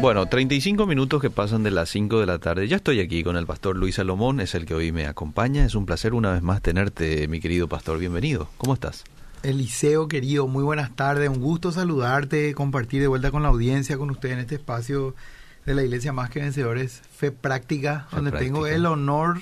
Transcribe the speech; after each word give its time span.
Bueno, 0.00 0.26
35 0.26 0.86
minutos 0.86 1.22
que 1.22 1.30
pasan 1.30 1.62
de 1.62 1.70
las 1.70 1.88
5 1.88 2.20
de 2.20 2.26
la 2.26 2.38
tarde. 2.38 2.68
Ya 2.68 2.76
estoy 2.76 3.00
aquí 3.00 3.22
con 3.22 3.36
el 3.36 3.46
pastor 3.46 3.76
Luis 3.76 3.94
Salomón, 3.94 4.40
es 4.40 4.54
el 4.54 4.66
que 4.66 4.74
hoy 4.74 4.92
me 4.92 5.06
acompaña. 5.06 5.64
Es 5.64 5.74
un 5.74 5.86
placer 5.86 6.14
una 6.14 6.32
vez 6.32 6.42
más 6.42 6.60
tenerte, 6.60 7.26
mi 7.28 7.40
querido 7.40 7.68
pastor. 7.68 7.98
Bienvenido. 7.98 8.50
¿Cómo 8.58 8.74
estás? 8.74 9.04
Eliseo, 9.42 10.08
querido, 10.08 10.46
muy 10.46 10.62
buenas 10.64 10.94
tardes. 10.94 11.30
Un 11.30 11.40
gusto 11.40 11.72
saludarte, 11.72 12.54
compartir 12.54 13.00
de 13.00 13.06
vuelta 13.08 13.30
con 13.30 13.42
la 13.42 13.48
audiencia, 13.48 13.96
con 13.96 14.10
usted 14.10 14.32
en 14.32 14.40
este 14.40 14.56
espacio 14.56 15.14
de 15.64 15.74
la 15.74 15.82
Iglesia 15.82 16.12
Más 16.12 16.28
que 16.28 16.40
Vencedores, 16.40 17.00
Fe 17.16 17.30
Práctica, 17.30 18.06
Fe 18.10 18.16
donde 18.16 18.30
Práctica. 18.30 18.52
tengo 18.52 18.66
el 18.66 18.84
honor 18.86 19.40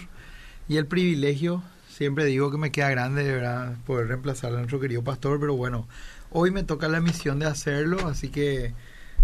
y 0.69 0.77
el 0.77 0.87
privilegio. 0.87 1.63
Siempre 1.89 2.25
digo 2.25 2.51
que 2.51 2.59
me 2.59 2.71
queda 2.71 2.91
grande, 2.91 3.25
de 3.25 3.33
verdad, 3.33 3.77
poder 3.85 4.09
reemplazar 4.09 4.53
a 4.53 4.57
nuestro 4.57 4.81
querido 4.81 5.03
pastor, 5.03 5.41
pero 5.41 5.57
bueno, 5.57 5.89
hoy 6.31 6.51
me 6.51 6.63
toca 6.63 6.89
la 6.89 7.01
misión 7.01 7.39
de 7.39 7.47
hacerlo, 7.47 8.07
así 8.07 8.29
que 8.29 8.75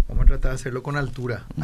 vamos 0.09 0.23
a 0.23 0.27
tratar 0.27 0.51
de 0.51 0.55
hacerlo 0.55 0.83
con 0.83 0.97
altura. 0.97 1.45
Mm, 1.55 1.63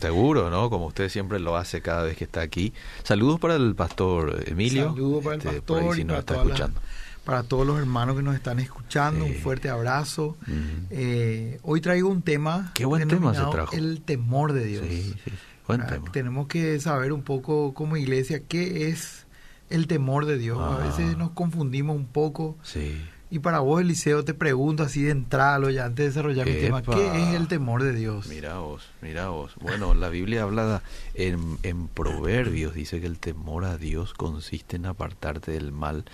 Seguro, 0.00 0.50
¿no? 0.50 0.70
Como 0.70 0.86
usted 0.86 1.08
siempre 1.08 1.38
lo 1.38 1.56
hace 1.56 1.80
cada 1.82 2.02
vez 2.02 2.16
que 2.16 2.24
está 2.24 2.40
aquí. 2.40 2.72
Saludos 3.04 3.38
para 3.38 3.54
el 3.56 3.74
pastor 3.74 4.42
Emilio. 4.46 4.90
Saludos 4.90 5.22
para 5.24 5.36
el 5.36 5.40
este, 5.40 5.62
por 5.62 5.76
ahí 5.78 5.82
pastor 5.84 5.94
si 5.96 6.00
y 6.02 6.04
para, 6.04 6.18
está 6.18 7.42
todos 7.48 7.66
los 7.66 7.78
hermanos 7.78 8.16
que 8.16 8.22
nos 8.22 8.34
están 8.34 8.58
escuchando. 8.58 9.24
Sí. 9.26 9.32
Un 9.32 9.36
fuerte 9.38 9.68
abrazo. 9.68 10.36
Mm. 10.46 10.52
Eh, 10.90 11.60
hoy 11.62 11.80
traigo 11.80 12.08
un 12.08 12.22
tema. 12.22 12.72
Qué 12.74 12.84
buen 12.84 13.06
tema 13.08 13.34
se 13.34 13.44
trajo. 13.50 13.74
El 13.76 14.00
temor 14.02 14.52
de 14.52 14.64
Dios. 14.64 14.84
Sí, 14.88 15.14
sí. 15.24 15.32
Buen 15.68 15.82
Ah, 15.82 15.86
tema. 15.86 16.10
Tenemos 16.10 16.48
que 16.48 16.80
saber 16.80 17.12
un 17.12 17.22
poco 17.22 17.72
como 17.74 17.96
iglesia 17.96 18.42
qué 18.48 18.88
es 18.88 19.26
el 19.70 19.86
temor 19.86 20.26
de 20.26 20.36
Dios. 20.38 20.58
Ah. 20.60 20.78
A 20.80 20.86
veces 20.86 21.16
nos 21.16 21.30
confundimos 21.30 21.94
un 21.96 22.06
poco. 22.06 22.58
Sí. 22.62 23.00
Y 23.32 23.38
para 23.38 23.60
vos, 23.60 23.80
Eliseo, 23.80 24.26
te 24.26 24.34
pregunto 24.34 24.82
así 24.82 25.04
de 25.04 25.10
entrada, 25.10 25.70
ya 25.70 25.86
antes 25.86 26.04
de 26.04 26.08
desarrollar 26.10 26.46
mi 26.46 26.52
tema. 26.52 26.82
¿qué 26.82 27.30
es 27.30 27.34
el 27.34 27.48
temor 27.48 27.82
de 27.82 27.94
Dios? 27.94 28.26
Mira 28.26 28.58
vos, 28.58 28.90
mira 29.00 29.30
vos. 29.30 29.54
Bueno, 29.58 29.94
la 29.94 30.10
Biblia 30.10 30.42
habla 30.42 30.82
en, 31.14 31.56
en 31.62 31.88
Proverbios, 31.88 32.74
dice 32.74 33.00
que 33.00 33.06
el 33.06 33.18
temor 33.18 33.64
a 33.64 33.78
Dios 33.78 34.12
consiste 34.12 34.76
en 34.76 34.84
apartarte 34.84 35.52
del 35.52 35.72
mal. 35.72 36.04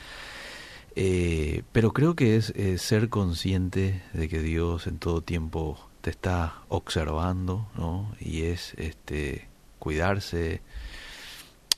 Eh, 0.95 1.65
pero 1.73 1.93
creo 1.93 2.15
que 2.15 2.37
es 2.37 2.51
eh, 2.51 2.79
ser 2.79 3.09
consciente 3.09 4.01
de 4.13 4.29
que 4.29 4.39
Dios 4.39 4.87
en 4.87 4.99
todo 4.99 5.21
tiempo 5.21 5.89
te 6.03 6.11
está 6.11 6.63
observando, 6.69 7.67
¿no? 7.77 8.15
Y 8.21 8.43
es 8.43 8.75
este 8.75 9.49
cuidarse, 9.81 10.63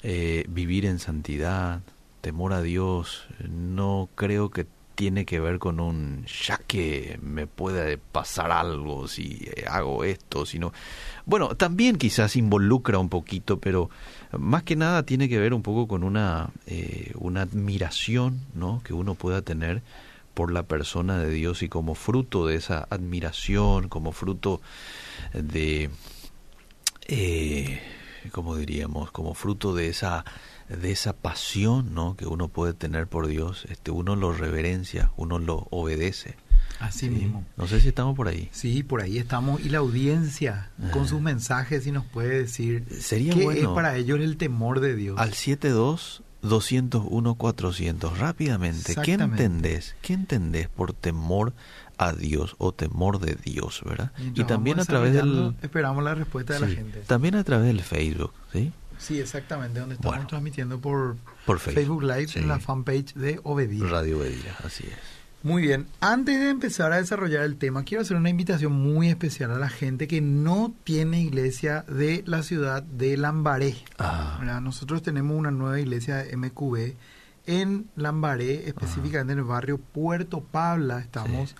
eh, 0.03 0.45
vivir 0.51 0.85
en 0.85 0.99
santidad, 0.99 1.81
temor 2.21 2.53
a 2.53 2.61
Dios. 2.61 3.27
No 3.49 4.11
creo 4.17 4.51
que 4.51 4.67
tiene 5.01 5.25
que 5.25 5.41
ver 5.41 5.59
con 5.59 5.81
un 5.81 6.27
ya 6.27 6.59
que 6.59 7.19
me 7.23 7.47
puede 7.47 7.97
pasar 7.97 8.53
algo 8.53 9.09
si 9.09 9.49
hago 9.67 10.05
esto, 10.05 10.45
sino 10.45 10.75
bueno, 11.25 11.55
también 11.55 11.97
quizás 11.97 12.37
involucra 12.37 12.99
un 12.99 13.09
poquito, 13.09 13.59
pero 13.59 13.89
más 14.39 14.63
que 14.63 14.77
nada 14.77 15.07
tiene 15.07 15.31
que 15.31 15.39
ver 15.39 15.55
un 15.55 15.63
poco 15.63 15.89
con 15.89 16.05
una 16.05 16.51
eh, 16.67 17.13
una 17.15 17.41
admiración, 17.41 18.43
¿no? 18.53 18.83
que 18.85 18.93
uno 18.93 19.15
pueda 19.15 19.41
tener 19.41 19.81
por 20.35 20.53
la 20.53 20.65
persona 20.65 21.17
de 21.19 21.31
Dios 21.31 21.63
y 21.63 21.71
como 21.71 21.95
fruto 21.95 22.47
de 22.47 22.57
esa 22.57 22.87
admiración, 22.91 23.89
como 23.89 24.13
fruto 24.13 24.61
de 25.33 25.89
eh, 27.09 27.81
¿cómo 28.33 28.55
diríamos? 28.55 29.13
Como 29.13 29.33
fruto 29.33 29.75
de 29.75 29.89
esa 29.89 30.27
de 30.71 30.93
esa 30.93 31.13
pasión, 31.15 31.95
¿no? 31.95 32.17
que 32.17 32.27
uno 32.27 32.49
puede 32.49 32.75
tener 32.75 33.07
por 33.07 33.27
Dios, 33.27 33.67
este 33.71 33.91
uno 33.91 34.17
lo 34.17 34.33
reverencia, 34.33 35.11
uno 35.17 35.39
lo 35.39 35.67
obedece. 35.71 36.37
Así 36.79 37.01
Sí. 37.07 37.11
mismo. 37.11 37.45
No 37.57 37.67
sé 37.67 37.81
si 37.81 37.89
estamos 37.89 38.17
por 38.17 38.29
ahí. 38.29 38.49
Sí, 38.53 38.83
por 38.83 39.03
ahí 39.03 39.19
estamos. 39.19 39.61
Y 39.61 39.69
la 39.69 39.79
audiencia, 39.79 40.71
con 40.93 41.07
sus 41.07 41.21
mensajes, 41.21 41.85
si 41.85 41.93
nos 41.93 42.05
puede 42.07 42.39
decir 42.39 42.85
Sería 43.01 43.35
qué 43.35 43.43
bueno 43.45 43.61
es 43.71 43.75
para 43.75 43.97
ellos 43.97 44.19
el 44.21 44.37
temor 44.39 44.81
de 44.81 44.95
Dios. 44.97 45.19
al 45.19 45.35
72 45.35 46.23
201 46.43 47.35
400 47.35 48.19
rápidamente. 48.19 48.95
¿Qué 49.03 49.13
entendés? 49.15 49.95
¿Qué 50.01 50.15
entendés 50.15 50.69
por 50.69 50.95
temor 50.95 51.53
a 51.99 52.15
Dios 52.15 52.55
o 52.57 52.73
temor 52.73 53.19
de 53.21 53.35
Dios, 53.35 53.83
verdad? 53.85 54.13
Y 54.35 54.45
también 54.45 54.81
a 54.81 54.85
través 54.87 55.13
del 55.13 55.55
Esperamos 55.61 56.03
la 56.03 56.15
respuesta 56.15 56.55
de 56.55 56.61
sí, 56.61 56.65
la 56.67 56.71
gente. 56.71 57.01
también 57.01 57.35
a 57.35 57.45
través 57.45 57.67
del 57.67 57.83
Facebook, 57.83 58.33
¿sí? 58.55 58.73
Sí, 59.01 59.19
exactamente, 59.19 59.81
donde 59.81 59.95
estamos 59.97 60.17
Bueno. 60.17 60.29
transmitiendo 60.29 60.79
por 60.81 61.17
Por 61.47 61.59
Facebook, 61.59 61.75
Facebook, 61.75 62.03
Live 62.03 62.29
sí. 62.29 62.39
en 62.39 62.49
la 62.49 62.61
fanpage 62.61 63.15
de 63.15 63.41
Obedía. 63.43 63.85
Radio 63.89 64.19
Bedira, 64.21 64.55
así 64.65 64.85
es. 64.87 64.93
Muy 65.43 65.63
bien, 65.63 65.87
antes 66.01 66.39
de 66.39 66.51
empezar 66.51 66.93
a 66.93 66.97
desarrollar 66.99 67.45
el 67.45 67.57
tema, 67.57 67.83
quiero 67.85 68.03
hacer 68.03 68.15
una 68.19 68.29
invitación 68.29 68.73
muy 68.73 69.09
especial 69.09 69.51
a 69.53 69.59
la 69.59 69.71
gente 69.71 70.07
que 70.07 70.21
no 70.21 70.75
tiene 70.85 71.23
iglesia 71.23 71.83
de 71.89 72.23
la 72.27 72.43
ciudad 72.43 72.83
de 72.83 73.17
Lambaré. 73.17 73.75
Ah. 73.99 74.39
Nosotros 74.63 75.03
tenemos 75.03 75.35
una 75.39 75.51
nueva 75.51 75.81
iglesia 75.81 76.17
de 76.17 76.37
MQB 76.37 76.93
en 77.47 77.89
Lambaré, 77.97 78.69
específicamente 78.69 79.33
en 79.33 79.39
el 79.39 79.45
barrio 79.47 79.79
Puerto 79.79 80.41
Pabla. 80.43 80.99
Estamos 81.01 81.51
Sí. 81.51 81.57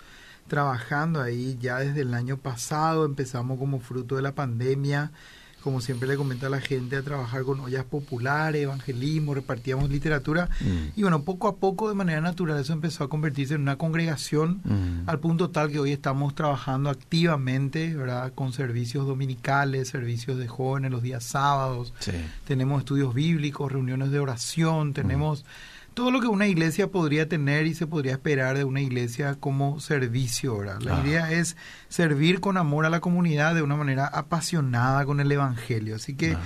trabajando 0.47 1.19
ahí 1.19 1.57
ya 1.59 1.79
desde 1.79 2.01
el 2.01 2.13
año 2.13 2.37
pasado, 2.37 3.03
empezamos 3.05 3.57
como 3.57 3.79
fruto 3.79 4.15
de 4.15 4.21
la 4.21 4.35
pandemia, 4.35 5.11
como 5.61 5.79
siempre 5.81 6.07
le 6.07 6.17
comento 6.17 6.47
a 6.47 6.49
la 6.49 6.59
gente, 6.59 6.95
a 6.95 7.01
trabajar 7.03 7.43
con 7.43 7.59
ollas 7.59 7.85
populares, 7.85 8.63
evangelismo, 8.63 9.33
repartíamos 9.33 9.89
literatura. 9.89 10.49
mm, 10.59 10.99
Y 10.99 11.01
bueno, 11.03 11.21
poco 11.23 11.47
a 11.47 11.55
poco, 11.55 11.89
de 11.89 11.95
manera 11.95 12.19
natural, 12.21 12.59
eso 12.59 12.73
empezó 12.73 13.03
a 13.03 13.09
convertirse 13.09 13.53
en 13.53 13.61
una 13.61 13.77
congregación 13.77 14.61
mm, 14.63 15.09
al 15.09 15.19
punto 15.19 15.49
tal 15.49 15.71
que 15.71 15.79
hoy 15.79 15.91
estamos 15.91 16.35
trabajando 16.35 16.89
activamente, 16.89 17.95
¿verdad? 17.95 18.33
Con 18.33 18.53
servicios 18.53 19.05
dominicales, 19.05 19.89
servicios 19.89 20.37
de 20.37 20.47
jóvenes 20.47 20.91
los 20.91 21.01
días 21.03 21.23
sábados, 21.23 21.93
sí. 21.99 22.11
tenemos 22.45 22.79
estudios 22.79 23.13
bíblicos, 23.13 23.71
reuniones 23.71 24.11
de 24.11 24.19
oración, 24.19 24.93
tenemos 24.93 25.45
todo 25.93 26.11
lo 26.11 26.21
que 26.21 26.27
una 26.27 26.47
iglesia 26.47 26.87
podría 26.87 27.27
tener 27.27 27.67
y 27.67 27.73
se 27.73 27.85
podría 27.87 28.13
esperar 28.13 28.57
de 28.57 28.63
una 28.63 28.81
iglesia 28.81 29.35
como 29.39 29.79
servicio, 29.79 30.57
¿verdad? 30.57 30.81
La 30.81 30.97
Ah. 30.97 31.03
idea 31.05 31.31
es 31.31 31.57
servir 31.89 32.39
con 32.39 32.57
amor 32.57 32.85
a 32.85 32.89
la 32.89 32.99
comunidad 33.01 33.55
de 33.55 33.61
una 33.61 33.75
manera 33.75 34.05
apasionada 34.07 35.05
con 35.05 35.19
el 35.19 35.31
evangelio. 35.31 35.95
Así 35.95 36.13
que. 36.15 36.37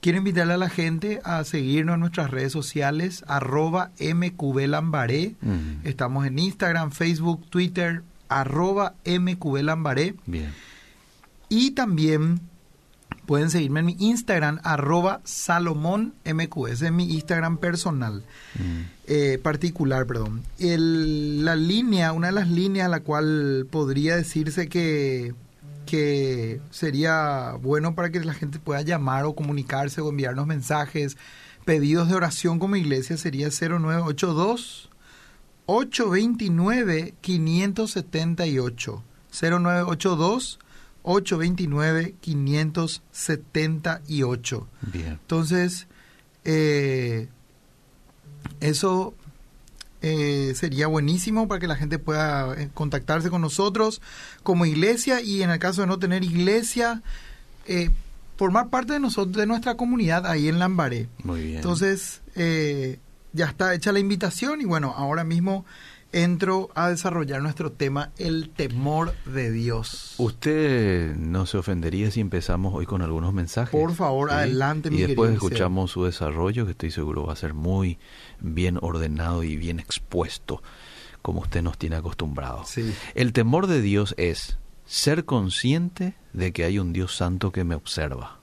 Quiero 0.00 0.18
invitarle 0.18 0.52
a 0.52 0.58
la 0.58 0.68
gente 0.68 1.22
a 1.24 1.42
seguirnos 1.44 1.94
en 1.94 2.00
nuestras 2.00 2.30
redes 2.30 2.52
sociales, 2.52 3.24
arroba 3.26 3.90
mqblambaré. 3.98 5.34
Mm, 5.40 5.86
Estamos 5.86 6.26
en 6.26 6.38
Instagram, 6.38 6.90
Facebook, 6.90 7.48
Twitter, 7.48 8.02
arroba 8.28 8.96
mqblambaré. 9.06 10.14
Bien. 10.26 10.52
Y 11.48 11.70
también 11.70 12.40
pueden 13.26 13.50
seguirme 13.50 13.80
en 13.80 13.86
mi 13.86 13.96
Instagram, 13.98 14.60
arroba. 14.64 15.20
Ese 15.24 16.86
es 16.86 16.92
mi 16.92 17.12
Instagram 17.14 17.58
personal, 17.58 18.22
Mm, 18.58 18.82
eh, 19.06 19.38
particular, 19.42 20.06
perdón. 20.06 20.42
El- 20.58 21.44
la 21.44 21.56
línea, 21.56 22.12
una 22.12 22.28
de 22.28 22.32
las 22.34 22.48
líneas 22.48 22.86
a 22.86 22.90
la 22.90 23.00
cual 23.00 23.66
podría 23.70 24.16
decirse 24.16 24.68
que, 24.68 25.34
que 25.86 26.60
sería 26.70 27.52
bueno 27.60 27.94
para 27.94 28.10
que 28.10 28.20
la 28.20 28.34
gente 28.34 28.58
pueda 28.58 28.82
llamar 28.82 29.24
o 29.24 29.34
comunicarse 29.34 30.00
o 30.00 30.08
enviarnos 30.10 30.46
mensajes, 30.46 31.16
pedidos 31.64 32.08
de 32.08 32.14
oración 32.14 32.58
como 32.58 32.76
iglesia 32.76 33.16
sería 33.16 33.48
0982 33.50 34.90
829 35.66 37.14
578 37.20 39.02
0982 39.30 40.58
829 41.04 42.14
578 42.20 44.68
Bien. 44.92 45.06
entonces, 45.08 45.86
eh, 46.44 47.28
eso 48.60 49.14
eh, 50.02 50.52
sería 50.54 50.86
buenísimo 50.86 51.48
para 51.48 51.60
que 51.60 51.66
la 51.66 51.76
gente 51.76 51.98
pueda 51.98 52.54
eh, 52.60 52.68
contactarse 52.74 53.30
con 53.30 53.40
nosotros 53.40 54.02
como 54.42 54.66
iglesia 54.66 55.20
y 55.22 55.42
en 55.42 55.50
el 55.50 55.58
caso 55.58 55.80
de 55.82 55.86
no 55.86 55.98
tener 55.98 56.24
iglesia, 56.24 57.02
eh, 57.66 57.90
formar 58.36 58.68
parte 58.68 58.94
de 58.94 59.00
nosotros, 59.00 59.36
de 59.36 59.46
nuestra 59.46 59.76
comunidad 59.76 60.26
ahí 60.26 60.48
en 60.48 60.58
Lambaré. 60.58 61.08
Muy 61.22 61.42
bien. 61.44 61.56
Entonces, 61.56 62.20
eh, 62.34 62.98
ya 63.32 63.46
está 63.46 63.74
hecha 63.74 63.92
la 63.92 63.98
invitación 63.98 64.60
y 64.60 64.64
bueno, 64.64 64.94
ahora 64.96 65.24
mismo 65.24 65.64
entro 66.14 66.70
a 66.76 66.88
desarrollar 66.90 67.42
nuestro 67.42 67.72
tema, 67.72 68.12
el 68.18 68.50
temor 68.50 69.14
de 69.26 69.50
Dios. 69.50 70.14
¿Usted 70.18 71.14
no 71.16 71.44
se 71.44 71.58
ofendería 71.58 72.10
si 72.12 72.20
empezamos 72.20 72.72
hoy 72.72 72.86
con 72.86 73.02
algunos 73.02 73.34
mensajes? 73.34 73.70
Por 73.72 73.92
favor, 73.94 74.30
adelante, 74.30 74.90
mi 74.90 74.98
Y 74.98 75.00
después 75.02 75.30
querido 75.30 75.46
escuchamos 75.48 75.90
su 75.90 76.04
desarrollo, 76.04 76.64
que 76.64 76.70
estoy 76.70 76.92
seguro 76.92 77.26
va 77.26 77.32
a 77.32 77.36
ser 77.36 77.52
muy 77.52 77.98
bien 78.40 78.78
ordenado 78.80 79.42
y 79.42 79.56
bien 79.56 79.80
expuesto, 79.80 80.62
como 81.20 81.40
usted 81.40 81.62
nos 81.62 81.78
tiene 81.78 81.96
acostumbrados. 81.96 82.68
Sí. 82.68 82.94
El 83.16 83.32
temor 83.32 83.66
de 83.66 83.82
Dios 83.82 84.14
es 84.16 84.56
ser 84.86 85.24
consciente 85.24 86.14
de 86.32 86.52
que 86.52 86.64
hay 86.64 86.78
un 86.78 86.92
Dios 86.92 87.16
santo 87.16 87.50
que 87.50 87.64
me 87.64 87.74
observa. 87.74 88.38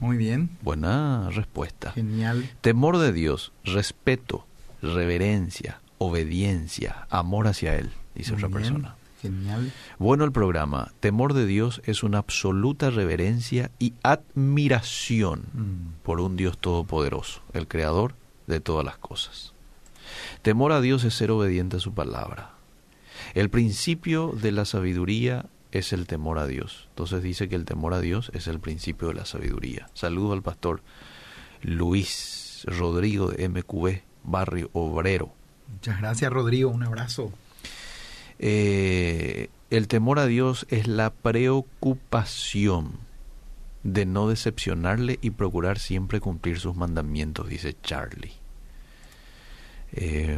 Muy 0.00 0.16
bien, 0.16 0.50
Buena 0.60 1.30
respuesta. 1.30 1.92
genial. 1.92 2.50
Temor 2.60 2.98
de 2.98 3.12
Dios, 3.12 3.52
respeto, 3.62 4.44
reverencia, 4.82 5.80
obediencia, 6.06 7.06
amor 7.10 7.46
hacia 7.46 7.76
Él, 7.76 7.90
dice 8.14 8.32
Muy 8.32 8.44
otra 8.44 8.48
bien, 8.48 8.60
persona. 8.60 8.96
Genial. 9.22 9.72
Bueno 9.98 10.24
el 10.24 10.32
programa. 10.32 10.92
Temor 11.00 11.32
de 11.32 11.46
Dios 11.46 11.80
es 11.86 12.02
una 12.02 12.18
absoluta 12.18 12.90
reverencia 12.90 13.70
y 13.78 13.94
admiración 14.02 15.44
Mm. 15.54 16.02
por 16.02 16.20
un 16.20 16.36
Dios 16.36 16.58
todopoderoso, 16.58 17.40
el 17.54 17.66
creador 17.66 18.14
de 18.46 18.60
todas 18.60 18.84
las 18.84 18.98
cosas. 18.98 19.54
Temor 20.42 20.72
a 20.72 20.80
Dios 20.82 21.04
es 21.04 21.14
ser 21.14 21.30
obediente 21.30 21.76
a 21.78 21.80
su 21.80 21.94
palabra. 21.94 22.50
El 23.34 23.48
principio 23.48 24.32
de 24.40 24.52
la 24.52 24.66
sabiduría 24.66 25.46
es 25.72 25.92
el 25.94 26.06
temor 26.06 26.38
a 26.38 26.46
Dios. 26.46 26.86
Entonces 26.90 27.22
dice 27.22 27.48
que 27.48 27.56
el 27.56 27.64
temor 27.64 27.94
a 27.94 28.00
Dios 28.00 28.30
es 28.34 28.46
el 28.46 28.60
principio 28.60 29.08
de 29.08 29.14
la 29.14 29.24
sabiduría. 29.24 29.88
Saludo 29.94 30.34
al 30.34 30.42
pastor 30.42 30.82
Luis 31.62 32.64
Rodrigo 32.66 33.30
de 33.30 33.48
MQB, 33.48 34.02
Barrio 34.24 34.70
Obrero. 34.72 35.32
Muchas 35.72 35.98
gracias, 36.00 36.32
Rodrigo. 36.32 36.70
Un 36.70 36.82
abrazo. 36.82 37.32
Eh, 38.38 39.48
el 39.70 39.88
temor 39.88 40.18
a 40.18 40.26
Dios 40.26 40.66
es 40.70 40.86
la 40.86 41.10
preocupación 41.10 42.92
de 43.82 44.06
no 44.06 44.28
decepcionarle 44.28 45.18
y 45.20 45.30
procurar 45.30 45.78
siempre 45.78 46.20
cumplir 46.20 46.58
sus 46.58 46.74
mandamientos, 46.74 47.48
dice 47.48 47.76
Charlie. 47.82 48.32
Eh, 49.92 50.36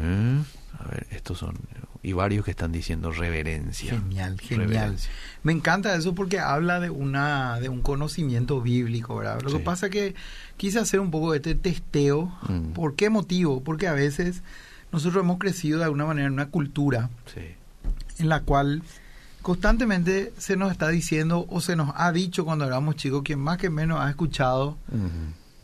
a 0.79 0.89
ver, 0.89 1.07
estos 1.11 1.39
son. 1.39 1.57
Y 2.03 2.13
varios 2.13 2.45
que 2.45 2.51
están 2.53 2.71
diciendo 2.73 3.11
reverencia. 3.11 3.93
Genial, 3.93 4.39
genial. 4.41 4.69
Reverencia. 4.69 5.11
Me 5.43 5.53
encanta 5.53 5.95
eso 5.97 6.15
porque 6.15 6.39
habla 6.39 6.79
de 6.79 6.91
una 6.91 7.59
de 7.59 7.69
un 7.69 7.81
conocimiento 7.83 8.61
bíblico, 8.61 9.17
¿verdad? 9.17 9.41
Lo 9.43 9.51
Sí. 9.51 9.57
que 9.57 9.63
pasa 9.63 9.91
que 9.91 10.15
quise 10.57 10.79
hacer 10.79 11.01
un 11.01 11.11
poco 11.11 11.33
de 11.33 11.39
este 11.39 11.55
testeo. 11.55 12.33
Mm. 12.49 12.73
¿Por 12.73 12.95
qué 12.95 13.11
motivo? 13.11 13.63
Porque 13.65 13.89
a 13.89 13.93
veces 13.93 14.43
nosotros 14.97 15.23
hemos 15.23 15.39
crecido 15.39 15.79
de 15.79 15.85
alguna 15.85 16.07
manera 16.07 16.27
en 16.27 16.33
una 16.33 16.47
cultura 16.47 17.11
Sí. 17.33 17.43
en 18.19 18.29
la 18.31 18.41
cual 18.41 18.83
constantemente 19.43 20.33
se 20.39 20.57
nos 20.57 20.73
está 20.73 20.89
diciendo 20.89 21.47
o 21.51 21.61
se 21.61 21.77
nos 21.77 21.93
ha 21.97 22.11
dicho 22.13 22.45
cuando 22.45 22.65
éramos 22.65 22.97
chicos, 22.97 23.23
quien 23.23 23.39
más 23.39 23.59
que 23.59 23.71
menos 23.71 24.01
ha 24.01 24.09
escuchado, 24.09 24.77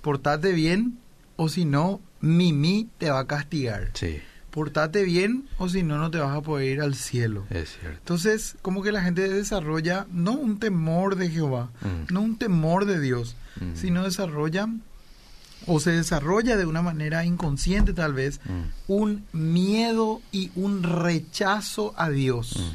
portate 0.03 0.53
bien 0.53 0.99
o 1.37 1.49
si 1.49 1.65
no, 1.65 2.01
Mimi 2.21 2.89
te 2.99 3.11
va 3.11 3.21
a 3.21 3.27
castigar. 3.27 3.91
Sí, 3.95 4.21
Portate 4.51 5.03
bien 5.05 5.49
o 5.59 5.69
si 5.71 5.83
no, 5.83 5.97
no 5.97 6.11
te 6.11 6.19
vas 6.19 6.37
a 6.37 6.43
poder 6.43 6.69
ir 6.69 6.81
al 6.83 6.95
cielo. 6.95 7.47
es 7.49 7.71
cierto. 7.81 7.99
Entonces, 7.99 8.57
como 8.61 8.83
que 8.83 8.93
la 8.93 9.03
gente 9.03 9.27
desarrolla 9.29 10.07
no 10.13 10.33
un 10.33 10.59
temor 10.59 11.17
de 11.17 11.31
Jehová, 11.31 11.71
Mm. 11.81 12.13
no 12.13 12.21
un 12.21 12.37
temor 12.37 12.85
de 12.85 13.01
Dios, 13.01 13.35
Mm. 13.61 13.77
sino 13.77 14.05
desarrolla 14.05 14.69
o 15.67 15.81
se 15.81 15.93
desarrolla 15.93 16.57
de 16.57 16.67
una 16.67 16.83
manera 16.83 17.25
inconsciente 17.25 17.93
tal 17.93 18.13
vez 18.15 18.41
Mm. 18.45 18.93
un 18.93 19.25
miedo 19.33 20.21
y 20.33 20.51
un 20.57 20.83
rechazo 20.83 21.95
a 21.97 22.09
Dios. 22.11 22.75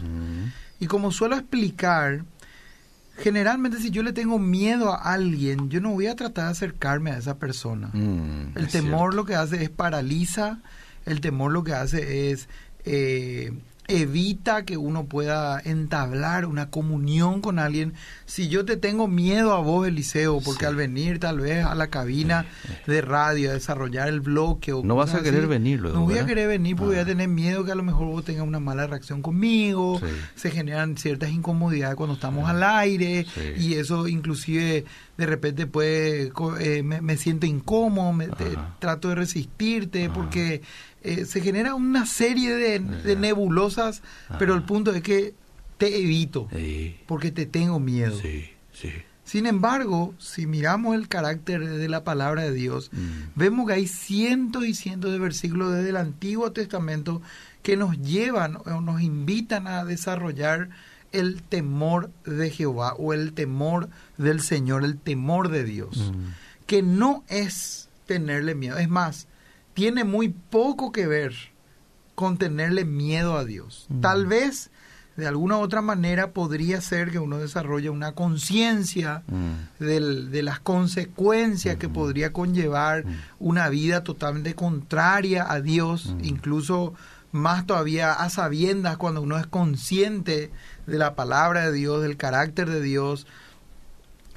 Y 0.79 0.87
como 0.87 1.11
suelo 1.11 1.35
explicar, 1.35 2.23
generalmente 3.17 3.79
si 3.79 3.89
yo 3.89 4.03
le 4.03 4.13
tengo 4.13 4.37
miedo 4.39 4.93
a 4.93 5.13
alguien, 5.13 5.69
yo 5.69 5.81
no 5.81 5.91
voy 5.91 6.07
a 6.07 6.15
tratar 6.15 6.45
de 6.45 6.51
acercarme 6.51 7.11
a 7.11 7.17
esa 7.17 7.37
persona. 7.37 7.89
Mm, 7.93 8.51
El 8.55 8.67
temor 8.67 8.99
cierto. 9.11 9.15
lo 9.15 9.25
que 9.25 9.35
hace 9.35 9.63
es 9.63 9.69
paraliza, 9.69 10.59
el 11.05 11.19
temor 11.21 11.51
lo 11.51 11.63
que 11.63 11.73
hace 11.73 12.31
es 12.31 12.47
eh, 12.85 13.51
evita 13.87 14.65
que 14.65 14.75
uno 14.77 15.05
pueda 15.05 15.59
entablar 15.63 16.45
una 16.45 16.69
comunión 16.69 17.41
con 17.41 17.57
alguien. 17.59 17.93
Si 18.25 18.49
yo 18.49 18.65
te 18.65 18.75
tengo 18.77 19.07
miedo 19.07 19.53
a 19.53 19.59
vos, 19.59 19.87
Eliseo, 19.87 20.41
porque 20.41 20.61
Sí. 20.61 20.65
al 20.65 20.75
venir 20.75 21.19
tal 21.19 21.39
vez 21.39 21.65
a 21.65 21.73
la 21.75 21.87
cabina 21.87 22.45
de 22.85 23.01
radio 23.01 23.49
a 23.49 23.53
desarrollar 23.53 24.09
el 24.09 24.19
bloque 24.19 24.73
o 24.73 24.83
No 24.83 24.95
vas 24.95 25.13
a 25.13 25.21
querer 25.23 25.41
así, 25.41 25.47
venir 25.49 25.79
luego, 25.79 25.97
No 25.99 26.03
voy 26.05 26.17
a 26.17 26.25
querer 26.25 26.47
venir 26.49 26.75
porque 26.75 26.89
voy 26.91 26.99
Ah. 26.99 27.03
a 27.03 27.05
tener 27.05 27.29
miedo 27.29 27.63
que 27.63 27.71
a 27.71 27.75
lo 27.75 27.83
mejor 27.83 28.07
vos 28.07 28.25
tengas 28.25 28.45
una 28.45 28.59
mala 28.59 28.87
reacción 28.87 29.21
conmigo. 29.21 29.99
Sí. 29.99 30.05
Se 30.35 30.51
generan 30.51 30.97
ciertas 30.97 31.29
incomodidades 31.31 31.95
cuando 31.95 32.15
estamos 32.15 32.49
al 32.49 32.63
aire 32.63 33.25
Sí. 33.33 33.41
y 33.69 33.73
eso 33.75 34.07
inclusive 34.07 34.83
de 35.17 35.25
repente 35.25 35.65
puede 35.65 36.31
eh, 36.59 36.83
me, 36.83 37.01
me 37.01 37.17
siento 37.17 37.45
incómodo 37.45 38.13
me, 38.13 38.27
te- 38.27 38.57
trato 38.79 39.09
de 39.09 39.15
resistirte 39.15 40.05
Ajá. 40.05 40.13
porque 40.13 40.61
eh, 41.07 41.25
se 41.25 41.41
genera 41.41 41.73
una 41.75 42.05
serie 42.05 42.53
de, 42.55 43.15
nebulosas 43.15 44.01
pero 44.39 44.53
el 44.55 44.63
punto 44.63 44.91
es 44.91 45.01
que 45.01 45.33
te 45.77 45.99
evito 46.01 46.47
Sí, 46.53 46.97
porque 47.07 47.31
te 47.31 47.45
tengo 47.45 47.79
miedo 47.79 48.17
sí, 48.19 48.45
sí. 48.73 48.89
sin 49.23 49.45
embargo 49.45 50.13
si 50.17 50.47
miramos 50.47 50.95
el 50.95 51.07
carácter 51.07 51.67
de 51.67 51.87
la 51.89 52.03
palabra 52.03 52.43
de 52.43 52.53
Dios 52.53 52.89
Mm. 52.91 53.31
vemos 53.39 53.67
que 53.67 53.73
hay 53.73 53.87
cientos 53.87 54.65
y 54.65 54.73
cientos 54.73 55.11
de 55.11 55.19
versículos 55.19 55.73
desde 55.73 55.89
el 55.89 55.97
Antiguo 55.97 56.51
Testamento 56.51 57.21
que 57.63 57.77
nos 57.77 57.99
llevan 58.01 58.57
o 58.65 58.81
nos 58.81 59.01
invitan 59.01 59.67
a 59.67 59.83
desarrollar 59.85 60.69
el 61.11 61.41
temor 61.41 62.09
de 62.25 62.49
Jehová 62.49 62.93
o 62.97 63.13
el 63.13 63.31
temor 63.33 63.89
del 64.17 64.41
Señor, 64.41 64.83
el 64.83 64.97
temor 64.97 65.49
de 65.49 65.63
Dios, 65.63 66.11
Mm. 66.11 66.65
que 66.65 66.81
no 66.83 67.23
es 67.29 67.87
tenerle 68.07 68.55
miedo, 68.55 68.77
es 68.77 68.89
más, 68.89 69.27
tiene 69.77 70.03
muy 70.03 70.29
poco 70.29 70.91
que 70.91 71.05
ver 71.05 71.35
con 72.15 72.39
tenerle 72.39 72.83
miedo 72.83 73.37
a 73.37 73.45
Dios. 73.45 73.85
Mm. 73.89 74.01
Tal 74.01 74.25
vez 74.25 74.71
de 75.17 75.27
alguna 75.27 75.57
u 75.57 75.61
otra 75.61 75.83
manera 75.83 76.31
podría 76.31 76.81
ser 76.81 77.11
que 77.11 77.19
uno 77.19 77.37
desarrolle 77.37 77.91
una 77.91 78.13
conciencia 78.13 79.21
Mm. 79.27 79.83
de 79.85 80.41
las 80.41 80.59
consecuencias 80.59 81.75
que 81.77 81.89
podría 81.89 82.33
conllevar 82.33 83.05
Mm. 83.05 83.09
una 83.37 83.69
vida 83.69 84.03
totalmente 84.03 84.55
contraria 84.55 85.45
a 85.47 85.61
Dios, 85.61 86.07
Mm. 86.15 86.25
incluso 86.25 86.95
más 87.31 87.67
todavía 87.67 88.13
a 88.13 88.31
sabiendas 88.31 88.97
cuando 88.97 89.21
uno 89.21 89.37
es 89.37 89.45
consciente 89.45 90.49
de 90.87 90.97
la 90.97 91.13
palabra 91.13 91.67
de 91.69 91.73
Dios, 91.73 92.01
del 92.01 92.17
carácter 92.17 92.67
de 92.67 92.81
Dios 92.81 93.27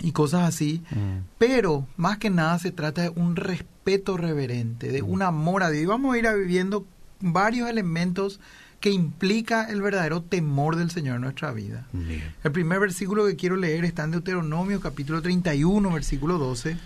y 0.00 0.12
cosas 0.12 0.48
así. 0.48 0.82
Mm. 0.90 1.24
Pero 1.38 1.86
más 1.96 2.18
que 2.18 2.30
nada 2.30 2.58
se 2.58 2.72
trata 2.72 3.02
de 3.02 3.08
un 3.10 3.36
respeto 3.36 4.16
reverente, 4.16 4.90
de 4.92 5.02
Mm. 5.02 5.10
un 5.10 5.22
amor 5.22 5.62
a 5.62 5.70
Dios. 5.70 5.82
Y 5.84 5.86
vamos 5.86 6.14
a 6.14 6.18
ir 6.18 6.26
a 6.26 6.34
viviendo 6.34 6.86
varios 7.20 7.68
elementos 7.68 8.40
que 8.80 8.90
implica 8.90 9.64
el 9.68 9.82
verdadero 9.82 10.22
temor 10.22 10.76
del 10.76 10.90
Señor 10.90 11.16
en 11.16 11.22
nuestra 11.22 11.52
vida. 11.52 11.86
Bien. 11.92 12.34
El 12.42 12.52
primer 12.52 12.80
versículo 12.80 13.26
que 13.26 13.36
quiero 13.36 13.56
leer 13.56 13.84
está 13.84 14.04
en 14.04 14.12
Deuteronomio 14.12 14.80
capítulo 14.80 15.20
31, 15.20 15.92
versículo 15.92 16.38
12, 16.38 16.78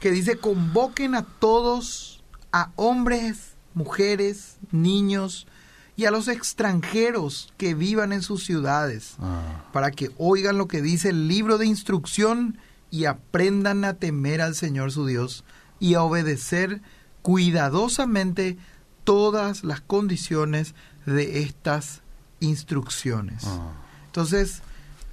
que 0.00 0.10
dice, 0.10 0.38
convoquen 0.38 1.14
a 1.14 1.24
todos, 1.24 2.22
a 2.50 2.70
hombres, 2.76 3.52
mujeres, 3.74 4.56
niños 4.72 5.46
y 5.98 6.04
a 6.06 6.12
los 6.12 6.28
extranjeros 6.28 7.52
que 7.58 7.74
vivan 7.74 8.12
en 8.12 8.22
sus 8.22 8.44
ciudades, 8.44 9.16
Ah. 9.20 9.64
para 9.72 9.90
que 9.90 10.10
oigan 10.16 10.56
lo 10.56 10.68
que 10.68 10.80
dice 10.80 11.08
el 11.08 11.26
libro 11.26 11.58
de 11.58 11.66
instrucción 11.66 12.56
y 12.90 13.06
aprendan 13.06 13.84
a 13.84 13.94
temer 13.94 14.40
al 14.40 14.54
Señor 14.54 14.92
su 14.92 15.06
Dios 15.06 15.42
y 15.80 15.94
a 15.94 16.02
obedecer 16.02 16.80
cuidadosamente 17.22 18.56
todas 19.02 19.64
las 19.64 19.80
condiciones 19.80 20.74
de 21.04 21.40
estas 21.42 22.00
instrucciones. 22.38 23.42
Ah. 23.44 23.72
Entonces, 24.06 24.62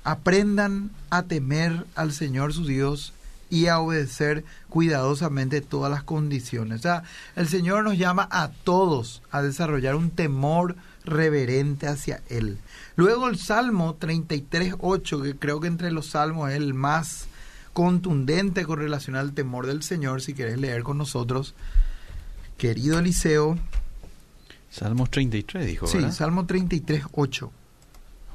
aprendan 0.03 0.91
a 1.09 1.23
temer 1.23 1.85
al 1.95 2.13
Señor 2.13 2.53
su 2.53 2.63
Dios 2.65 3.11
y 3.49 3.67
a 3.67 3.79
obedecer 3.79 4.43
cuidadosamente 4.69 5.61
todas 5.61 5.91
las 5.91 6.03
condiciones. 6.03 6.79
O 6.79 6.83
sea, 6.83 7.03
el 7.35 7.47
Señor 7.47 7.83
nos 7.83 7.97
llama 7.97 8.27
a 8.31 8.49
todos 8.49 9.21
a 9.31 9.41
desarrollar 9.41 9.95
un 9.95 10.09
temor 10.09 10.75
reverente 11.03 11.87
hacia 11.87 12.21
Él. 12.29 12.57
Luego 12.95 13.27
el 13.27 13.37
Salmo 13.37 13.97
33.8, 13.99 15.23
que 15.23 15.35
creo 15.35 15.59
que 15.59 15.67
entre 15.67 15.91
los 15.91 16.07
salmos 16.07 16.49
es 16.49 16.57
el 16.57 16.73
más 16.73 17.27
contundente 17.73 18.65
con 18.65 18.79
relación 18.79 19.15
al 19.15 19.33
temor 19.33 19.67
del 19.67 19.83
Señor, 19.83 20.21
si 20.21 20.33
querés 20.33 20.57
leer 20.57 20.83
con 20.83 20.97
nosotros. 20.97 21.53
Querido 22.57 22.99
Eliseo, 22.99 23.57
Salmos 24.75 25.09
33 25.09 25.65
dijo, 25.65 25.87
sí, 25.87 25.97
¿verdad? 25.97 26.11
Salmo 26.11 26.45
33.8. 26.45 27.49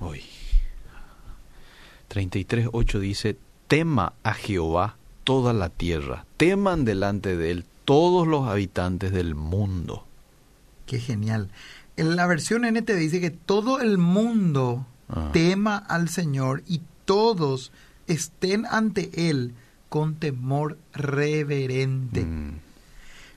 Hoy. 0.01 0.23
33.8 2.09 2.99
dice, 2.99 3.37
tema 3.69 4.15
a 4.23 4.33
Jehová 4.33 4.97
toda 5.31 5.53
la 5.53 5.69
tierra, 5.69 6.27
teman 6.37 6.85
delante 6.85 7.37
de 7.37 7.53
él 7.53 7.65
todos 7.85 8.27
los 8.27 8.49
habitantes 8.49 9.13
del 9.13 9.37
mundo. 9.37 10.05
Qué 10.87 10.99
genial. 10.99 11.51
En 11.97 12.17
la 12.17 12.27
versión 12.27 12.65
NT 12.65 12.97
dice 12.97 13.21
que 13.21 13.31
todo 13.31 13.79
el 13.79 13.97
mundo 13.97 14.87
Ah. 15.13 15.31
tema 15.33 15.77
al 15.77 16.09
Señor 16.09 16.63
y 16.67 16.83
todos 17.05 17.73
estén 18.07 18.67
ante 18.67 19.29
Él 19.31 19.55
con 19.89 20.15
temor 20.15 20.79
reverente. 20.93 22.25
Mm. 22.25 22.59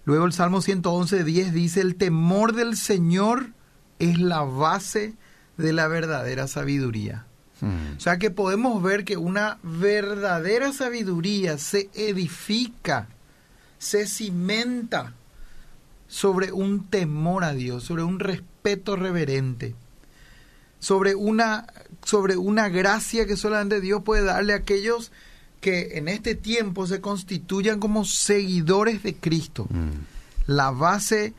Luego 0.05 0.25
el 0.25 0.33
Salmo 0.33 0.61
111, 0.61 1.23
10 1.23 1.53
dice, 1.53 1.81
el 1.81 1.95
temor 1.95 2.53
del 2.53 2.75
Señor 2.75 3.47
es 3.99 4.19
la 4.19 4.41
base 4.41 5.13
de 5.57 5.73
la 5.73 5.87
verdadera 5.87 6.47
sabiduría. 6.47 7.25
Mm. 7.63 7.97
O 7.97 7.99
sea 7.99 8.17
que 8.17 8.29
podemos 8.29 8.83
ver 8.83 9.05
que 9.05 9.15
una 9.15 9.57
verdadera 9.63 10.73
sabiduría 10.73 11.57
se 11.57 11.89
edifica, 11.93 13.07
se 13.79 14.05
cimenta 14.05 15.13
sobre 16.07 16.51
un 16.51 16.85
temor 16.89 17.43
a 17.43 17.53
Dios, 17.53 17.83
sobre 17.83 18.03
un 18.03 18.19
respeto 18.19 18.95
reverente. 18.95 19.75
sobre 20.79 21.15
una, 21.15 21.65
sobre 22.03 22.35
una 22.35 22.67
gracia 22.67 23.25
que 23.25 23.37
solamente 23.37 23.79
Dios 23.79 24.03
puede 24.03 24.25
darle 24.25 24.51
a 24.51 24.57
aquellos 24.57 25.13
que 25.61 25.97
en 25.97 26.09
este 26.09 26.35
tiempo 26.35 26.87
se 26.87 26.99
constituyan 26.99 27.79
como 27.79 28.03
seguidores 28.03 29.01
de 29.01 29.15
Cristo. 29.15 29.65
Mm. 29.69 29.91
La 30.45 30.71
base 30.71 31.33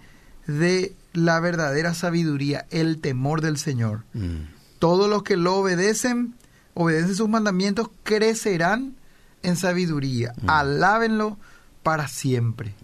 de 0.47 0.95
la 1.13 1.41
verdadera 1.41 1.93
sabiduría, 1.93 2.65
el 2.71 3.01
temor 3.01 3.43
del 3.43 3.59
Señor. 3.59 4.05
Mm. 4.15 4.54
Todos 4.85 5.09
los 5.09 5.23
que 5.23 5.39
lo 5.39 5.55
obedecen, 5.57 6.35
obedecen 6.75 7.15
sus 7.15 7.27
mandamientos, 7.27 7.89
crecerán 8.03 8.95
en 9.43 9.57
sabiduría. 9.57 10.35
Mm. 10.43 10.51
Alábenlo 10.51 11.39
para 11.83 12.07
siempre. 12.07 12.75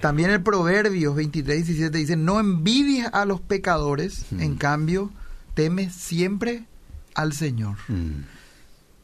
También 0.00 0.30
el 0.30 0.42
Proverbios 0.42 1.14
23, 1.14 1.64
17 1.64 1.96
dice, 1.96 2.16
no 2.16 2.40
envidies 2.40 3.06
a 3.12 3.24
los 3.24 3.40
pecadores, 3.40 4.24
Mm. 4.32 4.40
en 4.40 4.56
cambio, 4.56 5.10
teme 5.54 5.90
siempre 5.90 6.64
al 7.14 7.34
Señor. 7.34 7.76
mm. 7.86 8.24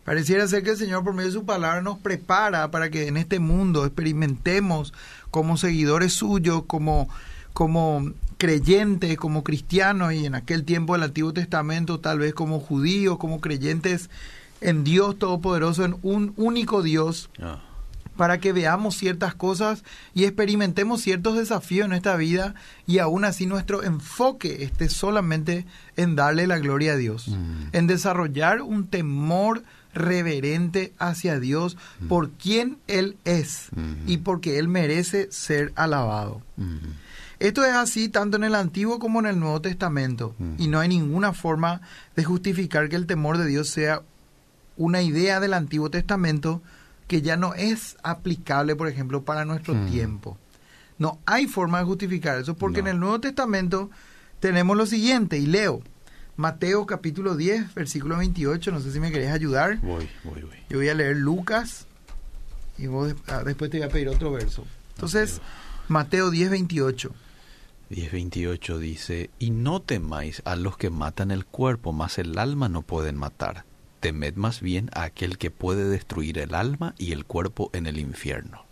Pareciera 0.05 0.49
ser 0.49 0.65
que 0.65 0.71
el 0.71 0.77
Señor 0.77 1.05
por 1.05 1.15
medio 1.15 1.29
de 1.29 1.35
su 1.35 1.47
palabra 1.47 1.83
nos 1.83 1.99
prepara 1.99 2.73
para 2.73 2.91
que 2.91 3.07
en 3.07 3.17
este 3.17 3.39
mundo 3.39 3.85
experimentemos 3.87 4.93
como 5.31 5.57
seguidores 5.57 6.15
suyos, 6.15 6.65
como, 6.67 7.09
como 7.53 8.11
creyentes, 8.39 9.17
como 9.17 9.43
cristianos 9.45 10.13
y 10.13 10.27
en 10.27 10.35
aquel 10.35 10.65
tiempo 10.65 10.95
del 10.95 11.03
Antiguo 11.05 11.33
Testamento 11.33 12.01
tal 12.01 12.19
vez 12.19 12.35
como 12.35 12.61
judíos, 12.61 13.19
como 13.19 13.41
creyentes 13.41 14.11
en 14.61 14.85
Dios 14.85 15.19
Todopoderoso, 15.19 15.85
en 15.85 15.97
un 16.03 16.33
único 16.37 16.83
Dios, 16.83 17.31
Ah, 17.43 17.61
para 18.17 18.39
que 18.39 18.53
veamos 18.53 18.95
ciertas 18.97 19.35
cosas 19.35 19.83
y 20.15 20.23
experimentemos 20.23 21.01
ciertos 21.03 21.37
desafíos 21.37 21.87
en 21.87 21.93
esta 21.95 22.15
vida 22.15 22.55
y 22.87 22.99
aún 23.01 23.25
así 23.25 23.45
nuestro 23.45 23.83
enfoque 23.83 24.63
esté 24.63 24.89
solamente 24.89 25.67
en 25.97 26.15
darle 26.15 26.47
la 26.47 26.59
gloria 26.59 26.93
a 26.93 26.97
Dios, 26.97 27.27
Mm. 27.29 27.71
en 27.73 27.87
desarrollar 27.89 28.63
un 28.63 28.87
temor 28.87 29.65
reverente 29.95 30.93
hacia 30.99 31.41
Dios 31.41 31.77
por 32.09 32.31
quien 32.31 32.79
Él 32.87 33.17
es 33.25 33.69
Mm. 33.75 34.09
y 34.09 34.19
porque 34.19 34.59
Él 34.59 34.69
merece 34.69 35.29
ser 35.33 35.73
alabado. 35.75 36.41
mm. 36.57 36.77
Esto 37.45 37.63
es 37.65 37.75
así 37.75 38.09
tanto 38.09 38.39
en 38.39 38.45
el 38.45 38.55
Antiguo 38.55 38.99
como 38.99 39.21
en 39.21 39.27
el 39.27 39.39
Nuevo 39.39 39.61
Testamento 39.61 40.35
Mm. 40.39 40.55
y 40.57 40.69
no 40.69 40.81
hay 40.81 40.89
ninguna 40.89 41.35
forma 41.35 41.83
de 42.17 42.25
justificar 42.25 42.89
que 42.89 42.97
el 42.97 43.07
temor 43.07 43.37
de 43.37 43.45
Dios 43.47 43.69
sea 43.69 44.01
una 44.79 45.03
idea 45.03 45.41
del 45.41 45.53
Antiguo 45.53 45.91
Testamento 45.91 46.63
que 47.07 47.21
ya 47.21 47.37
no 47.37 47.53
es 47.53 47.99
aplicable, 48.03 48.77
por 48.77 48.89
ejemplo, 48.89 49.25
para 49.25 49.45
nuestro 49.45 49.75
Mm. 49.75 49.91
tiempo. 49.91 50.39
No 50.99 51.19
hay 51.27 51.47
forma 51.47 51.81
de 51.81 51.85
justificar 51.85 52.39
eso 52.41 52.55
porque 52.55 52.81
No. 52.81 52.89
en 52.89 52.95
el 52.95 53.01
Nuevo 53.01 53.21
Testamento 53.21 53.91
tenemos 54.41 54.75
lo 54.77 54.87
siguiente, 54.87 55.37
y 55.39 55.45
leo 55.47 55.83
Mateo 56.37 56.87
capítulo 56.87 57.37
10, 57.37 57.75
versículo 57.75 58.17
28, 58.17 58.73
no 58.73 58.81
sé 58.81 58.91
si 58.91 59.01
me 59.01 59.13
querés 59.13 59.31
ayudar. 59.33 59.79
Voy, 59.83 60.09
voy, 60.25 60.41
voy. 60.43 60.57
Yo 60.71 60.79
voy 60.79 60.89
a 60.89 60.95
leer 60.95 61.17
Lucas 61.19 61.87
y 62.79 62.87
vos 62.87 63.15
ah, 63.29 63.43
después 63.45 63.71
te 63.71 63.79
voy 63.79 63.87
a 63.87 63.91
pedir 63.91 64.09
otro 64.09 64.33
verso. 64.33 64.65
Entonces, 64.95 65.41
Mateo 65.89 66.31
10, 66.31 66.49
28. 66.51 67.13
10.28 67.95 68.79
dice, 68.79 69.31
y 69.39 69.51
no 69.51 69.81
temáis 69.81 70.43
a 70.45 70.57
los 70.57 70.77
que 70.77 70.91
matan 70.91 71.31
el 71.31 71.45
cuerpo, 71.47 71.93
mas 71.93 72.19
el 72.19 72.37
alma 72.39 72.69
no 72.69 72.83
pueden 72.83 73.17
matar. 73.17 73.65
Temed 74.01 74.35
más 74.35 74.61
bien 74.61 74.91
a 74.95 75.05
aquel 75.05 75.39
que 75.39 75.51
puede 75.51 75.89
destruir 75.89 76.39
el 76.39 76.55
alma 76.55 76.95
y 76.99 77.13
el 77.13 77.25
cuerpo 77.25 77.71
en 77.73 77.87
el 77.87 77.99
infierno. 77.99 78.65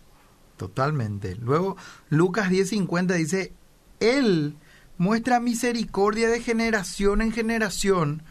Totalmente. 0.57 1.35
Luego, 1.37 1.77
Lucas 2.09 2.49
10:50 2.49 3.15
dice, 3.15 3.53
Él 3.99 4.55
muestra 4.97 5.39
misericordia 5.39 6.29
de 6.29 6.41
generación 6.41 7.21
en 7.21 7.31
generación 7.31 8.21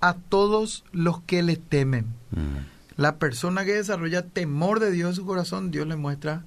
a 0.00 0.14
todos 0.14 0.84
los 0.92 1.20
que 1.22 1.42
le 1.42 1.56
temen. 1.56 2.06
Mm, 2.30 2.70
La 2.96 3.16
persona 3.16 3.64
que 3.64 3.72
desarrolla 3.72 4.22
temor 4.26 4.78
de 4.78 4.90
Dios 4.90 5.10
en 5.10 5.16
su 5.16 5.24
corazón, 5.26 5.70
Dios 5.70 5.86
le 5.86 5.96
muestra 5.96 6.44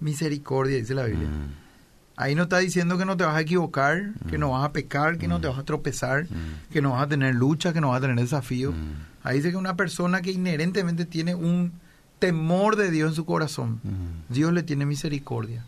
misericordia, 0.00 0.76
dice 0.76 0.94
la 0.94 1.04
Biblia. 1.04 1.28
mm, 1.28 1.67
Ahí 2.20 2.34
no 2.34 2.42
está 2.42 2.58
diciendo 2.58 2.98
que 2.98 3.04
no 3.04 3.16
te 3.16 3.22
vas 3.22 3.36
a 3.36 3.40
equivocar, 3.40 4.10
que 4.28 4.38
no 4.38 4.50
vas 4.50 4.64
a 4.64 4.72
pecar, 4.72 5.18
que 5.18 5.28
no 5.28 5.40
te 5.40 5.46
vas 5.46 5.56
a 5.56 5.62
tropezar, 5.64 6.24
mm, 6.24 6.72
que 6.72 6.82
no 6.82 6.90
vas 6.90 7.04
a 7.04 7.06
tener 7.06 7.32
lucha, 7.36 7.72
que 7.72 7.80
no 7.80 7.90
vas 7.90 7.98
a 7.98 8.00
tener 8.00 8.16
desafíos. 8.16 8.74
mm, 8.74 9.06
Ahí 9.22 9.36
dice 9.36 9.52
que 9.52 9.56
una 9.56 9.76
persona 9.76 10.20
que 10.20 10.32
inherentemente 10.32 11.04
tiene 11.04 11.36
un 11.36 11.72
temor 12.18 12.74
de 12.74 12.90
Dios 12.90 13.10
en 13.10 13.14
su 13.14 13.24
corazón, 13.24 13.80
mm. 13.84 14.32
Dios 14.34 14.52
le 14.52 14.64
tiene 14.64 14.84
misericordia. 14.84 15.64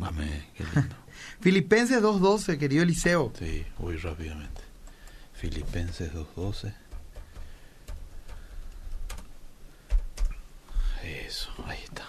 Amén, 0.00 0.42
qué 0.56 0.64
lindo. 0.74 0.96
Filipenses 1.42 2.02
2.12, 2.02 2.56
querido 2.58 2.82
Eliseo. 2.82 3.30
Sí, 3.38 3.66
voy 3.78 3.98
rápidamente. 3.98 4.62
Filipenses 5.34 6.14
2.12. 6.14 6.72
Eso, 11.02 11.50
ahí 11.66 11.78
está. 11.84 12.04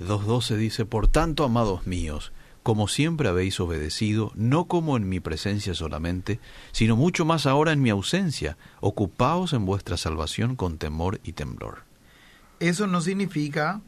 2.12 0.00 0.56
dice, 0.56 0.84
por 0.84 1.08
tanto, 1.08 1.42
amados 1.44 1.86
míos, 1.86 2.30
como 2.62 2.88
siempre 2.88 3.28
habéis 3.28 3.60
obedecido, 3.60 4.32
no 4.34 4.66
como 4.66 4.96
en 4.96 5.08
mi 5.08 5.20
presencia 5.20 5.74
solamente, 5.74 6.40
sino 6.72 6.96
mucho 6.96 7.24
más 7.24 7.46
ahora 7.46 7.72
en 7.72 7.82
mi 7.82 7.90
ausencia, 7.90 8.56
ocupaos 8.80 9.52
en 9.52 9.64
vuestra 9.64 9.96
salvación 9.96 10.56
con 10.56 10.78
temor 10.78 11.20
y 11.24 11.32
temblor. 11.32 11.84
Eso 12.60 12.86
no 12.86 13.00
significa 13.00 13.80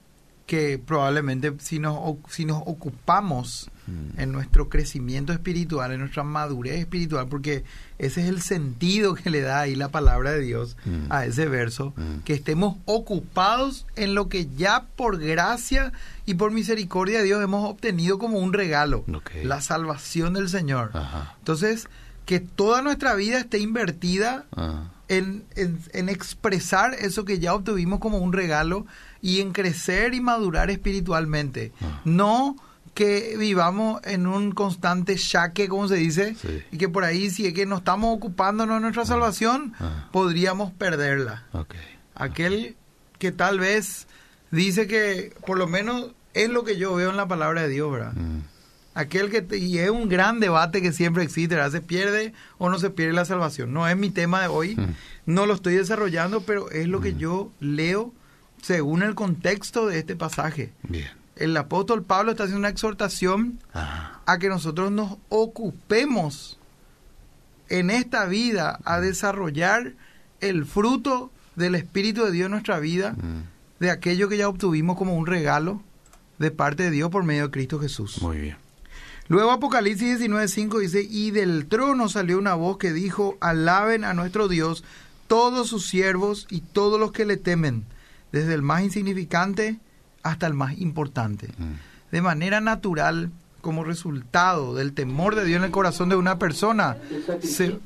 que 0.51 0.79
probablemente 0.85 1.53
si 1.61 1.79
nos, 1.79 1.97
si 2.29 2.45
nos 2.45 2.61
ocupamos 2.67 3.71
Mm. 3.87 4.21
en 4.21 4.33
nuestro 4.33 4.69
crecimiento 4.69 5.33
espiritual, 5.33 5.91
en 5.93 6.01
nuestra 6.01 6.23
madurez 6.23 6.79
espiritual, 6.81 7.27
porque 7.29 7.65
ese 7.99 8.23
es 8.23 8.29
el 8.29 8.41
sentido 8.43 9.15
que 9.15 9.31
le 9.31 9.41
da 9.41 9.61
ahí 9.61 9.75
la 9.75 9.89
palabra 9.89 10.33
de 10.33 10.41
Dios 10.41 10.77
Mm. 10.85 11.07
a 11.11 11.25
ese 11.25 11.47
verso, 11.49 11.93
Mm. 11.97 12.21
que 12.25 12.35
estemos 12.35 12.77
ocupados 12.85 13.87
en 13.97 14.15
lo 14.15 14.29
que 14.29 14.49
ya 14.57 14.87
por 14.97 15.19
gracia 15.19 15.93
y 16.27 16.35
por 16.35 16.51
misericordia 16.53 17.19
de 17.19 17.25
Dios 17.25 17.43
hemos 17.43 17.69
obtenido 17.69 18.19
como 18.19 18.39
un 18.39 18.53
regalo, 18.53 19.05
la 19.45 19.61
salvación 19.61 20.35
del 20.35 20.49
Señor. 20.49 20.91
Ajá. 20.95 21.35
Entonces, 21.39 21.89
que 22.27 22.39
toda 22.41 22.83
nuestra 22.83 23.15
vida 23.15 23.39
esté 23.39 23.59
invertida 23.59 24.47
Ah, 24.57 24.91
en, 25.09 25.43
en- 25.57 25.81
en 25.93 26.09
expresar 26.09 26.95
eso 26.95 27.25
que 27.25 27.41
ya 27.41 27.55
obtuvimos 27.55 27.99
como 27.99 28.19
un 28.19 28.33
regalo 28.33 28.87
y 29.23 29.41
en 29.41 29.53
crecer 29.53 30.15
y 30.15 30.21
madurar 30.21 30.71
espiritualmente. 30.71 31.73
Ah. 31.83 32.01
No 32.05 32.57
que 32.95 33.37
vivamos 33.39 34.01
en 34.05 34.27
un 34.27 34.51
constante 34.53 35.17
shaque, 35.17 35.69
como 35.69 35.87
se 35.89 35.95
dice, 35.97 36.35
Sí. 36.35 36.63
y 36.73 36.77
que 36.79 36.89
por 36.89 37.05
ahí 37.05 37.31
si 37.31 37.47
es 37.47 37.55
que 37.55 37.65
no 37.65 37.77
estamos 37.79 38.15
ocupándonos 38.17 38.77
de 38.77 38.81
nuestra 38.81 39.05
salvación, 39.07 39.73
Ah. 39.79 40.09
podríamos 40.13 40.73
perderla. 40.73 41.45
Aquel 42.15 42.77
que 43.19 43.33
tal 43.33 43.59
vez 43.61 44.07
dice 44.51 44.87
que 44.87 45.33
por 45.47 45.57
lo 45.59 45.67
menos 45.67 46.11
es 46.35 46.49
lo 46.51 46.65
que 46.65 46.77
yo 46.77 46.95
veo 46.95 47.11
en 47.11 47.17
la 47.17 47.29
palabra 47.29 47.63
de 47.63 47.69
Dios, 47.69 47.91
¿verdad? 47.93 48.13
Mm. 48.15 48.41
Aquel 48.95 49.31
que, 49.31 49.57
y 49.57 49.79
es 49.79 49.89
un 49.91 50.09
gran 50.09 50.41
debate 50.41 50.83
que 50.83 50.93
siempre 50.93 51.23
existe, 51.23 51.55
¿verdad? 51.55 51.71
¿Se 51.71 51.81
pierde 51.81 52.33
o 52.59 52.69
no 52.71 52.79
se 52.79 52.91
pierde 52.91 53.13
la 53.13 53.25
salvación? 53.25 53.73
No 53.73 53.87
es 53.89 53.97
mi 53.97 54.11
tema 54.11 54.43
de 54.43 54.49
hoy, 54.49 54.75
Mm. 54.77 54.95
no 55.27 55.47
lo 55.47 55.55
estoy 55.55 55.75
desarrollando, 55.75 56.41
pero 56.43 56.71
es 56.71 56.89
lo 56.89 57.01
que 57.01 57.13
Mm. 57.13 57.19
yo 57.19 57.53
leo 57.61 58.13
según 58.63 59.03
el 59.03 59.15
contexto 59.15 59.87
de 59.87 59.99
este 59.99 60.17
pasaje. 60.17 60.73
Bien. 60.83 61.09
El 61.37 61.57
apóstol 61.57 62.03
Pablo 62.03 62.33
está 62.33 62.45
haciendo 62.45 62.61
una 62.61 62.69
exhortación 62.69 63.61
a 63.73 64.39
que 64.39 64.49
nosotros 64.49 64.93
nos 64.93 65.17
ocupemos 65.31 66.59
en 67.71 67.89
esta 67.91 68.27
vida 68.27 68.79
a 68.85 69.01
desarrollar 69.01 69.95
el 70.41 70.67
fruto 70.67 71.31
del 71.57 71.77
Espíritu 71.77 72.25
de 72.25 72.33
Dios 72.33 72.47
en 72.47 72.53
nuestra 72.53 72.79
vida, 72.79 73.13
mm. 73.13 73.45
de 73.81 73.91
aquello 73.91 74.29
que 74.29 74.37
ya 74.37 74.49
obtuvimos 74.49 74.99
como 74.99 75.15
un 75.15 75.27
regalo 75.27 75.83
de 76.39 76.51
parte 76.51 76.85
de 76.85 76.91
Dios 76.91 77.11
por 77.11 77.25
medio 77.25 77.45
de 77.45 77.51
Cristo 77.51 77.79
Jesús. 77.79 78.21
Muy 78.21 78.39
bien. 78.39 78.57
Luego 79.29 79.53
Apocalipsis 79.53 80.19
19:5 80.19 80.81
dice, 80.81 81.07
y 81.09 81.31
del 81.31 81.67
trono 81.67 82.09
salió 82.09 82.39
una 82.39 82.55
voz 82.55 82.79
que 82.79 82.93
dijo, 82.93 83.39
alaben 83.41 84.05
a 84.05 84.13
nuestro 84.13 84.49
Dios 84.49 84.83
todos 85.29 85.69
sus 85.69 85.87
siervos 85.87 86.49
y 86.51 86.63
todos 86.63 86.99
los 86.99 87.13
que 87.13 87.25
le 87.25 87.37
temen, 87.37 87.85
desde 88.33 88.55
el 88.55 88.63
más 88.63 88.83
insignificante 88.83 89.79
hasta 90.23 90.47
el 90.47 90.55
más 90.55 90.79
importante. 90.79 91.49
Mm. 91.59 91.73
De 92.13 92.23
manera 92.23 92.61
natural, 92.61 93.31
como 93.61 93.85
resultado 93.85 94.75
del 94.75 94.93
temor 94.93 95.35
de 95.35 95.45
Dios 95.45 95.59
en 95.59 95.65
el 95.65 95.71
corazón 95.71 96.09
de 96.09 96.17
una 96.17 96.39
persona, 96.39 96.97
se- 97.43 97.79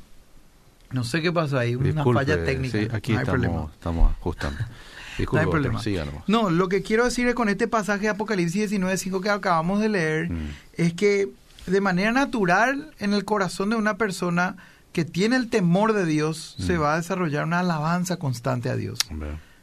no 0.90 1.02
sé 1.04 1.20
qué 1.22 1.32
pasó 1.32 1.58
ahí, 1.58 1.74
una 1.74 1.86
Disculpe, 1.92 2.20
falla 2.20 2.44
técnica. 2.44 2.78
sí, 2.78 2.88
aquí 2.92 3.12
no 3.12 3.18
hay 3.20 3.24
problema. 3.24 3.52
estamos, 3.54 3.72
estamos 3.72 4.12
ajustando. 4.12 4.58
No 5.14 5.18
Disculpe, 5.18 5.44
hay 5.44 5.50
problema. 5.50 5.80
siga 5.80 6.04
nomás. 6.04 6.24
No, 6.26 6.50
lo 6.50 6.68
que 6.68 6.82
quiero 6.82 7.04
decir 7.04 7.28
es 7.28 7.36
con 7.36 7.48
este 7.48 7.68
pasaje 7.68 8.00
de 8.02 8.08
Apocalipsis 8.08 8.68
19:5 8.72 9.20
que 9.20 9.30
acabamos 9.30 9.80
de 9.80 9.88
leer, 9.88 10.28
Mm. 10.28 10.48
es 10.76 10.92
que 10.94 11.28
de 11.66 11.80
manera 11.80 12.10
natural 12.10 12.90
en 12.98 13.14
el 13.14 13.24
corazón 13.24 13.70
de 13.70 13.76
una 13.76 13.96
persona 13.96 14.56
que 14.92 15.04
tiene 15.04 15.36
el 15.36 15.50
temor 15.50 15.92
de 15.92 16.04
Dios 16.04 16.56
se 16.58 16.76
Mm. 16.78 16.82
va 16.82 16.94
a 16.94 16.96
desarrollar 16.96 17.44
una 17.44 17.60
alabanza 17.60 18.16
constante 18.16 18.68
a 18.70 18.74
Dios. 18.76 18.98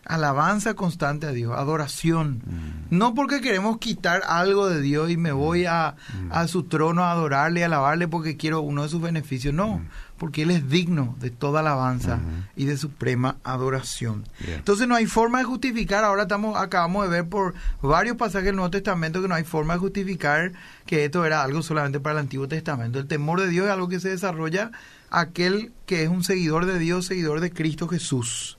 Alabanza 0.06 0.74
constante 0.74 1.28
a 1.28 1.32
Dios, 1.32 1.54
adoración. 1.58 2.42
Mm. 2.46 2.98
No 2.98 3.14
porque 3.14 3.40
queremos 3.40 3.78
quitar 3.78 4.24
algo 4.28 4.68
de 4.68 4.82
Dios 4.82 5.10
y 5.12 5.18
me 5.18 5.32
voy 5.32 5.66
a, 5.66 5.96
Mm. 6.22 6.32
a 6.32 6.48
su 6.48 6.64
trono 6.64 7.04
a 7.04 7.12
adorarle, 7.12 7.64
a 7.64 7.68
alabarle 7.68 8.08
porque 8.08 8.36
quiero 8.36 8.62
uno 8.62 8.84
de 8.84 8.90
sus 8.90 9.02
beneficios. 9.02 9.54
No, 9.54 9.78
Mm. 9.78 9.88
porque 10.18 10.42
Él 10.44 10.52
es 10.52 10.70
digno 10.70 11.16
de 11.20 11.30
toda 11.32 11.62
alabanza 11.62 12.20
y 12.56 12.66
de 12.66 12.78
suprema 12.78 13.38
adoración. 13.44 14.24
Entonces 14.48 14.88
no 14.88 14.94
hay 14.96 15.06
forma 15.08 15.40
de 15.40 15.46
justificar, 15.46 16.04
ahora 16.04 16.24
estamos 16.24 16.58
acabamos 16.58 17.04
de 17.06 17.10
ver 17.10 17.28
por 17.28 17.54
varios 17.82 18.18
pasajes 18.18 18.46
del 18.46 18.56
Nuevo 18.56 18.70
Testamento 18.70 19.22
que 19.22 19.28
no 19.28 19.34
hay 19.36 19.44
forma 19.44 19.74
de 19.74 19.80
justificar 19.80 20.52
que 20.86 21.06
esto 21.06 21.26
era 21.26 21.42
algo 21.42 21.64
solamente 21.64 22.00
para 22.00 22.14
el 22.14 22.20
Antiguo 22.20 22.48
Testamento. 22.48 23.00
El 23.00 23.08
temor 23.08 23.40
de 23.42 23.48
Dios 23.50 23.66
es 23.66 23.72
algo 23.72 23.88
que 23.88 24.00
se 24.00 24.10
desarrolla 24.10 24.72
aquel 25.10 25.72
que 25.88 26.04
es 26.04 26.10
un 26.10 26.24
seguidor 26.24 26.66
de 26.68 26.78
Dios, 26.80 27.06
seguidor 27.08 27.40
de 27.40 27.52
Cristo 27.52 27.88
Jesús. 27.88 28.58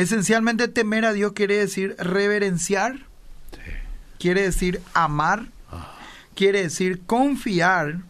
Esencialmente 0.00 0.68
temer 0.68 1.04
a 1.04 1.12
Dios 1.12 1.32
quiere 1.32 1.56
decir 1.56 1.94
reverenciar, 1.98 2.94
Sí. 3.52 3.60
quiere 4.18 4.42
decir 4.42 4.80
amar, 4.94 5.46
Ah, 5.70 5.94
quiere 6.34 6.62
decir 6.62 7.00
confiar 7.06 8.00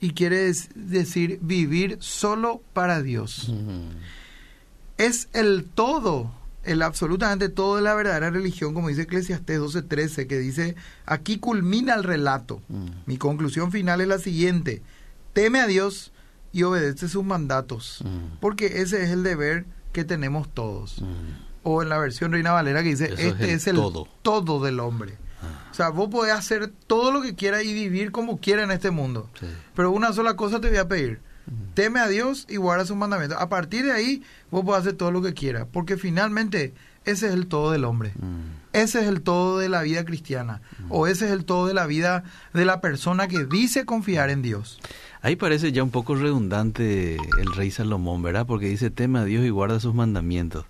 y 0.00 0.12
quiere 0.12 0.52
decir 0.74 1.38
vivir 1.42 1.96
solo 2.00 2.62
para 2.72 3.02
Dios. 3.02 3.52
Es 4.96 5.28
el 5.32 5.64
todo, 5.64 6.30
el 6.64 6.82
absolutamente 6.82 7.48
todo 7.48 7.76
de 7.76 7.82
la 7.82 7.94
verdadera 7.94 8.30
religión, 8.30 8.74
como 8.74 8.88
dice 8.88 9.02
Eclesiastés 9.02 9.58
12:13, 9.58 10.26
que 10.26 10.38
dice, 10.38 10.76
aquí 11.06 11.38
culmina 11.38 11.94
el 11.94 12.04
relato. 12.04 12.62
Mm. 12.68 12.86
Mi 13.06 13.16
conclusión 13.16 13.72
final 13.72 14.00
es 14.00 14.08
la 14.08 14.18
siguiente, 14.18 14.82
teme 15.32 15.60
a 15.60 15.66
Dios 15.66 16.12
y 16.52 16.62
obedece 16.64 17.08
sus 17.08 17.24
mandatos, 17.24 18.02
Mm. 18.04 18.38
porque 18.40 18.82
ese 18.82 19.02
es 19.02 19.10
el 19.10 19.22
deber 19.22 19.64
que 19.92 20.04
tenemos 20.04 20.48
todos. 20.52 21.00
Mm. 21.02 21.50
O 21.62 21.82
en 21.82 21.88
la 21.90 21.98
versión 21.98 22.32
Reina 22.32 22.52
Valera 22.52 22.82
que 22.82 22.90
dice, 22.90 23.06
Eso 23.06 23.14
es 23.14 23.20
este 23.26 23.44
el 23.44 23.50
es 23.50 23.66
el 23.66 23.76
todo. 23.76 24.08
todo 24.22 24.62
del 24.64 24.80
hombre. 24.80 25.18
Ah, 25.42 25.68
O 25.70 25.74
sea, 25.74 25.88
vos 25.90 26.08
podés 26.08 26.32
hacer 26.34 26.72
todo 26.86 27.12
lo 27.12 27.20
que 27.22 27.34
quieras 27.34 27.64
y 27.64 27.72
vivir 27.74 28.12
como 28.12 28.38
quieras 28.40 28.64
en 28.64 28.70
este 28.70 28.90
mundo. 28.90 29.28
sí. 29.38 29.46
Pero 29.74 29.90
una 29.90 30.12
sola 30.12 30.36
cosa 30.36 30.60
te 30.60 30.68
voy 30.68 30.78
a 30.78 30.88
pedir. 30.88 31.20
Mm. 31.46 31.74
Teme 31.74 32.00
a 32.00 32.08
Dios 32.08 32.46
y 32.48 32.56
guarda 32.56 32.84
sus 32.86 32.96
mandamientos. 32.96 33.38
A 33.40 33.48
partir 33.48 33.84
de 33.84 33.92
ahí, 33.92 34.22
vos 34.50 34.64
podés 34.64 34.80
hacer 34.82 34.94
todo 34.94 35.10
lo 35.10 35.20
que 35.22 35.34
quieras. 35.34 35.66
Porque 35.70 35.96
finalmente, 35.96 36.74
ese 37.04 37.26
es 37.28 37.34
el 37.34 37.46
todo 37.46 37.72
del 37.72 37.84
hombre. 37.84 38.12
Mm. 38.18 38.60
Ese 38.72 39.00
es 39.00 39.06
el 39.08 39.20
todo 39.22 39.58
de 39.58 39.68
la 39.68 39.82
vida 39.82 40.04
cristiana. 40.04 40.60
O 40.90 41.06
ese 41.08 41.26
es 41.26 41.32
el 41.32 41.44
todo 41.44 41.66
de 41.66 41.74
la 41.74 41.86
vida 41.86 42.22
de 42.54 42.64
la 42.64 42.80
persona 42.80 43.26
que 43.26 43.44
dice 43.44 43.84
confiar 43.84 44.30
en 44.30 44.42
Dios. 44.42 44.78
Ahí 45.22 45.36
parece 45.36 45.70
ya 45.72 45.82
un 45.82 45.90
poco 45.90 46.14
redundante 46.14 47.16
el 47.16 47.52
rey 47.54 47.70
Salomón, 47.70 48.22
¿verdad? 48.22 48.46
Porque 48.46 48.66
dice 48.66 48.90
teme 48.90 49.18
a 49.18 49.24
Dios 49.24 49.44
y 49.44 49.50
guarda 49.50 49.78
sus 49.80 49.94
mandamientos. 49.94 50.64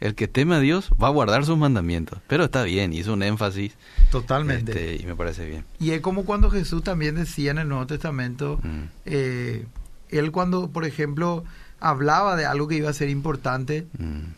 El 0.00 0.14
que 0.14 0.28
teme 0.28 0.56
a 0.56 0.58
Dios 0.60 0.90
va 1.02 1.06
a 1.06 1.10
guardar 1.10 1.46
sus 1.46 1.56
mandamientos. 1.56 2.18
Pero 2.26 2.44
está 2.44 2.64
bien, 2.64 2.92
hizo 2.92 3.12
un 3.14 3.22
énfasis 3.22 3.72
Totalmente. 4.10 4.72
este, 4.72 5.02
y 5.02 5.06
me 5.06 5.14
parece 5.16 5.46
bien. 5.46 5.64
Y 5.78 5.92
es 5.92 6.00
como 6.02 6.24
cuando 6.26 6.50
Jesús 6.50 6.82
también 6.82 7.14
decía 7.14 7.52
en 7.52 7.58
el 7.58 7.68
Nuevo 7.68 7.86
Testamento, 7.86 8.58
Mm. 8.62 8.82
eh, 9.06 9.66
él 10.10 10.30
cuando, 10.32 10.68
por 10.68 10.84
ejemplo, 10.84 11.44
hablaba 11.80 12.36
de 12.36 12.44
algo 12.44 12.68
que 12.68 12.76
iba 12.76 12.90
a 12.90 12.92
ser 12.92 13.08
importante, 13.08 13.86
Mm. 13.98 14.32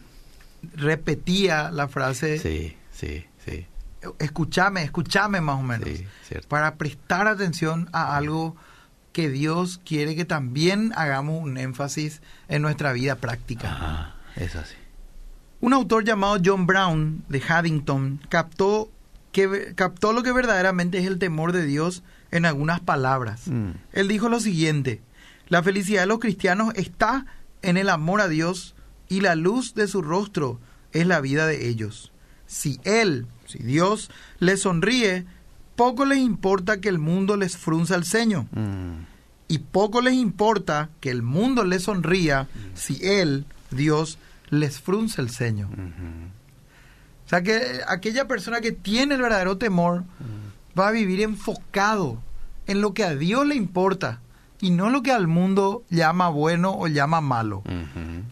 repetía 0.75 1.71
la 1.71 1.89
frase, 1.89 2.39
Sí, 2.39 2.77
sí, 2.93 3.25
sí, 3.45 3.67
escúchame, 4.19 4.83
escúchame 4.83 5.41
más 5.41 5.59
o 5.59 5.63
menos. 5.63 5.89
sí, 5.89 6.07
cierto. 6.29 6.49
para 6.49 6.75
prestar 6.77 7.27
atención 7.29 7.89
a 7.93 8.17
algo 8.17 8.57
que 9.17 9.31
Dios 9.31 9.81
quiere 9.83 10.15
que 10.15 10.27
también 10.27 10.93
hagamos 10.95 11.43
un 11.43 11.57
énfasis 11.57 12.21
en 12.49 12.61
nuestra 12.61 12.93
vida 12.93 13.15
práctica. 13.15 13.73
Ajá, 13.73 14.15
es 14.37 14.55
así. 14.57 14.75
Un 15.63 15.73
autor 15.73 16.05
llamado 16.05 16.37
John 16.45 16.67
Brown 16.67 17.25
de 17.31 17.41
Haddington 17.41 18.21
captó, 18.29 18.91
que, 19.33 19.73
captó 19.75 20.13
lo 20.13 20.23
que 20.23 20.33
verdaderamente 20.33 20.99
es 20.99 21.07
el 21.07 21.19
temor 21.19 21.53
de 21.53 21.65
Dios 21.65 22.03
en 22.31 22.45
algunas 22.45 22.81
palabras. 22.81 23.49
Mm. 23.49 23.71
Él 23.95 24.09
dijo 24.09 24.29
lo 24.29 24.39
siguiente, 24.39 25.01
la 25.49 25.63
felicidad 25.63 26.03
de 26.03 26.09
los 26.09 26.19
cristianos 26.19 26.75
está 26.75 27.25
en 27.63 27.79
el 27.79 27.89
amor 27.89 28.21
a 28.21 28.29
Dios 28.29 28.75
y 29.09 29.23
la 29.23 29.35
luz 29.35 29.73
de 29.73 29.89
su 29.89 30.03
rostro 30.03 30.61
es 30.93 31.07
la 31.07 31.23
vida 31.23 31.47
de 31.47 31.71
ellos. 31.71 32.13
Si 32.47 32.81
Él, 32.85 33.27
si 33.47 33.61
Dios 33.61 34.11
les 34.41 34.61
sonríe, 34.61 35.25
poco 35.77 36.05
les 36.05 36.19
importa 36.19 36.81
que 36.81 36.89
el 36.89 36.99
mundo 36.99 37.37
les 37.37 37.57
frunza 37.57 37.95
el 37.95 38.05
ceño 38.05 38.47
Mm. 38.53 39.05
y 39.49 39.59
poco 39.59 40.01
les 40.01 40.15
importa 40.15 40.89
que 41.01 41.11
el 41.11 41.23
mundo 41.23 41.65
les 41.65 41.85
sonría 41.85 42.49
si 42.75 42.99
Él, 43.07 43.45
Dios, 43.71 44.19
les 44.51 44.81
frunce 44.81 45.21
el 45.21 45.31
ceño. 45.31 45.69
O 47.27 47.29
sea 47.29 47.43
que 47.43 47.57
eh, 47.57 47.81
aquella 47.89 48.27
persona 48.29 48.61
que 48.61 48.73
tiene 48.73 49.15
el 49.17 49.23
verdadero 49.23 49.57
temor 49.59 50.03
Mm. 50.03 50.79
va 50.79 50.89
a 50.89 50.93
vivir 50.93 51.21
enfocado 51.21 52.19
en 52.67 52.81
lo 52.81 52.95
que 52.95 53.05
a 53.05 53.15
Dios 53.15 53.47
le 53.47 53.55
importa 53.55 54.21
y 54.61 54.71
no 54.71 54.91
lo 54.91 55.03
que 55.03 55.13
al 55.13 55.27
mundo 55.27 55.85
llama 55.91 56.29
bueno 56.31 56.75
o 56.79 56.87
llama 56.89 57.21
malo. 57.21 57.63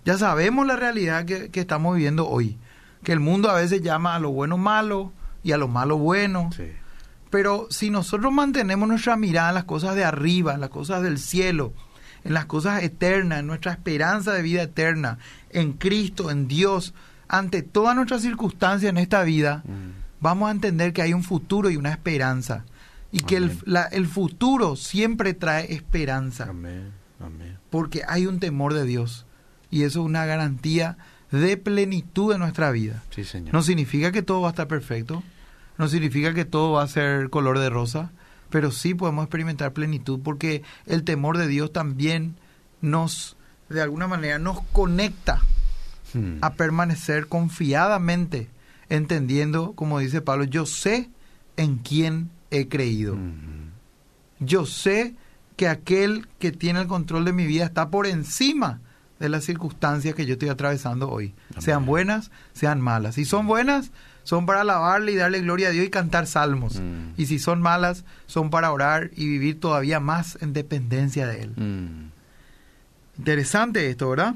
Ya 0.04 0.16
sabemos 0.18 0.66
la 0.66 0.76
realidad 0.76 1.24
que, 1.26 1.50
que 1.50 1.60
estamos 1.60 1.94
viviendo 1.96 2.26
hoy, 2.28 2.56
que 3.02 3.12
el 3.12 3.20
mundo 3.20 3.50
a 3.50 3.54
veces 3.54 3.82
llama 3.82 4.14
a 4.14 4.18
lo 4.18 4.30
bueno 4.30 4.56
malo 4.58 5.12
y 5.42 5.52
a 5.52 5.56
lo 5.58 5.68
malo 5.68 5.98
bueno, 5.98 6.50
Sí. 6.56 6.64
Pero 7.34 7.66
si 7.68 7.90
nosotros 7.90 8.32
mantenemos 8.32 8.88
nuestra 8.88 9.16
mirada 9.16 9.48
en 9.48 9.54
las 9.56 9.64
cosas 9.64 9.96
de 9.96 10.04
arriba, 10.04 10.54
en 10.54 10.60
las 10.60 10.70
cosas 10.70 11.02
del 11.02 11.18
cielo, 11.18 11.72
en 12.22 12.32
las 12.32 12.44
cosas 12.46 12.82
eternas, 12.84 13.40
en 13.40 13.48
nuestra 13.48 13.72
esperanza 13.72 14.32
de 14.32 14.40
vida 14.42 14.62
eterna, 14.62 15.18
en 15.50 15.72
Cristo, 15.72 16.30
en 16.30 16.46
Dios, 16.46 16.94
ante 17.26 17.62
todas 17.62 17.96
nuestras 17.96 18.22
circunstancias 18.22 18.88
en 18.88 18.98
esta 18.98 19.24
vida, 19.24 19.62
Mm. 19.66 19.90
vamos 20.20 20.48
a 20.48 20.52
entender 20.52 20.92
que 20.92 21.02
hay 21.02 21.12
un 21.12 21.24
futuro 21.24 21.70
y 21.70 21.76
una 21.76 21.90
esperanza. 21.90 22.64
Y 23.10 23.20
que 23.20 23.36
el, 23.36 23.58
la- 23.64 23.86
el 23.86 24.06
futuro 24.06 24.76
siempre 24.76 25.34
trae 25.34 25.72
esperanza, 25.74 26.44
Amén, 26.50 26.92
amén. 27.20 27.58
porque 27.68 28.02
hay 28.06 28.26
un 28.26 28.38
temor 28.38 28.74
de 28.74 28.84
Dios. 28.84 29.26
Y 29.70 29.82
eso 29.82 30.00
es 30.02 30.06
una 30.06 30.24
garantía 30.24 30.98
de 31.32 31.56
plenitud 31.56 32.32
de 32.32 32.38
nuestra 32.38 32.70
vida. 32.70 33.02
Sí, 33.10 33.24
señor. 33.24 33.52
No 33.52 33.62
significa 33.62 34.12
que 34.12 34.22
todo 34.22 34.40
va 34.42 34.48
a 34.48 34.50
estar 34.50 34.68
perfecto, 34.68 35.22
no 35.78 35.88
significa 35.88 36.34
que 36.34 36.44
todo 36.44 36.72
va 36.72 36.82
a 36.82 36.88
ser 36.88 37.30
color 37.30 37.58
de 37.58 37.70
rosa, 37.70 38.12
pero 38.50 38.70
sí 38.70 38.94
podemos 38.94 39.24
experimentar 39.24 39.72
plenitud 39.72 40.20
porque 40.22 40.62
el 40.86 41.02
temor 41.04 41.38
de 41.38 41.48
Dios 41.48 41.72
también 41.72 42.36
nos, 42.80 43.36
de 43.68 43.82
alguna 43.82 44.06
manera, 44.06 44.38
nos 44.38 44.60
conecta 44.72 45.40
Mm. 46.14 46.38
a 46.42 46.50
permanecer 46.54 47.26
confiadamente, 47.26 48.48
entendiendo, 48.88 49.72
como 49.72 49.98
dice 49.98 50.20
Pablo, 50.20 50.44
yo 50.44 50.64
sé 50.64 51.10
en 51.56 51.78
quién 51.78 52.30
he 52.52 52.68
creído. 52.68 53.14
Ujú. 53.14 53.20
Yo 54.38 54.64
sé 54.64 55.14
que 55.56 55.66
aquel 55.68 56.28
que 56.38 56.52
tiene 56.52 56.80
el 56.82 56.86
control 56.86 57.24
de 57.24 57.32
mi 57.32 57.46
vida 57.46 57.64
está 57.64 57.88
por 57.90 58.06
encima 58.06 58.80
de 59.18 59.28
las 59.28 59.42
circunstancias 59.44 60.14
que 60.14 60.24
yo 60.26 60.34
estoy 60.34 60.50
atravesando 60.50 61.10
hoy. 61.10 61.34
Amén. 61.50 61.62
Sean 61.62 61.84
buenas, 61.86 62.30
sean 62.52 62.80
malas. 62.80 63.16
Si 63.16 63.24
son 63.24 63.48
buenas, 63.48 63.90
son 64.24 64.46
para 64.46 64.62
alabarle 64.62 65.12
y 65.12 65.16
darle 65.16 65.40
gloria 65.40 65.68
a 65.68 65.70
Dios 65.70 65.86
y 65.86 65.90
cantar 65.90 66.26
salmos. 66.26 66.80
Mm. 66.80 67.12
Y 67.16 67.26
si 67.26 67.38
son 67.38 67.62
malas, 67.62 68.04
son 68.26 68.50
para 68.50 68.72
orar 68.72 69.10
y 69.14 69.28
vivir 69.28 69.60
todavía 69.60 70.00
más 70.00 70.38
en 70.40 70.52
dependencia 70.52 71.26
de 71.26 71.42
Él. 71.42 71.50
Mm. 71.56 72.10
Interesante 73.18 73.88
esto, 73.88 74.10
¿verdad? 74.10 74.34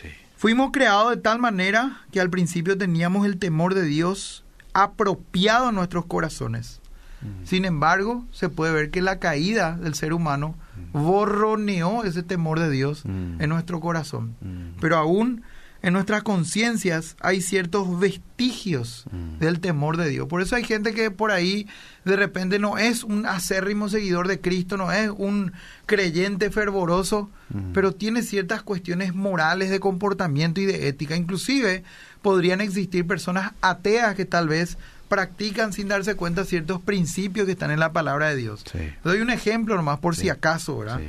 Sí. 0.00 0.08
Fuimos 0.36 0.70
creados 0.72 1.10
de 1.10 1.20
tal 1.20 1.38
manera 1.38 2.02
que 2.10 2.20
al 2.20 2.30
principio 2.30 2.78
teníamos 2.78 3.26
el 3.26 3.38
temor 3.38 3.74
de 3.74 3.84
Dios 3.84 4.44
apropiado 4.72 5.68
en 5.68 5.74
nuestros 5.74 6.06
corazones. 6.06 6.80
Mm. 7.20 7.46
Sin 7.46 7.64
embargo, 7.64 8.24
se 8.30 8.48
puede 8.48 8.72
ver 8.72 8.90
que 8.90 9.02
la 9.02 9.18
caída 9.18 9.76
del 9.76 9.94
ser 9.94 10.12
humano 10.12 10.54
borroneó 10.92 12.04
ese 12.04 12.22
temor 12.22 12.60
de 12.60 12.70
Dios 12.70 13.04
en 13.04 13.48
nuestro 13.48 13.80
corazón. 13.80 14.34
Pero 14.80 14.96
aún 14.96 15.42
en 15.82 15.92
nuestras 15.92 16.22
conciencias 16.22 17.16
hay 17.20 17.40
ciertos 17.40 17.98
vestigios 17.98 19.04
Mm. 19.12 19.38
del 19.38 19.60
temor 19.60 19.96
de 19.96 20.08
Dios. 20.08 20.26
Por 20.28 20.42
eso 20.42 20.56
hay 20.56 20.64
gente 20.64 20.94
que 20.94 21.10
por 21.10 21.30
ahí 21.30 21.66
de 22.04 22.16
repente 22.16 22.58
no 22.58 22.78
es 22.78 23.04
un 23.04 23.26
acérrimo 23.26 23.88
seguidor 23.88 24.26
de 24.28 24.40
Cristo, 24.40 24.76
no 24.76 24.90
es 24.92 25.10
un 25.16 25.52
creyente 25.86 26.50
fervoroso, 26.50 27.30
Mm. 27.50 27.72
pero 27.72 27.92
tiene 27.92 28.22
ciertas 28.22 28.62
cuestiones 28.62 29.14
morales 29.14 29.70
de 29.70 29.80
comportamiento 29.80 30.60
y 30.60 30.66
de 30.66 30.88
ética. 30.88 31.16
Inclusive 31.16 31.84
podrían 32.22 32.60
existir 32.60 33.06
personas 33.06 33.52
ateas 33.60 34.14
que 34.14 34.24
tal 34.24 34.48
vez 34.48 34.76
practican 35.08 35.72
sin 35.72 35.88
darse 35.88 36.14
cuenta 36.14 36.44
ciertos 36.44 36.80
principios 36.80 37.44
que 37.46 37.52
están 37.52 37.70
en 37.70 37.80
la 37.80 37.92
palabra 37.92 38.30
de 38.30 38.36
Dios. 38.36 38.64
Sí. 38.70 38.78
Doy 39.04 39.20
un 39.20 39.30
ejemplo 39.30 39.76
nomás 39.76 39.98
por 39.98 40.16
si 40.16 40.30
acaso, 40.30 40.78
¿verdad? 40.78 40.98
Sí. 41.00 41.04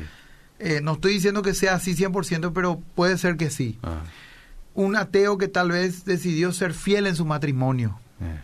Eh, 0.59 0.79
no 0.81 0.93
estoy 0.93 1.13
diciendo 1.13 1.41
que 1.41 1.53
sea 1.53 1.75
así 1.75 1.95
100%, 1.95 2.53
pero 2.53 2.81
puede 2.95 3.17
ser 3.17 3.37
que 3.37 3.49
sí. 3.49 3.77
Ah. 3.83 4.01
Un 4.73 4.95
ateo 4.95 5.37
que 5.37 5.47
tal 5.47 5.71
vez 5.71 6.05
decidió 6.05 6.51
ser 6.51 6.73
fiel 6.73 7.07
en 7.07 7.15
su 7.15 7.25
matrimonio. 7.25 7.99
Eh. 8.19 8.39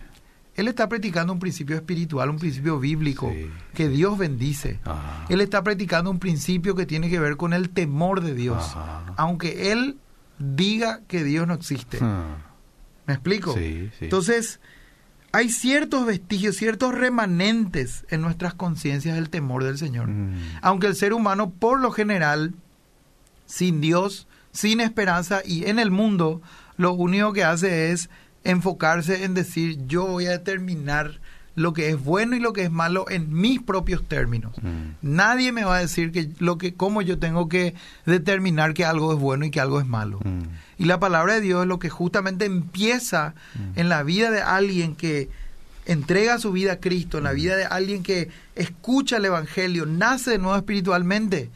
Él 0.56 0.68
está 0.68 0.90
practicando 0.90 1.32
un 1.32 1.40
principio 1.40 1.76
espiritual, 1.78 2.30
un 2.30 2.38
principio 2.38 2.80
bíblico 2.80 3.32
Sí, 3.34 3.50
que 3.74 3.88
Dios 3.88 4.18
bendice. 4.18 4.80
Ajá. 4.84 5.26
Él 5.30 5.40
está 5.40 5.64
practicando 5.64 6.12
un 6.12 6.20
principio 6.20 6.76
que 6.76 6.86
tiene 6.86 7.10
que 7.10 7.20
ver 7.20 7.38
con 7.38 7.54
el 7.54 7.70
temor 7.70 8.22
de 8.22 8.36
Dios. 8.36 8.58
Ajá. 8.58 9.06
Aunque 9.16 9.72
él 9.72 9.98
diga 10.38 11.02
que 11.08 11.24
Dios 11.24 11.48
no 11.48 11.54
existe. 11.54 12.00
Ah. 12.02 12.38
¿Me 13.08 13.14
explico? 13.14 13.54
Sí, 13.54 13.90
sí. 13.98 14.06
Entonces, 14.06 14.60
hay 15.32 15.50
ciertos 15.50 16.06
vestigios, 16.06 16.56
ciertos 16.56 16.96
remanentes 16.96 18.06
en 18.10 18.22
nuestras 18.22 18.54
conciencias 18.54 19.16
del 19.16 19.30
temor 19.30 19.64
del 19.64 19.78
Señor. 19.78 20.08
Mm. 20.08 20.36
Aunque 20.62 20.88
el 20.88 20.96
ser 20.96 21.14
humano, 21.14 21.52
por 21.52 21.80
lo 21.80 21.92
general, 21.92 22.54
sin 23.46 23.82
Dios, 23.82 24.28
sin 24.60 24.82
esperanza 24.82 25.42
y 25.46 25.70
en 25.70 25.80
el 25.80 25.90
mundo 25.90 26.42
lo 26.76 26.92
único 26.94 27.32
que 27.32 27.46
hace 27.46 27.92
es 27.92 28.10
enfocarse 28.44 29.24
en 29.24 29.34
decir 29.34 29.80
yo 29.88 30.06
voy 30.06 30.26
a 30.26 30.32
determinar 30.32 31.20
lo 31.56 31.74
que 31.74 31.90
es 31.90 32.02
bueno 32.02 32.36
y 32.36 32.40
lo 32.40 32.52
que 32.52 32.64
es 32.64 32.72
malo 32.72 33.06
en 33.10 33.34
mis 33.34 33.62
propios 33.62 34.08
términos. 34.08 34.54
Mm. 34.62 34.92
Nadie 35.02 35.52
me 35.52 35.64
va 35.64 35.78
a 35.78 35.80
decir 35.80 36.12
que 36.12 36.30
lo 36.40 36.58
que 36.58 36.74
cómo 36.74 37.02
yo 37.02 37.20
tengo 37.20 37.48
que 37.48 37.74
determinar 38.06 38.74
que 38.74 38.86
algo 38.86 39.14
es 39.14 39.20
bueno 39.20 39.46
y 39.46 39.52
que 39.52 39.60
algo 39.60 39.80
es 39.80 39.88
malo. 39.88 40.20
Mm. 40.24 40.44
Y 40.78 40.86
la 40.86 41.00
palabra 41.00 41.36
de 41.36 41.42
Dios 41.42 41.62
es 41.62 41.68
lo 41.68 41.80
que 41.80 41.90
justamente 41.90 42.46
empieza 42.46 43.34
Mm. 43.56 43.80
en 43.80 43.90
la 43.90 44.04
vida 44.04 44.30
de 44.30 44.42
alguien 44.42 44.96
que 44.96 45.30
entrega 45.86 46.38
su 46.38 46.52
vida 46.52 46.74
a 46.74 46.80
Cristo, 46.80 47.18
en 47.18 47.24
la 47.24 47.34
vida 47.34 47.56
de 47.56 47.66
alguien 47.66 48.04
que 48.04 48.30
escucha 48.56 49.18
el 49.18 49.26
Evangelio, 49.26 49.86
nace 49.86 50.32
de 50.32 50.38
nuevo 50.38 50.56
espiritualmente, 50.56 51.50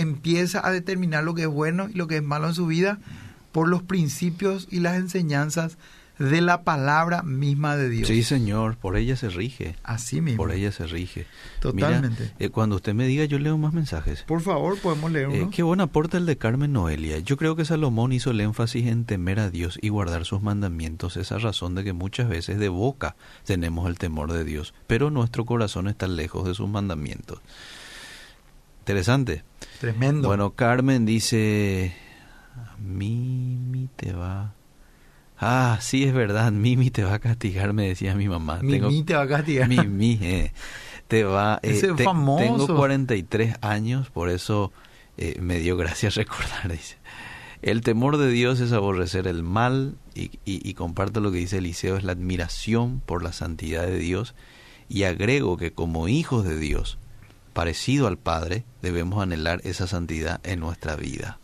empieza 0.00 0.66
a 0.66 0.70
determinar 0.70 1.24
lo 1.24 1.34
que 1.34 1.42
es 1.42 1.48
bueno 1.48 1.88
y 1.88 1.94
lo 1.94 2.06
que 2.06 2.16
es 2.16 2.22
malo 2.22 2.48
en 2.48 2.54
su 2.54 2.66
vida 2.66 2.98
por 3.52 3.68
los 3.68 3.82
principios 3.82 4.68
y 4.70 4.80
las 4.80 4.96
enseñanzas 4.96 5.76
de 6.18 6.42
la 6.42 6.64
palabra 6.64 7.22
misma 7.22 7.78
de 7.78 7.88
Dios. 7.88 8.06
Sí, 8.06 8.22
señor, 8.22 8.76
por 8.76 8.98
ella 8.98 9.16
se 9.16 9.30
rige. 9.30 9.74
Así 9.82 10.20
mismo. 10.20 10.36
Por 10.36 10.52
ella 10.52 10.70
se 10.70 10.86
rige. 10.86 11.26
Totalmente. 11.60 12.24
Mira, 12.24 12.34
eh, 12.38 12.50
cuando 12.50 12.76
usted 12.76 12.92
me 12.92 13.06
diga, 13.06 13.24
yo 13.24 13.38
leo 13.38 13.56
más 13.56 13.72
mensajes. 13.72 14.24
Por 14.24 14.42
favor, 14.42 14.78
podemos 14.78 15.10
leer 15.10 15.30
Eh, 15.30 15.40
uno. 15.44 15.50
qué 15.50 15.62
buen 15.62 15.80
aporte 15.80 16.18
el 16.18 16.26
de 16.26 16.36
Carmen 16.36 16.74
Noelia. 16.74 17.18
Yo 17.20 17.38
creo 17.38 17.56
que 17.56 17.64
Salomón 17.64 18.12
hizo 18.12 18.32
el 18.32 18.40
énfasis 18.42 18.86
en 18.86 19.06
temer 19.06 19.40
a 19.40 19.48
Dios 19.48 19.78
y 19.80 19.88
guardar 19.88 20.26
sus 20.26 20.42
mandamientos. 20.42 21.16
Esa 21.16 21.38
razón 21.38 21.74
de 21.74 21.84
que 21.84 21.94
muchas 21.94 22.28
veces 22.28 22.58
de 22.58 22.68
boca 22.68 23.16
tenemos 23.46 23.88
el 23.88 23.96
temor 23.96 24.30
de 24.30 24.44
Dios, 24.44 24.74
pero 24.86 25.08
nuestro 25.10 25.46
corazón 25.46 25.88
está 25.88 26.06
lejos 26.06 26.46
de 26.46 26.54
sus 26.54 26.68
mandamientos. 26.68 27.40
Interesante. 28.80 29.42
Tremendo. 29.80 30.28
Bueno, 30.28 30.50
Carmen 30.54 31.06
dice, 31.06 31.94
Mimi 32.78 33.88
te 33.96 34.12
va... 34.12 34.54
Ah, 35.38 35.78
sí 35.80 36.04
es 36.04 36.12
verdad, 36.12 36.52
Mimi 36.52 36.90
te 36.90 37.02
va 37.02 37.14
a 37.14 37.18
castigar, 37.18 37.72
me 37.72 37.88
decía 37.88 38.14
mi 38.14 38.28
mamá. 38.28 38.58
Mimi 38.62 39.02
te 39.04 39.14
va 39.14 39.22
a 39.22 39.28
castigar. 39.28 39.68
Mimi, 39.68 40.18
eh, 40.20 40.52
te 41.08 41.24
va... 41.24 41.58
eh, 41.62 41.70
Ese 41.70 41.94
te- 41.94 42.04
famoso. 42.04 42.42
Tengo 42.66 42.76
43 42.76 43.56
años, 43.62 44.10
por 44.10 44.28
eso 44.28 44.70
eh, 45.16 45.38
me 45.40 45.58
dio 45.58 45.76
gracia 45.78 46.10
recordar, 46.14 46.70
dice. 46.70 46.98
El 47.62 47.80
temor 47.80 48.18
de 48.18 48.30
Dios 48.30 48.60
es 48.60 48.72
aborrecer 48.72 49.26
el 49.26 49.42
mal 49.42 49.96
y, 50.14 50.24
y, 50.44 50.66
y 50.68 50.74
comparto 50.74 51.20
lo 51.20 51.30
que 51.32 51.38
dice 51.38 51.58
Eliseo, 51.58 51.96
es 51.96 52.04
la 52.04 52.12
admiración 52.12 53.00
por 53.04 53.22
la 53.22 53.32
santidad 53.32 53.86
de 53.86 53.98
Dios 53.98 54.34
y 54.88 55.04
agrego 55.04 55.56
que 55.56 55.72
como 55.72 56.08
hijos 56.08 56.44
de 56.44 56.58
Dios, 56.58 56.98
parecido 57.52 58.06
al 58.06 58.18
Padre, 58.18 58.64
debemos 58.82 59.22
anhelar 59.22 59.60
esa 59.64 59.86
santidad 59.86 60.40
en 60.44 60.60
nuestra 60.60 60.96
vida. 60.96 61.38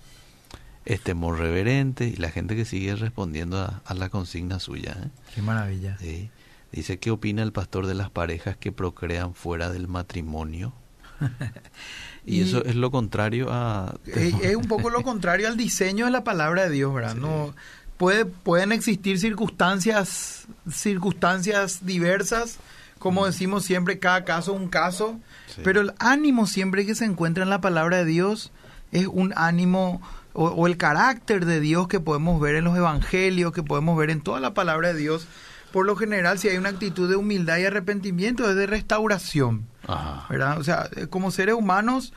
Es 0.85 1.01
temor 1.03 1.39
reverente 1.39 2.07
y 2.07 2.17
la 2.17 2.31
gente 2.31 2.55
que 2.57 2.65
sigue 2.65 2.95
respondiendo 2.95 3.59
a, 3.61 3.83
a 3.85 3.95
la 3.95 4.09
consigna 4.09 4.61
suya. 4.61 4.97
¿eh? 5.05 5.09
Qué 5.35 5.43
maravilla. 5.43 5.99
Sí. 5.99 6.31
Dice, 6.73 6.99
¿qué 6.99 7.11
opina 7.11 7.43
el 7.43 7.53
pastor 7.53 7.87
de 7.87 7.95
las 7.95 8.11
parejas 8.11 8.57
que 8.57 8.71
procrean 8.73 9.35
fuera 9.35 9.71
del 9.71 9.89
matrimonio? 9.89 10.73
y, 12.27 12.39
Y- 12.39 12.41
eso 12.43 12.65
es 12.65 12.75
lo 12.77 12.91
contrario 12.91 13.49
a... 13.51 13.97
es, 14.07 14.35
es 14.43 14.57
un 14.57 14.67
poco 14.67 14.91
lo 14.91 15.03
contrario 15.03 15.49
al 15.49 15.57
diseño 15.57 16.05
de 16.05 16.11
la 16.11 16.23
palabra 16.25 16.65
de 16.65 16.71
Dios, 16.71 16.93
¿verdad? 16.95 17.15
Sí. 17.15 17.21
No 17.21 17.55
puede, 17.97 18.25
pueden 18.27 18.73
existir 18.73 19.19
circunstancias, 19.19 20.47
circunstancias 20.71 21.85
diversas, 21.87 22.59
como 23.07 23.25
decimos 23.25 23.65
siempre, 23.65 24.01
cada 24.01 24.25
caso 24.25 24.53
un 24.53 24.67
caso, 24.69 25.21
Sí. 25.55 25.61
pero 25.63 25.81
el 25.81 25.93
ánimo 26.01 26.49
siempre 26.49 26.85
que 26.85 26.97
se 26.97 27.05
encuentra 27.05 27.45
en 27.45 27.51
la 27.51 27.61
palabra 27.61 27.99
de 27.99 28.05
Dios 28.05 28.51
es 28.91 29.07
un 29.07 29.33
ánimo 29.37 30.03
o, 30.33 30.49
o 30.49 30.67
el 30.67 30.77
carácter 30.77 31.47
de 31.47 31.61
Dios 31.61 31.87
que 31.87 32.01
podemos 32.01 32.41
ver 32.41 32.57
en 32.57 32.65
los 32.65 32.77
evangelios, 32.77 33.53
que 33.53 33.63
podemos 33.63 33.97
ver 33.97 34.11
en 34.11 34.21
toda 34.23 34.41
la 34.41 34.55
palabra 34.55 34.93
de 34.93 34.99
Dios. 34.99 35.29
Por 35.73 35.87
lo 35.87 35.95
general, 35.95 36.39
si 36.41 36.49
hay 36.49 36.57
una 36.57 36.71
actitud 36.71 37.09
de 37.09 37.15
humildad 37.17 37.59
y 37.59 37.65
arrepentimiento, 37.65 38.49
es 38.51 38.57
de 38.57 38.67
restauración. 38.67 39.67
Ajá. 39.87 40.27
¿verdad? 40.29 40.59
O 40.59 40.65
sea, 40.65 40.89
eh, 40.97 41.07
como 41.07 41.31
seres 41.31 41.55
humanos, 41.55 42.13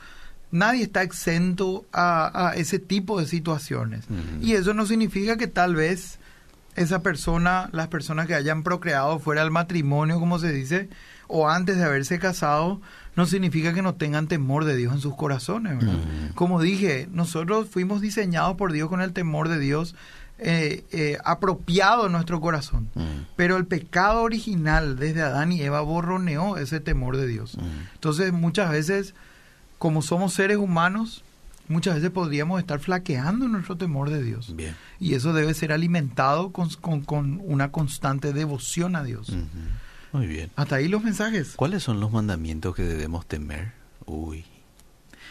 nadie 0.50 0.82
está 0.82 1.02
exento 1.04 1.84
a, 1.92 2.48
a 2.50 2.54
ese 2.56 2.78
tipo 2.80 3.20
de 3.20 3.26
situaciones. 3.26 4.04
Y 4.42 4.54
eso 4.54 4.74
no 4.74 4.86
significa 4.86 5.36
que 5.36 5.46
tal 5.46 5.76
vez 5.76 6.18
esa 6.76 7.02
persona, 7.02 7.68
las 7.72 7.88
personas 7.88 8.26
que 8.26 8.34
hayan 8.34 8.62
procreado 8.62 9.18
fuera 9.18 9.42
del 9.42 9.50
matrimonio, 9.50 10.18
como 10.20 10.38
se 10.38 10.52
dice, 10.52 10.88
o 11.26 11.48
antes 11.48 11.76
de 11.76 11.84
haberse 11.84 12.18
casado, 12.18 12.80
no 13.16 13.26
significa 13.26 13.74
que 13.74 13.82
no 13.82 13.94
tengan 13.94 14.28
temor 14.28 14.64
de 14.64 14.76
Dios 14.76 14.92
en 14.94 15.00
sus 15.00 15.14
corazones. 15.16 15.78
¿verdad? 15.78 15.94
Ujú. 15.94 16.34
Como 16.34 16.60
dije, 16.60 17.08
nosotros 17.12 17.68
fuimos 17.70 18.00
diseñados 18.00 18.56
por 18.56 18.72
Dios 18.72 18.88
con 18.88 19.00
el 19.00 19.12
temor 19.12 19.48
de 19.48 19.58
Dios 19.58 19.94
eh, 20.38 20.84
eh, 20.92 21.18
apropiado 21.24 22.06
en 22.06 22.12
nuestro 22.12 22.40
corazón. 22.40 22.88
Mm, 22.94 23.26
Pero 23.36 23.58
el 23.58 23.66
pecado 23.66 24.22
original 24.22 24.96
desde 24.96 25.20
Adán 25.22 25.52
y 25.52 25.60
Eva 25.60 25.82
borroneó 25.82 26.56
ese 26.56 26.80
temor 26.80 27.16
de 27.18 27.26
Dios. 27.26 27.58
mm. 27.58 27.94
Entonces, 27.94 28.32
muchas 28.32 28.70
veces, 28.70 29.14
como 29.78 30.00
somos 30.02 30.32
seres 30.32 30.56
humanos, 30.56 31.24
muchas 31.70 31.94
veces 31.94 32.10
podríamos 32.10 32.60
estar 32.60 32.78
flaqueando 32.80 33.48
nuestro 33.48 33.76
temor 33.76 34.10
de 34.10 34.22
Dios. 34.22 34.54
Bien. 34.54 34.74
Y 34.98 35.14
eso 35.14 35.32
debe 35.32 35.54
ser 35.54 35.72
alimentado 35.72 36.52
con, 36.52 36.68
con- 36.80 37.00
con 37.02 37.40
una 37.44 37.70
constante 37.72 38.32
devoción 38.32 38.96
a 38.96 39.02
Dios. 39.04 39.32
Muy 40.12 40.26
bien. 40.26 40.50
Hasta 40.56 40.76
ahí 40.76 40.88
los 40.88 41.02
mensajes. 41.02 41.52
¿Cuáles 41.56 41.82
son 41.82 42.00
los 42.00 42.10
mandamientos 42.12 42.74
que 42.74 42.82
debemos 42.82 43.26
temer? 43.26 43.72
Uy, 44.06 44.44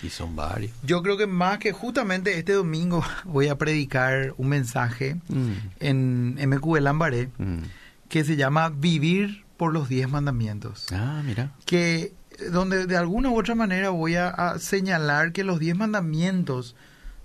y 0.02 0.10
son 0.10 0.36
varios. 0.36 0.72
Yo 0.84 1.04
creo 1.04 1.18
que 1.18 1.28
más 1.28 1.58
que 1.60 1.74
justamente 1.74 2.38
este 2.40 2.54
domingo 2.54 3.04
voy 3.26 3.48
a 3.50 3.58
predicar 3.58 4.34
un 4.38 4.48
mensaje 4.48 5.18
Mm, 5.28 5.52
en 5.82 6.36
MQ 6.50 6.76
de 6.76 6.82
Lambaré 6.82 7.30
mm. 7.38 7.58
que 8.08 8.24
se 8.24 8.36
llama 8.38 8.70
Vivir 8.70 9.44
por 9.58 9.74
los 9.74 9.90
diez 9.90 10.10
mandamientos. 10.10 10.86
Ah, 10.94 11.22
mira. 11.26 11.52
que 11.66 12.14
donde 12.52 12.86
de 12.86 12.98
alguna 12.98 13.30
u 13.30 13.40
otra 13.40 13.56
manera 13.56 13.90
voy 13.90 14.16
a, 14.16 14.30
a 14.30 14.60
señalar 14.60 15.32
que 15.32 15.44
los 15.44 15.60
diez 15.60 15.76
mandamientos 15.76 16.76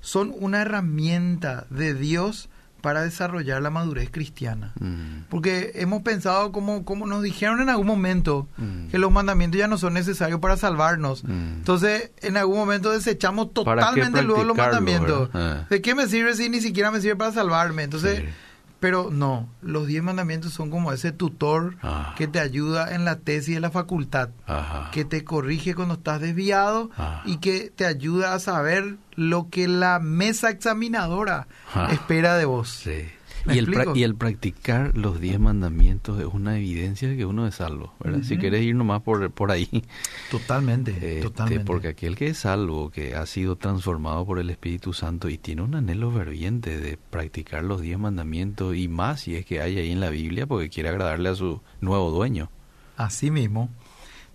son 0.01 0.35
una 0.39 0.63
herramienta 0.63 1.67
de 1.71 1.95
Dios 1.95 2.49
para 2.85 3.01
desarrollar 3.01 3.63
la 3.63 3.71
madurez 3.71 4.11
cristiana. 4.11 4.75
Mm, 4.79 5.23
Porque 5.31 5.73
hemos 5.77 6.03
pensado 6.03 6.53
como, 6.53 6.85
como 6.85 7.07
nos 7.07 7.23
dijeron 7.23 7.63
en 7.63 7.71
algún 7.71 7.87
momento 7.87 8.47
mm. 8.59 8.89
que 8.89 8.99
los 8.99 9.11
mandamientos 9.11 9.59
ya 9.59 9.69
no 9.69 9.79
son 9.79 9.95
necesarios 9.95 10.39
para 10.39 10.59
salvarnos. 10.59 11.25
Mm. 11.25 11.55
Entonces, 11.61 12.11
en 12.21 12.37
algún 12.37 12.59
momento 12.59 12.91
desechamos 12.91 13.49
¿Para 13.65 13.81
qué 13.81 14.03
totalmente 14.03 14.23
luego 14.23 14.45
los 14.45 14.55
mandamientos. 14.55 15.31
Ah. 15.33 15.65
¿De 15.71 15.81
qué 15.81 15.95
me 15.95 16.07
sirve 16.09 16.35
si 16.35 16.51
ni 16.51 16.61
siquiera 16.61 16.91
me 16.91 17.01
sirve 17.01 17.17
para 17.17 17.33
salvarme? 17.33 17.85
Entonces, 17.85 18.19
Sí. 18.19 18.27
Pero 18.85 19.09
no, 19.11 19.49
los 19.63 19.87
diez 19.87 20.03
mandamientos 20.03 20.53
son 20.53 20.69
como 20.69 20.93
ese 20.93 21.11
tutor 21.11 21.77
Ah. 21.83 22.15
que 22.19 22.29
te 22.29 22.39
ayuda 22.39 22.95
en 22.95 23.07
la 23.07 23.17
tesis 23.17 23.55
de 23.55 23.61
la 23.63 23.71
facultad 23.71 24.29
Ajá. 24.47 24.91
que 24.93 25.07
te 25.07 25.25
corrige 25.25 25.75
cuando 25.75 25.95
estás 25.95 26.21
desviado 26.21 26.91
Ah. 26.99 27.23
y 27.25 27.39
que 27.39 27.73
te 27.75 27.87
ayuda 27.87 28.35
a 28.35 28.39
saber 28.41 28.97
lo 29.15 29.49
que 29.49 29.69
la 29.69 30.01
mesa 30.01 30.51
examinadora 30.51 31.47
Ah. 31.75 31.89
espera 31.93 32.37
de 32.37 32.45
vos. 32.45 32.69
Sí. 32.69 33.09
¿Me 33.47 33.55
Y 33.55 33.59
el, 33.59 33.67
pra- 33.67 33.73
explico? 33.75 33.97
y 33.97 34.03
el 34.05 34.15
practicar 34.15 34.97
los 34.97 35.21
diez 35.21 35.39
mandamientos 35.39 36.19
es 36.21 36.27
una 36.27 36.57
evidencia 36.57 37.09
de 37.09 37.17
que 37.17 37.27
uno 37.27 37.47
es 37.47 37.57
salvo, 37.57 37.93
¿verdad? 38.03 38.23
Si 38.23 38.39
querés 38.39 38.63
ir 38.63 38.75
nomás 38.75 39.03
por, 39.03 39.31
por 39.33 39.51
ahí, 39.51 39.69
Totalmente, 40.31 40.93
este, 40.93 41.21
totalmente. 41.21 41.65
porque 41.65 41.89
aquel 41.89 42.17
que 42.17 42.29
es 42.29 42.39
salvo, 42.39 42.91
que 42.91 43.15
ha 43.15 43.27
sido 43.27 43.57
transformado 43.57 44.25
por 44.25 44.39
el 44.39 44.49
Espíritu 44.51 44.93
Santo 44.93 45.29
y 45.29 45.37
tiene 45.39 45.63
un 45.63 45.75
anhelo 45.75 46.11
ferviente 46.11 46.79
de 46.81 46.97
practicar 47.11 47.63
los 47.65 47.81
diez 47.83 47.99
mandamientos 47.99 48.77
y 48.77 48.89
más 48.89 49.21
si 49.21 49.37
es 49.37 49.45
que 49.45 49.61
hay 49.61 49.79
ahí 49.79 49.91
en 49.91 50.01
la 50.01 50.11
Biblia 50.11 50.47
porque 50.47 50.71
quiere 50.71 50.89
agradarle 50.89 51.29
a 51.29 51.35
su 51.35 51.61
nuevo 51.81 52.11
dueño. 52.11 52.49
Así 52.97 53.31
mismo, 53.31 53.69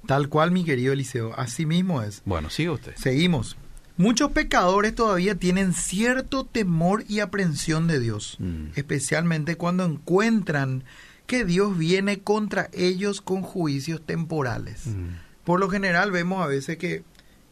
tal 0.06 0.30
cual 0.30 0.52
mi 0.52 0.63
querido 0.63 0.93
Eliseo, 0.93 1.34
así 1.38 1.65
mismo 1.65 2.02
es. 2.04 2.22
Bueno, 2.26 2.50
sigue 2.50 2.69
usted. 2.69 2.93
Seguimos. 2.95 3.58
Muchos 4.00 4.32
pecadores 4.32 4.96
todavía 4.96 5.36
tienen 5.36 5.74
cierto 5.74 6.46
temor 6.46 7.04
y 7.10 7.20
aprensión 7.20 7.86
de 7.88 8.00
Dios, 8.00 8.38
Mm. 8.40 8.68
especialmente 8.76 9.58
cuando 9.58 9.84
encuentran 9.84 10.86
que 11.28 11.44
Dios 11.44 11.78
viene 11.78 12.20
contra 12.20 12.70
ellos 12.72 13.20
con 13.20 13.42
juicios 13.42 14.02
temporales. 14.06 14.88
Mm. 14.88 15.10
Por 15.44 15.60
lo 15.60 15.70
general 15.70 16.12
vemos 16.12 16.42
a 16.42 16.48
veces 16.48 16.78
que, 16.78 17.04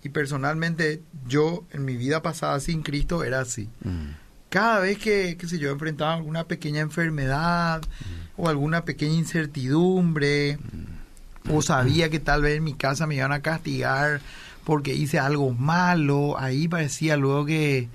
y 0.03 0.09
personalmente 0.09 1.01
yo 1.27 1.65
en 1.73 1.83
mi 1.83 1.97
vida 1.97 2.21
pasada 2.21 2.61
sin 2.61 2.81
Cristo 2.81 3.25
era 3.25 3.41
así. 3.41 3.67
Mm. 3.83 4.11
Cada 4.47 4.79
vez 4.79 4.97
que, 4.99 5.35
qué 5.37 5.47
sé 5.49 5.59
yo, 5.59 5.69
enfrentaba 5.69 6.13
alguna 6.13 6.45
pequeña 6.45 6.79
enfermedad 6.79 7.81
o 8.37 8.47
alguna 8.47 8.85
pequeña 8.85 9.15
incertidumbre, 9.15 10.59
o 11.51 11.61
sabía 11.61 12.09
que 12.09 12.19
tal 12.19 12.41
vez 12.43 12.55
en 12.57 12.63
mi 12.63 12.73
casa 12.73 13.05
me 13.05 13.15
iban 13.15 13.33
a 13.33 13.41
castigar 13.41 14.21
porque 14.67 14.93
hice 14.93 15.17
algo 15.17 15.53
malo, 15.53 16.37
ahí 16.37 16.67
parecía 16.67 17.15
luego 17.15 17.45
que 17.45 17.87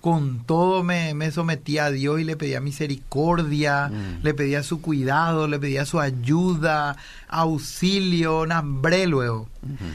con 0.00 0.40
todo 0.44 0.82
me, 0.82 1.14
me 1.14 1.30
sometía 1.30 1.84
a 1.84 1.90
Dios 1.92 2.20
y 2.20 2.24
le 2.24 2.36
pedía 2.36 2.60
misericordia, 2.60 3.88
Mm. 3.88 4.22
le 4.24 4.34
pedía 4.34 4.62
su 4.64 4.80
cuidado, 4.80 5.46
le 5.46 5.58
pedía 5.60 5.84
su 5.86 6.00
ayuda, 6.00 6.96
auxilio, 7.28 8.44
nambré 8.46 9.06
luego. 9.06 9.48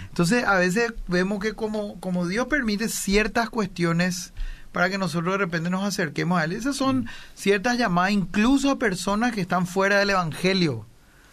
Entonces, 0.10 0.44
a 0.46 0.56
veces 0.56 0.94
vemos 1.08 1.40
que 1.42 1.54
como, 1.54 2.00
como 2.00 2.26
Dios 2.28 2.48
permite 2.48 2.88
ciertas 2.90 3.50
cuestiones 3.50 4.32
para 4.72 4.90
que 4.90 4.98
nosotros 4.98 5.34
de 5.34 5.38
repente 5.40 5.70
nos 5.70 5.84
acerquemos 5.84 6.40
a 6.40 6.46
Él. 6.46 6.54
Esas 6.54 6.78
son 6.78 7.08
ciertas 7.36 7.78
llamadas 7.78 8.12
incluso 8.12 8.72
a 8.72 8.80
personas 8.80 9.34
que 9.34 9.42
están 9.42 9.68
fuera 9.68 10.00
del 10.00 10.12
Evangelio. 10.12 10.86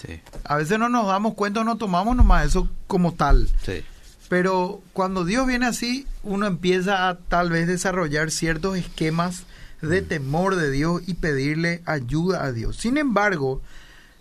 Sí, 0.05 0.21
A 0.45 0.57
veces 0.57 0.79
no 0.79 0.89
nos 0.89 1.07
damos 1.07 1.35
cuenta 1.35 1.61
o 1.61 1.65
no 1.65 1.77
tomamos 1.77 2.17
nomás 2.17 2.47
eso 2.47 2.69
como 2.89 3.13
tal. 3.15 3.49
sí. 3.65 3.83
Pero 4.29 4.83
cuando 4.93 5.25
Dios 5.25 5.47
viene 5.47 5.67
así, 5.67 6.07
uno 6.23 6.47
empieza 6.47 7.09
a 7.09 7.17
tal 7.19 7.51
vez 7.51 7.67
desarrollar 7.67 8.31
ciertos 8.31 8.77
esquemas 8.77 9.45
de 9.81 10.03
temor 10.03 10.57
de 10.57 10.71
Dios 10.71 11.03
y 11.07 11.14
pedirle 11.14 11.83
ayuda 11.87 12.45
a 12.45 12.53
Dios. 12.53 12.77
Sin 12.77 12.99
embargo, 12.99 13.62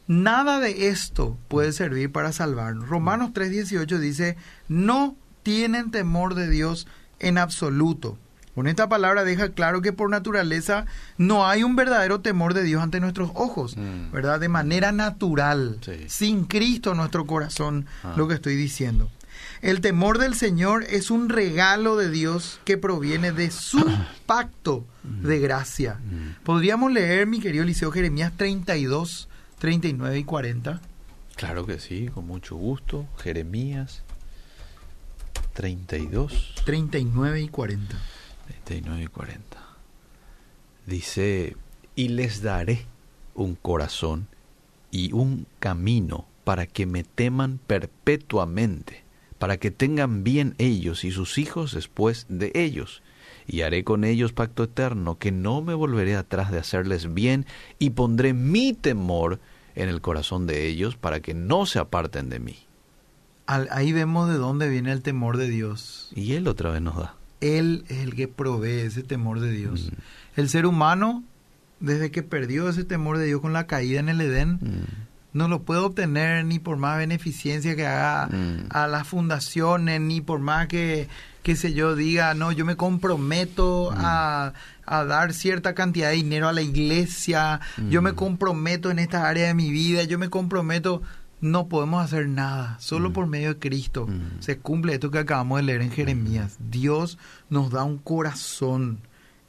nada 0.08 0.60
de 0.60 0.88
esto 0.88 1.38
puede 1.48 1.72
servir 1.74 2.12
para 2.12 2.32
salvarnos. 2.32 2.88
Romanos 2.88 3.32
3:18 3.34 4.00
dice, 4.00 4.38
no 4.70 5.16
tienen 5.44 5.92
temor 5.92 6.36
de 6.36 6.50
Dios 6.50 6.88
en 7.20 7.38
absoluto. 7.38 8.18
Con 8.56 8.68
esta 8.68 8.90
palabra 8.90 9.24
deja 9.24 9.50
claro 9.50 9.82
que 9.82 9.94
por 9.94 10.10
naturaleza 10.10 10.86
no 11.18 11.48
hay 11.48 11.62
un 11.64 11.76
verdadero 11.76 12.22
temor 12.22 12.54
de 12.56 12.64
Dios 12.64 12.82
ante 12.82 13.00
nuestros 13.00 13.30
ojos, 13.36 13.78
Mm. 13.78 14.12
¿verdad? 14.12 14.40
De 14.40 14.48
manera 14.50 14.92
natural, 14.92 15.78
Sí. 15.82 16.06
sin 16.08 16.46
Cristo 16.46 16.92
en 16.92 16.98
nuestro 16.98 17.26
corazón, 17.28 17.86
Ah. 18.04 18.14
lo 18.18 18.28
que 18.28 18.34
estoy 18.34 18.56
diciendo. 18.56 19.12
El 19.62 19.82
temor 19.82 20.20
del 20.20 20.36
Señor 20.36 20.84
es 20.90 21.10
un 21.10 21.30
regalo 21.30 21.96
de 21.98 22.10
Dios 22.10 22.60
que 22.64 22.78
proviene 22.78 23.32
de 23.32 23.52
su 23.52 23.84
pacto 24.26 24.86
de 25.04 25.40
gracia. 25.40 25.96
Mm. 25.96 26.44
Podríamos 26.44 26.92
leer, 26.92 27.28
mi 27.28 27.40
querido 27.40 27.64
Eliseo 27.64 27.92
Jeremías 27.92 28.34
32, 28.38 29.28
39 29.60 30.20
y 30.20 30.24
40. 30.24 30.82
Claro 31.36 31.66
que 31.66 31.80
sí, 31.80 32.10
con 32.14 32.28
mucho 32.28 32.56
gusto. 32.56 33.08
Jeremías 33.18 34.04
32, 35.54 36.54
39 36.66 37.42
y 37.42 37.48
40. 37.48 37.98
39 38.66 39.04
y 39.04 39.08
40. 39.08 39.58
Dice, 40.86 41.56
y 41.96 42.10
les 42.10 42.42
daré 42.42 42.86
un 43.34 43.56
corazón 43.56 44.28
y 44.92 45.12
un 45.14 45.48
camino 45.60 46.28
para 46.44 46.66
que 46.66 46.86
me 46.86 47.04
teman 47.04 47.60
perpetuamente, 47.68 49.04
para 49.40 49.58
que 49.58 49.72
tengan 49.72 50.24
bien 50.24 50.56
ellos 50.58 51.04
y 51.04 51.12
sus 51.12 51.38
hijos 51.38 51.74
después 51.74 52.26
de 52.30 52.52
ellos. 52.56 53.02
Y 53.48 53.62
haré 53.62 53.84
con 53.84 54.04
ellos 54.04 54.34
pacto 54.34 54.64
eterno, 54.64 55.18
que 55.18 55.32
no 55.32 55.62
me 55.62 55.74
volveré 55.74 56.16
atrás 56.16 56.52
de 56.52 56.60
hacerles 56.60 57.14
bien, 57.14 57.46
y 57.80 57.92
pondré 57.92 58.34
mi 58.34 58.74
temor 58.74 59.40
en 59.76 59.90
el 59.90 60.02
corazón 60.02 60.48
de 60.48 60.68
ellos, 60.68 60.98
para 60.98 61.22
que 61.22 61.34
no 61.34 61.66
se 61.66 61.80
aparten 61.80 62.30
de 62.30 62.40
mí. 62.40 62.58
Ahí 63.46 63.94
vemos 63.94 64.28
de 64.30 64.36
dónde 64.36 64.68
viene 64.68 64.92
el 64.92 65.02
temor 65.02 65.38
de 65.38 65.48
Dios. 65.48 66.12
Y 66.14 66.34
él 66.34 66.48
otra 66.48 66.72
vez 66.72 66.82
nos 66.82 66.98
da. 66.98 67.16
Él 67.40 67.86
es 67.88 68.00
el 68.00 68.16
que 68.16 68.28
provee 68.28 68.82
ese 68.82 69.04
temor 69.04 69.40
de 69.40 69.52
Dios. 69.52 69.92
Mm. 69.92 70.40
El 70.42 70.50
ser 70.50 70.66
humano, 70.66 71.24
desde 71.80 72.12
que 72.12 72.24
perdió 72.24 72.68
ese 72.68 72.84
temor 72.84 73.18
de 73.18 73.26
Dios 73.28 73.40
con 73.40 73.54
la 73.54 73.68
caída 73.68 74.00
en 74.02 74.10
el 74.10 74.20
Edén, 74.20 74.56
Mm. 74.56 75.07
No 75.34 75.48
lo 75.48 75.62
puede 75.62 75.82
obtener 75.82 76.46
ni 76.46 76.58
por 76.60 76.78
más 76.78 76.98
beneficencia 76.98 77.76
que 77.76 77.86
haga 77.86 78.28
Mm. 78.28 78.68
a 78.70 78.88
las 78.88 79.08
fundaciones, 79.08 80.02
ni 80.02 80.22
por 80.22 80.40
más 80.40 80.68
que, 80.68 81.08
qué 81.44 81.56
sé 81.56 81.74
yo, 81.74 81.96
diga, 81.96 82.34
no, 82.34 82.52
yo 82.52 82.66
me 82.66 82.76
comprometo 82.76 83.92
Mm. 83.92 84.00
a, 84.00 84.54
a 84.86 85.04
dar 85.06 85.34
cierta 85.34 85.76
cantidad 85.76 86.10
de 86.10 86.16
dinero 86.16 86.48
a 86.48 86.54
la 86.54 86.62
iglesia, 86.62 87.60
yo 87.90 88.02
me 88.02 88.14
Mm. 88.14 88.16
comprometo 88.16 88.90
en 88.92 89.00
esta 89.00 89.28
área 89.28 89.48
de 89.48 89.54
mi 89.54 89.70
vida, 89.72 90.04
yo 90.04 90.18
me 90.18 90.30
comprometo, 90.30 91.02
no 91.40 91.68
podemos 91.68 92.04
hacer 92.04 92.28
nada, 92.28 92.78
solo 92.80 93.14
por 93.14 93.28
medio 93.28 93.50
de 93.54 93.60
Cristo. 93.60 94.08
Se 94.40 94.58
cumple 94.58 94.94
esto 94.96 95.12
que 95.12 95.20
acabamos 95.20 95.58
de 95.60 95.64
leer 95.64 95.82
en 95.82 95.92
Jeremías. 95.92 96.58
Dios 96.72 97.20
nos 97.50 97.70
da 97.70 97.84
un 97.84 98.00
corazón 98.00 99.00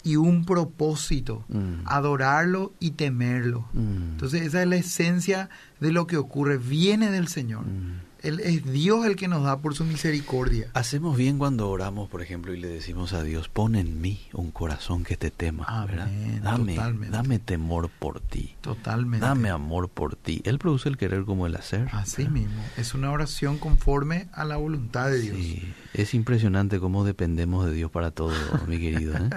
y 0.08 0.16
un 0.16 0.44
propósito, 0.44 1.44
Mm. 1.48 1.82
adorarlo 1.86 2.72
y 2.80 2.92
temerlo. 2.92 3.68
Mm. 3.72 4.12
Entonces 4.12 4.42
esa 4.42 4.62
es 4.62 4.68
la 4.68 4.76
esencia 4.76 5.48
de 5.80 5.92
lo 5.92 6.06
que 6.06 6.16
ocurre, 6.16 6.56
viene 6.58 7.10
del 7.10 7.28
Señor. 7.28 7.64
Mm. 7.66 8.00
Él, 8.20 8.40
es 8.40 8.64
Dios 8.64 9.06
el 9.06 9.14
que 9.14 9.28
nos 9.28 9.44
da 9.44 9.58
por 9.60 9.76
su 9.76 9.84
misericordia. 9.84 10.70
Hacemos 10.74 11.16
bien 11.16 11.38
cuando 11.38 11.70
oramos, 11.70 12.08
por 12.08 12.20
ejemplo, 12.20 12.52
y 12.52 12.58
le 12.60 12.66
decimos 12.66 13.12
a 13.12 13.22
Dios, 13.22 13.48
pon 13.48 13.76
en 13.76 14.00
mí 14.00 14.18
un 14.32 14.50
corazón 14.50 15.04
que 15.04 15.16
te 15.16 15.30
tema, 15.30 15.64
¿verdad? 15.86 16.08
Amén, 16.08 16.40
Dame, 16.42 16.74
totalmente. 16.74 17.16
dame 17.16 17.38
temor 17.38 17.88
por 17.96 18.18
ti, 18.20 18.56
Totalmente. 18.60 19.24
dame 19.24 19.50
amor 19.50 19.88
por 19.88 20.16
ti. 20.16 20.42
Él 20.44 20.58
produce 20.58 20.88
el 20.88 20.96
querer 20.96 21.24
como 21.26 21.46
el 21.46 21.54
hacer. 21.54 21.88
Así 21.92 22.22
¿verdad? 22.22 22.32
mismo. 22.32 22.62
Es 22.76 22.92
una 22.92 23.12
oración 23.12 23.56
conforme 23.56 24.26
a 24.32 24.44
la 24.44 24.56
voluntad 24.56 25.10
de 25.10 25.20
Dios. 25.20 25.36
Sí, 25.36 25.72
es 26.02 26.14
impresionante 26.14 26.78
cómo 26.80 27.04
dependemos 27.04 27.66
de 27.66 27.72
Dios 27.72 27.90
para 27.90 28.10
todo, 28.10 28.32
mi 28.68 28.78
querido. 28.78 29.14
¿eh? 29.16 29.30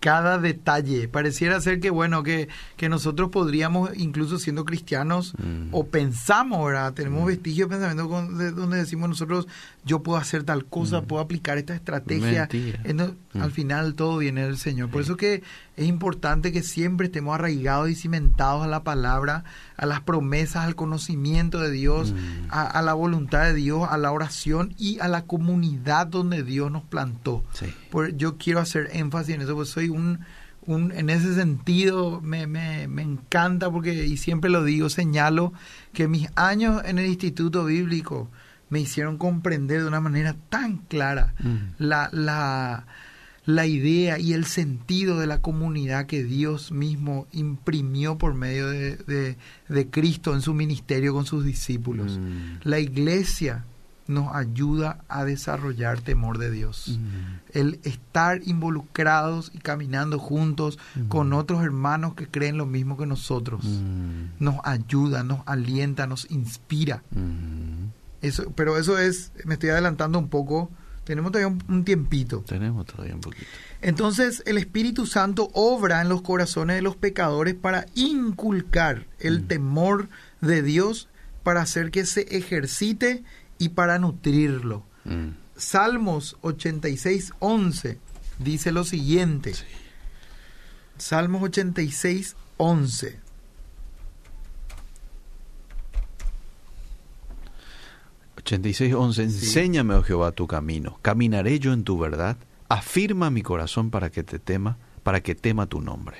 Cada 0.00 0.38
detalle. 0.38 1.08
Pareciera 1.08 1.60
ser 1.60 1.80
que, 1.80 1.90
bueno, 1.90 2.22
que, 2.22 2.48
que 2.76 2.88
nosotros 2.88 3.30
podríamos, 3.30 3.90
incluso 3.96 4.38
siendo 4.38 4.64
cristianos, 4.64 5.34
Mm. 5.38 5.68
o 5.72 5.86
pensamos, 5.86 6.64
¿verdad? 6.66 6.92
Tenemos 6.92 7.22
Mm. 7.22 7.26
vestigios 7.26 7.68
de 7.68 7.74
pensamiento 7.76 8.08
con- 8.08 8.36
de- 8.38 8.50
donde 8.52 8.76
decimos 8.76 9.08
nosotros, 9.08 9.46
yo 9.84 10.02
puedo 10.02 10.18
hacer 10.18 10.42
tal 10.44 10.64
cosa, 10.66 11.00
Mm. 11.00 11.04
puedo 11.06 11.22
aplicar 11.22 11.56
esta 11.58 11.74
estrategia. 11.74 12.48
Al 13.34 13.50
final 13.50 13.94
todo 13.94 14.18
viene 14.18 14.44
del 14.44 14.58
Señor. 14.58 14.90
Por 14.90 15.02
Sí. 15.02 15.08
eso 15.08 15.16
que 15.16 15.42
es 15.76 15.86
importante 15.86 16.52
que 16.52 16.62
siempre 16.62 17.06
estemos 17.06 17.34
arraigados 17.34 17.88
y 17.90 17.94
cimentados 17.94 18.62
a 18.62 18.68
la 18.68 18.84
palabra, 18.84 19.44
a 19.76 19.86
las 19.86 20.00
promesas, 20.02 20.64
al 20.64 20.74
conocimiento 20.76 21.58
de 21.60 21.70
Dios, 21.70 22.12
Mm. 22.12 22.46
a, 22.50 22.62
a 22.62 22.82
la 22.82 22.94
voluntad 22.94 23.42
de 23.44 23.54
Dios, 23.54 23.88
a 23.90 23.96
la 23.98 24.12
oración 24.12 24.74
y 24.78 24.98
a 25.00 25.08
la 25.08 25.22
comunidad 25.22 26.06
donde 26.06 26.42
Dios 26.42 26.70
nos 26.70 26.84
plantó. 26.84 27.44
Sí. 27.52 27.66
Por- 27.90 28.16
yo 28.16 28.36
quiero 28.38 28.60
hacer 28.60 28.90
énfasis 28.92 29.34
en 29.34 29.42
eso, 29.42 29.54
pues 29.54 29.68
soy 29.70 29.88
un, 29.88 30.20
un 30.66 30.92
en 30.92 31.10
ese 31.10 31.34
sentido 31.34 32.20
me, 32.22 32.46
me, 32.46 32.86
me 32.88 33.02
encanta 33.02 33.70
porque, 33.70 34.06
y 34.06 34.16
siempre 34.16 34.48
lo 34.48 34.62
digo, 34.64 34.88
señalo 34.88 35.52
que 35.92 36.08
mis 36.08 36.28
años 36.36 36.80
en 36.84 36.98
el 36.98 37.06
Instituto 37.06 37.64
Bíblico 37.64 38.30
me 38.70 38.80
hicieron 38.80 39.18
comprender 39.18 39.82
de 39.82 39.88
una 39.88 40.00
manera 40.00 40.34
tan 40.48 40.78
clara 40.78 41.34
Mm. 41.40 41.56
la, 41.78 42.08
la, 42.12 42.86
la 43.46 43.66
idea 43.66 44.18
y 44.18 44.32
el 44.32 44.46
sentido 44.46 45.18
de 45.18 45.26
la 45.26 45.40
comunidad 45.42 46.06
que 46.06 46.24
Dios 46.24 46.72
mismo 46.72 47.26
imprimió 47.32 48.16
por 48.16 48.34
medio 48.34 48.68
de, 48.68 48.96
de- 48.96 49.36
de 49.68 49.90
Cristo 49.90 50.34
en 50.34 50.40
su 50.40 50.54
ministerio 50.54 51.12
con 51.12 51.26
sus 51.26 51.44
discípulos. 51.44 52.18
Mm. 52.18 52.60
La 52.68 52.78
iglesia 52.78 53.64
nos 54.06 54.34
ayuda 54.34 54.98
a 55.08 55.24
desarrollar 55.24 56.00
temor 56.00 56.36
de 56.38 56.50
Dios. 56.50 56.98
Mm. 56.98 57.56
El 57.58 57.80
estar 57.84 58.40
involucrados 58.44 59.50
y 59.54 59.58
caminando 59.58 60.18
juntos 60.18 60.78
Mm. 60.94 61.08
con 61.08 61.32
otros 61.32 61.62
hermanos 61.62 62.14
que 62.14 62.26
creen 62.28 62.56
lo 62.58 62.66
mismo 62.66 62.96
que 62.96 63.06
nosotros 63.06 63.64
nos 64.40 64.56
ayuda, 64.64 65.22
nos 65.22 65.40
alienta, 65.46 66.06
nos 66.06 66.30
inspira. 66.30 67.02
Eso, 68.22 68.50
pero 68.54 68.78
eso 68.78 68.98
es, 68.98 69.32
me 69.44 69.54
estoy 69.54 69.68
adelantando 69.70 70.18
un 70.18 70.28
poco, 70.28 70.70
tenemos 71.04 71.32
todavía 71.32 71.48
un, 71.48 71.62
un 71.68 71.84
tiempito. 71.84 72.40
Tenemos 72.46 72.86
todavía 72.86 73.14
un 73.14 73.20
poquito. 73.20 73.46
Entonces 73.82 74.42
el 74.46 74.58
Espíritu 74.58 75.06
Santo 75.06 75.50
obra 75.52 76.00
en 76.00 76.08
los 76.08 76.22
corazones 76.22 76.76
de 76.76 76.82
los 76.82 76.96
pecadores 76.96 77.54
para 77.54 77.86
inculcar 77.94 79.06
el 79.20 79.42
Mm. 79.42 79.46
temor 79.46 80.08
de 80.40 80.62
Dios, 80.62 81.08
para 81.42 81.60
hacer 81.62 81.90
que 81.90 82.06
se 82.06 82.22
ejercite 82.36 83.22
y 83.58 83.70
para 83.70 83.98
nutrirlo. 83.98 84.84
Mm. 85.04 85.28
Salmos 85.56 86.36
86, 86.40 87.32
11 87.38 87.98
dice 88.38 88.72
lo 88.72 88.84
siguiente. 88.84 89.54
Sí. 89.54 89.64
Salmos 90.98 91.42
86, 91.42 92.36
11. 92.56 93.20
Once 98.94 99.22
Enséñame, 99.22 99.94
oh 99.94 100.02
Jehová, 100.02 100.32
tu 100.32 100.46
camino. 100.46 100.98
Caminaré 101.02 101.58
yo 101.58 101.72
en 101.72 101.84
tu 101.84 101.98
verdad. 101.98 102.36
Afirma 102.68 103.30
mi 103.30 103.42
corazón 103.42 103.90
para 103.90 104.10
que 104.10 104.22
te 104.22 104.38
tema, 104.38 104.76
para 105.02 105.20
que 105.22 105.34
tema 105.34 105.66
tu 105.66 105.80
nombre. 105.80 106.16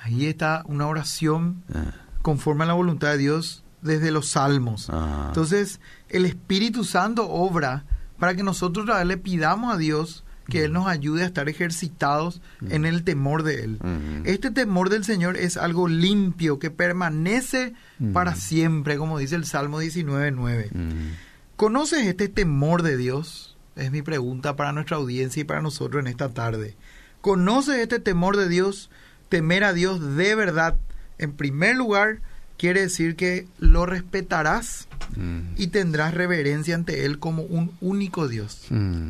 Ahí 0.00 0.26
está 0.26 0.62
una 0.66 0.86
oración 0.86 1.62
Ah, 1.74 1.92
conforme 2.22 2.64
a 2.64 2.66
la 2.68 2.72
voluntad 2.74 3.08
de 3.12 3.18
Dios 3.18 3.62
desde 3.82 4.10
los 4.10 4.28
salmos. 4.28 4.88
ah. 4.90 5.24
Entonces, 5.28 5.80
el 6.08 6.24
Espíritu 6.26 6.84
Santo 6.84 7.28
obra 7.28 7.84
para 8.18 8.34
que 8.34 8.42
nosotros 8.42 8.86
le 9.06 9.16
pidamos 9.16 9.74
a 9.74 9.76
Dios 9.78 10.24
que 10.50 10.64
Él 10.64 10.72
nos 10.74 10.86
ayude 10.86 11.22
a 11.22 11.26
estar 11.26 11.48
ejercitados 11.48 12.42
Mm. 12.60 12.72
en 12.72 12.84
el 12.84 13.04
temor 13.04 13.42
de 13.42 13.64
Él. 13.64 13.78
Mm. 13.82 14.26
Este 14.26 14.50
temor 14.50 14.90
del 14.90 15.04
Señor 15.04 15.38
es 15.38 15.56
algo 15.56 15.88
limpio 15.88 16.58
que 16.58 16.70
permanece 16.70 17.72
Mm. 17.98 18.12
para 18.12 18.34
siempre, 18.34 18.98
como 18.98 19.18
dice 19.18 19.36
el 19.36 19.46
Salmo 19.46 19.80
19.9. 19.80 20.68
Mm. 20.74 21.12
¿Conoces 21.56 22.06
este 22.06 22.28
temor 22.28 22.82
de 22.82 22.96
Dios? 22.98 23.56
Es 23.76 23.90
mi 23.90 24.02
pregunta 24.02 24.56
para 24.56 24.72
nuestra 24.72 24.96
audiencia 24.98 25.40
y 25.40 25.44
para 25.44 25.62
nosotros 25.62 26.00
en 26.02 26.06
esta 26.08 26.28
tarde. 26.28 26.76
¿Conoces 27.22 27.76
este 27.78 27.98
temor 27.98 28.36
de 28.36 28.48
Dios? 28.48 28.90
Temer 29.28 29.64
a 29.64 29.72
Dios 29.72 30.16
de 30.16 30.34
verdad. 30.34 30.76
En 31.18 31.32
primer 31.32 31.76
lugar, 31.76 32.18
quiere 32.58 32.80
decir 32.82 33.14
que 33.16 33.46
lo 33.58 33.86
respetarás 33.86 34.86
Mm. 35.16 35.40
y 35.56 35.66
tendrás 35.68 36.14
reverencia 36.14 36.74
ante 36.74 37.04
Él 37.04 37.18
como 37.18 37.42
un 37.42 37.72
único 37.80 38.28
Dios. 38.28 38.66
Mm. 38.70 39.08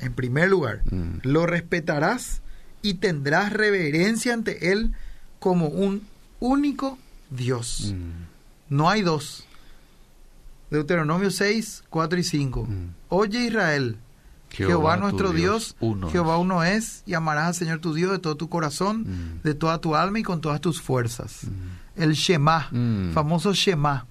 En 0.00 0.12
primer 0.14 0.48
lugar, 0.48 0.82
Mm. 0.90 1.18
lo 1.22 1.46
respetarás 1.46 2.40
y 2.82 2.94
tendrás 2.94 3.52
reverencia 3.52 4.32
ante 4.34 4.72
Él 4.72 4.92
como 5.38 5.66
un 5.68 6.02
único 6.40 6.98
Dios. 7.30 7.92
Mm. 7.94 8.74
No 8.74 8.88
hay 8.90 9.02
dos. 9.02 9.46
Deuteronomio 10.70 11.30
6, 11.30 11.82
4 11.90 12.18
y 12.18 12.24
5. 12.24 12.64
Mm. 12.64 12.94
Oye 13.08 13.46
Israel, 13.46 13.96
Jehová, 14.50 14.96
nuestro 14.96 15.32
Dios, 15.32 15.76
uno 15.80 16.06
es. 16.06 16.12
Jehová 16.12 16.38
uno 16.38 16.62
es, 16.64 17.02
y 17.06 17.14
amarás 17.14 17.46
al 17.48 17.54
Señor 17.54 17.80
tu 17.80 17.92
Dios 17.94 18.12
de 18.12 18.18
todo 18.18 18.36
tu 18.36 18.48
corazón, 18.48 19.02
Mm. 19.02 19.42
de 19.42 19.54
toda 19.54 19.80
tu 19.80 19.96
alma 19.96 20.18
y 20.20 20.22
con 20.22 20.40
todas 20.40 20.60
tus 20.60 20.80
fuerzas. 20.80 21.42
El 21.96 22.12
Shema, 22.12 22.68
famoso 23.12 23.52
Shema. 23.52 24.06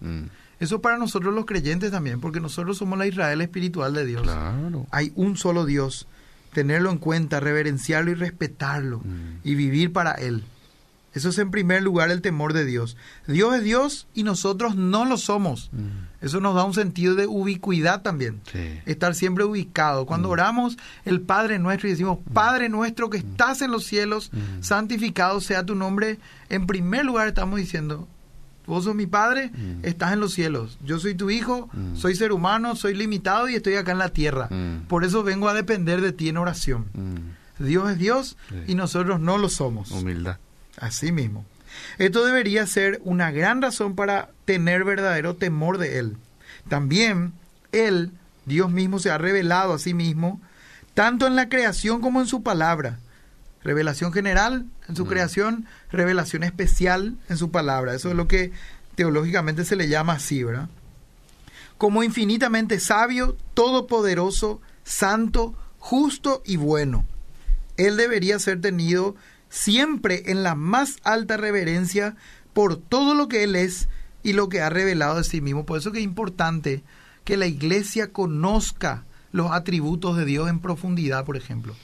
Mm. 0.60 0.64
Eso 0.64 0.82
para 0.82 0.98
nosotros 0.98 1.34
los 1.34 1.46
creyentes 1.46 1.92
también, 1.92 2.20
porque 2.20 2.40
nosotros 2.40 2.78
somos 2.78 2.98
la 3.00 3.08
Israel 3.08 3.42
espiritual 3.42 3.94
de 3.94 4.06
Dios. 4.06 4.24
Claro. 4.24 4.86
Hay 4.92 5.12
un 5.16 5.38
solo 5.38 5.66
Dios. 5.66 6.08
Tenerlo 6.54 6.90
en 6.90 6.98
cuenta, 6.98 7.40
reverenciarlo 7.40 8.10
y 8.12 8.16
respetarlo 8.16 9.00
Mm. 9.00 9.40
y 9.44 9.56
vivir 9.56 9.94
para 9.94 10.14
Él. 10.14 10.44
Eso 11.14 11.30
es 11.30 11.38
en 11.40 11.50
primer 11.52 11.82
lugar 11.84 12.12
el 12.12 12.22
temor 12.22 12.54
de 12.54 12.66
Dios. 12.66 12.96
Dios 13.28 13.56
es 13.56 13.64
Dios 13.64 14.08
y 14.14 14.24
nosotros 14.24 14.76
no 14.76 15.06
lo 15.06 15.18
somos. 15.18 15.70
Mm. 15.72 16.26
Eso 16.26 16.40
nos 16.40 16.54
da 16.56 16.64
un 16.66 16.74
sentido 16.76 17.16
de 17.16 17.26
ubicuidad 17.28 18.02
también. 18.04 18.42
Sí. 18.52 18.80
Estar 18.86 19.16
siempre 19.16 19.44
ubicado. 19.44 20.06
Cuando 20.06 20.30
oramos 20.30 20.78
el 21.06 21.22
Padre 21.22 21.58
nuestro 21.60 21.88
y 21.88 21.92
decimos, 21.92 22.20
Padre 22.34 22.70
nuestro 22.70 23.10
que 23.10 23.18
estás 23.18 23.62
en 23.62 23.72
los 23.72 23.86
cielos, 23.86 24.32
Mm. 24.34 24.62
santificado 24.64 25.42
sea 25.42 25.66
tu 25.66 25.74
nombre, 25.76 26.20
en 26.50 26.68
primer 26.68 27.06
lugar 27.06 27.28
estamos 27.28 27.60
diciendo, 27.60 28.08
vos 28.70 28.86
sos 28.86 28.96
mi 28.96 29.06
Padre, 29.08 29.50
Mm. 29.50 29.80
estás 29.84 30.14
en 30.14 30.20
los 30.22 30.34
cielos. 30.34 30.78
Yo 30.86 31.00
soy 31.00 31.16
tu 31.16 31.30
Hijo, 31.30 31.70
Mm. 31.74 31.96
soy 31.96 32.16
ser 32.16 32.32
humano, 32.32 32.76
soy 32.76 32.94
limitado 32.94 33.50
y 33.50 33.56
estoy 33.56 33.76
acá 33.76 33.92
en 33.92 33.98
la 33.98 34.10
tierra. 34.10 34.48
Mm. 34.50 34.88
Por 34.88 35.04
eso 35.04 35.24
vengo 35.24 35.50
a 35.50 35.54
depender 35.54 36.02
de 36.02 36.14
ti 36.14 36.30
en 36.30 36.38
oración. 36.38 36.86
Dios 37.58 37.92
es 37.92 37.98
Dios 37.98 38.38
Sí. 38.50 38.56
y 38.68 38.76
nosotros 38.76 39.20
no 39.20 39.38
lo 39.38 39.50
somos. 39.50 39.92
Humildad. 39.92 40.38
Así 40.78 41.12
mismo. 41.12 41.44
Esto 41.98 42.26
debería 42.26 42.66
ser 42.66 43.02
una 43.04 43.32
gran 43.32 43.62
razón 43.62 43.96
para 43.96 44.30
tener 44.46 44.84
verdadero 44.86 45.36
temor 45.36 45.78
de 45.78 46.00
Él. 46.00 46.18
También 46.68 47.34
Él, 47.72 48.12
Dios 48.46 48.72
mismo, 48.72 49.00
se 49.00 49.12
ha 49.12 49.18
revelado 49.18 49.74
a 49.74 49.80
sí 49.80 49.94
mismo, 49.94 50.42
tanto 50.94 51.28
en 51.28 51.36
la 51.36 51.50
creación 51.50 52.02
como 52.02 52.22
en 52.22 52.28
su 52.28 52.44
palabra. 52.44 53.00
Revelación 53.64 54.14
general 54.14 54.66
en 54.88 54.96
su 54.96 55.06
Mm. 55.06 55.10
creación, 55.10 55.66
revelación 55.92 56.44
especial 56.44 57.18
en 57.30 57.38
su 57.38 57.52
palabra. 57.52 57.94
Eso 57.94 58.10
es 58.10 58.16
lo 58.16 58.28
que 58.28 58.52
teológicamente 58.96 59.66
se 59.66 59.76
le 59.76 59.88
llama 59.90 60.14
así, 60.14 60.44
¿verdad? 60.44 60.70
Como 61.78 62.04
infinitamente 62.04 62.80
sabio, 62.80 63.38
todopoderoso, 63.54 64.62
santo, 64.84 65.56
justo 65.78 66.42
y 66.46 66.58
bueno. 66.58 67.06
Él 67.78 67.96
debería 67.98 68.40
ser 68.40 68.60
tenido 68.60 69.16
siempre 69.50 70.24
en 70.28 70.44
la 70.44 70.56
más 70.56 70.98
alta 71.04 71.38
reverencia 71.38 72.16
por 72.54 72.78
todo 72.78 73.16
lo 73.16 73.28
que 73.30 73.44
Él 73.44 73.56
es 73.56 73.88
y 74.24 74.34
lo 74.34 74.50
que 74.50 74.62
ha 74.62 74.70
revelado 74.70 75.18
de 75.18 75.24
sí 75.24 75.40
mismo. 75.40 75.66
Por 75.66 75.78
eso 75.80 75.92
que 75.92 76.00
es 76.00 76.04
importante 76.04 76.84
que 77.24 77.38
la 77.38 77.46
iglesia 77.48 78.12
conozca 78.12 79.06
los 79.32 79.52
atributos 79.52 80.18
de 80.18 80.26
Dios 80.26 80.50
en 80.50 80.60
profundidad, 80.60 81.24
por 81.26 81.38
ejemplo. 81.38 81.76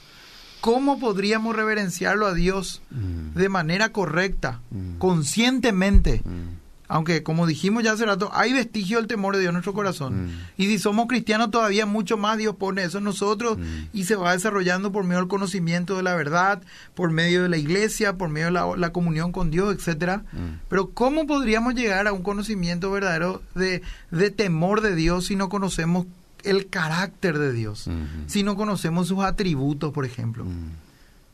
¿Cómo 0.66 0.98
podríamos 0.98 1.54
reverenciarlo 1.54 2.26
a 2.26 2.34
Dios 2.34 2.82
Mm. 2.90 3.38
de 3.38 3.48
manera 3.48 3.92
correcta, 3.92 4.60
Mm. 4.70 4.98
conscientemente? 4.98 6.22
Mm. 6.24 6.56
Aunque, 6.88 7.22
como 7.24 7.46
dijimos 7.48 7.82
ya 7.82 7.92
hace 7.92 8.06
rato, 8.06 8.30
hay 8.32 8.52
vestigio 8.52 8.98
del 8.98 9.08
temor 9.08 9.34
de 9.34 9.40
Dios 9.40 9.50
en 9.50 9.54
nuestro 9.54 9.72
corazón. 9.74 10.30
Y 10.56 10.66
si 10.66 10.78
somos 10.78 11.08
cristianos 11.08 11.50
todavía 11.50 11.84
mucho 11.84 12.16
más, 12.16 12.38
Dios 12.38 12.54
pone 12.56 12.84
eso 12.84 12.98
en 12.98 13.04
nosotros 13.04 13.58
y 13.92 14.04
se 14.04 14.14
va 14.14 14.32
desarrollando 14.32 14.92
por 14.92 15.02
medio 15.02 15.18
del 15.18 15.26
conocimiento 15.28 15.96
de 15.96 16.04
la 16.04 16.14
verdad, 16.14 16.62
por 16.94 17.10
medio 17.10 17.42
de 17.42 17.48
la 17.48 17.56
iglesia, 17.56 18.16
por 18.16 18.28
medio 18.28 18.46
de 18.46 18.52
la, 18.52 18.76
la 18.76 18.92
comunión 18.92 19.32
con 19.32 19.50
Dios, 19.50 19.74
etcétera. 19.74 20.22
Pero 20.68 20.90
¿cómo 20.90 21.26
podríamos 21.26 21.74
llegar 21.74 22.06
a 22.06 22.12
un 22.12 22.22
conocimiento 22.22 22.90
verdadero 22.92 23.42
de, 23.56 23.82
de 24.12 24.30
temor 24.30 24.80
de 24.80 24.94
Dios 24.94 25.26
si 25.26 25.34
no 25.34 25.48
conocemos 25.48 26.06
el 26.46 26.68
carácter 26.68 27.38
de 27.38 27.52
Dios? 27.52 27.88
Si 28.26 28.42
no 28.42 28.56
conocemos 28.56 29.08
sus 29.08 29.20
atributos, 29.24 29.92
por 29.92 30.04
ejemplo. 30.04 30.46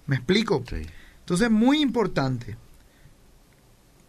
¿Me 0.06 0.16
explico? 0.16 0.64
Sí. 0.68 0.82
Entonces, 1.20 1.50
muy 1.50 1.80
importante. 1.80 2.56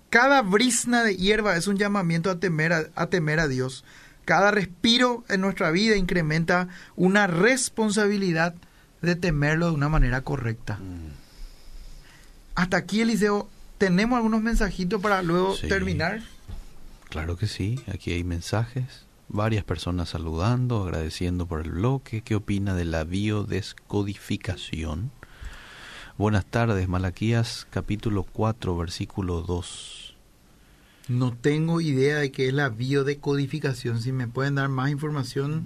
Cada 0.10 0.42
brisna 0.42 1.04
de 1.04 1.16
hierba 1.18 1.56
es 1.56 1.68
un 1.68 1.78
llamamiento 1.78 2.30
a 2.30 2.40
temer 2.40 2.74
a, 2.74 2.84
a 2.96 3.08
temer 3.08 3.40
a 3.40 3.48
Dios. 3.48 3.84
Cada 4.26 4.52
respiro 4.52 5.24
en 5.28 5.42
nuestra 5.42 5.72
vida 5.72 5.96
incrementa 5.98 6.68
una 6.96 7.28
responsabilidad 7.28 8.54
de 9.02 9.16
temerlo 9.16 9.68
de 9.68 9.74
una 9.74 9.90
manera 9.90 10.22
correcta. 10.22 10.76
Mm. 10.78 11.12
Hasta 12.56 12.78
aquí, 12.78 13.02
Eliseo, 13.02 13.50
tenemos 13.80 14.18
algunos 14.18 14.42
mensajitos 14.42 15.02
para 15.02 15.22
luego 15.24 15.56
Sí. 15.56 15.68
terminar. 15.68 16.22
Claro 17.10 17.36
que 17.36 17.48
sí, 17.48 17.80
aquí 17.92 18.12
hay 18.14 18.24
mensajes, 18.24 19.06
varias 19.30 19.64
personas 19.64 20.10
saludando, 20.10 20.84
agradeciendo 20.84 21.46
por 21.46 21.62
el 21.62 21.72
bloque, 21.72 22.22
¿qué 22.22 22.36
opina 22.36 22.76
de 22.76 22.86
la 22.86 23.04
biodescodificación? 23.04 25.12
Buenas 26.18 26.46
tardes, 26.46 26.88
Malaquías 26.88 27.68
capítulo 27.70 28.24
4, 28.24 28.78
versículo 28.78 29.42
2. 29.42 30.16
No 31.10 31.34
tengo 31.34 31.82
idea 31.82 32.18
de 32.18 32.32
qué 32.32 32.48
es 32.48 32.54
la 32.54 32.70
biodecodificación. 32.70 34.00
Si 34.00 34.12
me 34.12 34.28
pueden 34.28 34.56
dar 34.56 34.70
más 34.70 34.90
información, 34.90 35.64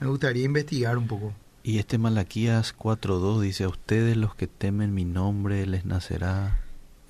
me 0.00 0.08
gustaría 0.08 0.44
investigar 0.44 0.98
un 0.98 1.06
poco. 1.06 1.32
Y 1.62 1.78
este 1.78 1.96
Malaquías 1.96 2.76
4.2 2.76 3.40
dice, 3.40 3.64
a 3.64 3.68
ustedes 3.68 4.16
los 4.18 4.34
que 4.34 4.46
temen 4.46 4.92
mi 4.92 5.06
nombre 5.06 5.64
les 5.66 5.86
nacerá 5.86 6.60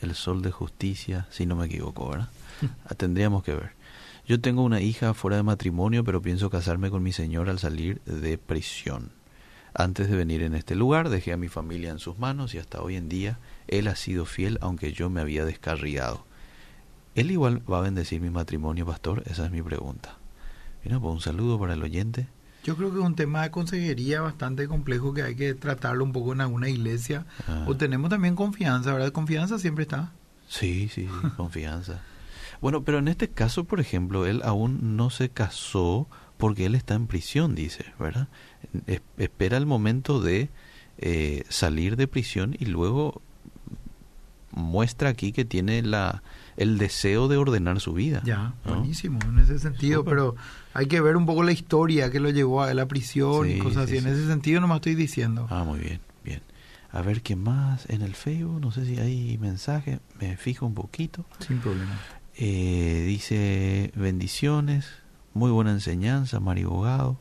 el 0.01 0.15
sol 0.15 0.43
de 0.43 0.53
justicia, 0.53 1.27
si 1.31 1.47
no 1.47 1.57
me 1.57 1.67
equivoco, 1.67 2.09
¿verdad? 2.09 2.29
Ah, 2.87 2.95
Tendríamos 2.95 3.43
que 3.43 3.55
ver. 3.55 3.71
Yo 4.27 4.41
tengo 4.41 4.63
una 4.63 4.81
hija 4.81 5.13
fuera 5.13 5.37
de 5.37 5.43
matrimonio, 5.43 6.03
pero 6.03 6.23
pienso 6.23 6.49
casarme 6.49 6.89
con 6.89 7.03
mi 7.03 7.13
señor 7.13 7.51
al 7.51 7.59
salir 7.59 8.01
de 8.05 8.39
prisión. 8.39 9.11
Antes 9.75 10.09
de 10.09 10.17
venir 10.17 10.43
en 10.43 10.55
este 10.55 10.75
lugar, 10.75 11.11
dejé 11.11 11.33
a 11.33 11.37
mi 11.37 11.49
familia 11.49 11.91
en 11.91 11.99
sus 11.99 12.19
manos 12.19 12.55
y 12.55 12.59
hasta 12.59 12.81
hoy 12.81 12.97
en 12.97 13.11
día 13.11 13.39
él 13.69 13.87
ha 13.87 13.97
sido 13.97 14.25
fiel 14.25 14.59
aunque 14.63 14.93
yo 14.93 15.11
me 15.11 15.21
había 15.21 15.45
descarriado. 15.45 16.25
¿Él 17.15 17.33
igual 17.33 17.61
va 17.71 17.79
a 17.79 17.83
bendecir 17.83 18.21
mi 18.23 18.31
matrimonio, 18.31 18.87
pastor? 18.87 19.23
Esa 19.27 19.45
es 19.45 19.51
mi 19.51 19.61
pregunta. 19.61 20.17
Mira, 20.85 20.99
pues 20.99 21.13
un 21.13 21.21
saludo 21.21 21.59
para 21.59 21.75
el 21.75 21.83
oyente. 21.83 22.29
Yo 22.65 22.77
creo 22.77 22.93
que 22.93 23.01
es 23.01 23.05
un 23.05 23.17
tema 23.17 23.43
de 23.43 23.51
consejería 23.51 24.23
bastante 24.23 24.67
complejo 24.69 25.13
que 25.13 25.23
hay 25.23 25.37
que 25.37 25.53
tratarlo 25.53 26.03
un 26.03 26.13
poco 26.13 26.33
en 26.33 26.41
alguna 26.41 26.71
iglesia. 26.71 27.27
Ah. 27.47 27.65
O 27.69 27.77
tenemos 27.77 28.09
también 28.09 28.37
confianza, 28.37 28.95
¿verdad? 28.95 29.13
Confianza 29.13 29.59
siempre 29.59 29.83
está. 29.83 30.13
Sí, 30.49 30.89
sí, 30.89 31.09
sí, 31.09 31.29
confianza. 31.37 32.01
Bueno, 32.65 32.83
pero 32.83 32.99
en 32.99 33.09
este 33.09 33.29
caso, 33.29 33.65
por 33.65 33.79
ejemplo, 33.79 34.25
él 34.25 34.41
aún 34.43 34.97
no 34.97 35.11
se 35.11 35.29
casó 35.29 36.09
porque 36.39 36.65
él 36.65 36.75
está 36.75 36.95
en 36.95 37.07
prisión, 37.07 37.55
dice, 37.55 37.85
¿verdad? 37.99 38.29
Es- 38.87 39.03
espera 39.19 39.59
el 39.59 39.67
momento 39.67 40.19
de 40.23 40.49
eh, 40.97 41.45
salir 41.51 41.97
de 41.97 42.09
prisión 42.09 42.57
y 42.59 42.65
luego 42.65 43.21
muestra 44.53 45.11
aquí 45.11 45.33
que 45.33 45.45
tiene 45.45 45.83
la 45.83 46.23
el 46.57 46.79
deseo 46.79 47.29
de 47.29 47.37
ordenar 47.37 47.81
su 47.81 47.93
vida. 47.93 48.23
Ya, 48.25 48.55
¿no? 48.65 48.77
buenísimo 48.77 49.19
en 49.29 49.41
ese 49.41 49.59
sentido, 49.59 50.03
pero 50.03 50.35
hay 50.73 50.87
que 50.87 51.03
ver 51.03 51.19
un 51.19 51.27
poco 51.27 51.43
la 51.43 51.53
historia 51.53 52.11
que 52.11 52.19
lo 52.19 52.31
llevó 52.31 52.63
a 52.63 52.73
la 52.73 52.89
prisión 52.89 53.51
y 53.51 53.59
cosas 53.59 53.91
sí, 53.91 53.97
así. 53.97 54.03
sí. 54.03 54.09
En 54.09 54.15
ese 54.15 54.27
sentido 54.27 54.63
nomás 54.63 54.77
estoy 54.77 54.95
diciendo. 54.95 55.49
Ah, 55.51 55.65
muy 55.65 55.81
bien, 55.81 56.01
bien. 56.25 56.41
A 56.93 57.03
ver 57.03 57.21
qué 57.21 57.37
más 57.37 57.91
en 57.91 58.01
el 58.01 58.15
Facebook, 58.15 58.59
no 58.63 58.71
sé 58.71 58.87
si 58.87 58.99
hay 58.99 59.37
mensaje, 59.37 59.99
me 60.19 60.39
fijo 60.39 60.65
un 60.65 60.73
poquito. 60.73 61.27
Sin 61.41 61.61
problema. 61.61 62.01
Eh, 62.37 63.05
dice 63.07 63.93
bendiciones, 63.95 64.87
muy 65.35 65.51
buena 65.51 65.71
enseñanza, 65.71 66.41
Mario 66.41 66.71
Bogado. 66.71 67.17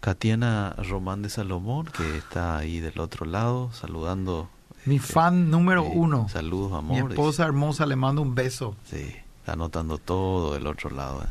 Katiana 0.00 0.74
Román 0.78 1.22
de 1.22 1.28
Salomón, 1.28 1.86
que 1.86 2.16
está 2.16 2.56
ahí 2.56 2.80
del 2.80 2.98
otro 3.00 3.26
lado, 3.26 3.70
saludando. 3.72 4.48
Mi 4.86 4.96
este, 4.96 5.12
fan 5.12 5.50
número 5.50 5.82
uno. 5.84 6.28
Saludos, 6.28 6.72
amor. 6.72 6.96
Mi 6.96 7.02
dice. 7.02 7.14
esposa 7.14 7.44
hermosa 7.44 7.84
le 7.84 7.96
mando 7.96 8.22
un 8.22 8.34
beso. 8.34 8.76
Sí, 8.84 9.14
está 9.40 9.52
anotando 9.52 9.98
todo 9.98 10.54
del 10.54 10.66
otro 10.66 10.90
lado. 10.90 11.26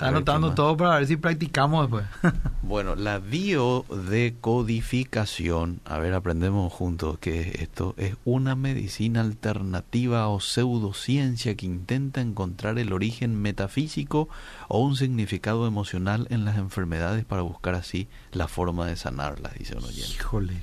Está 0.00 0.08
anotando 0.08 0.54
todo 0.54 0.78
para 0.78 0.96
ver 0.96 1.06
si 1.06 1.18
practicamos 1.18 1.82
después. 1.82 2.06
Bueno, 2.62 2.94
la 2.94 3.18
biodecodificación, 3.18 5.80
a 5.84 5.98
ver, 5.98 6.14
aprendemos 6.14 6.72
juntos 6.72 7.18
que 7.18 7.58
esto 7.60 7.94
es 7.96 8.14
una 8.24 8.54
medicina 8.54 9.22
alternativa 9.22 10.28
o 10.28 10.38
pseudociencia 10.38 11.56
que 11.56 11.66
intenta 11.66 12.20
encontrar 12.20 12.78
el 12.78 12.92
origen 12.92 13.42
metafísico 13.42 14.28
o 14.68 14.78
un 14.78 14.94
significado 14.94 15.66
emocional 15.66 16.28
en 16.30 16.44
las 16.44 16.58
enfermedades 16.58 17.24
para 17.24 17.42
buscar 17.42 17.74
así 17.74 18.06
la 18.30 18.46
forma 18.46 18.86
de 18.86 18.94
sanarlas, 18.94 19.54
dice 19.54 19.76
un 19.76 19.82
oyente. 19.82 20.14
Híjole. 20.14 20.60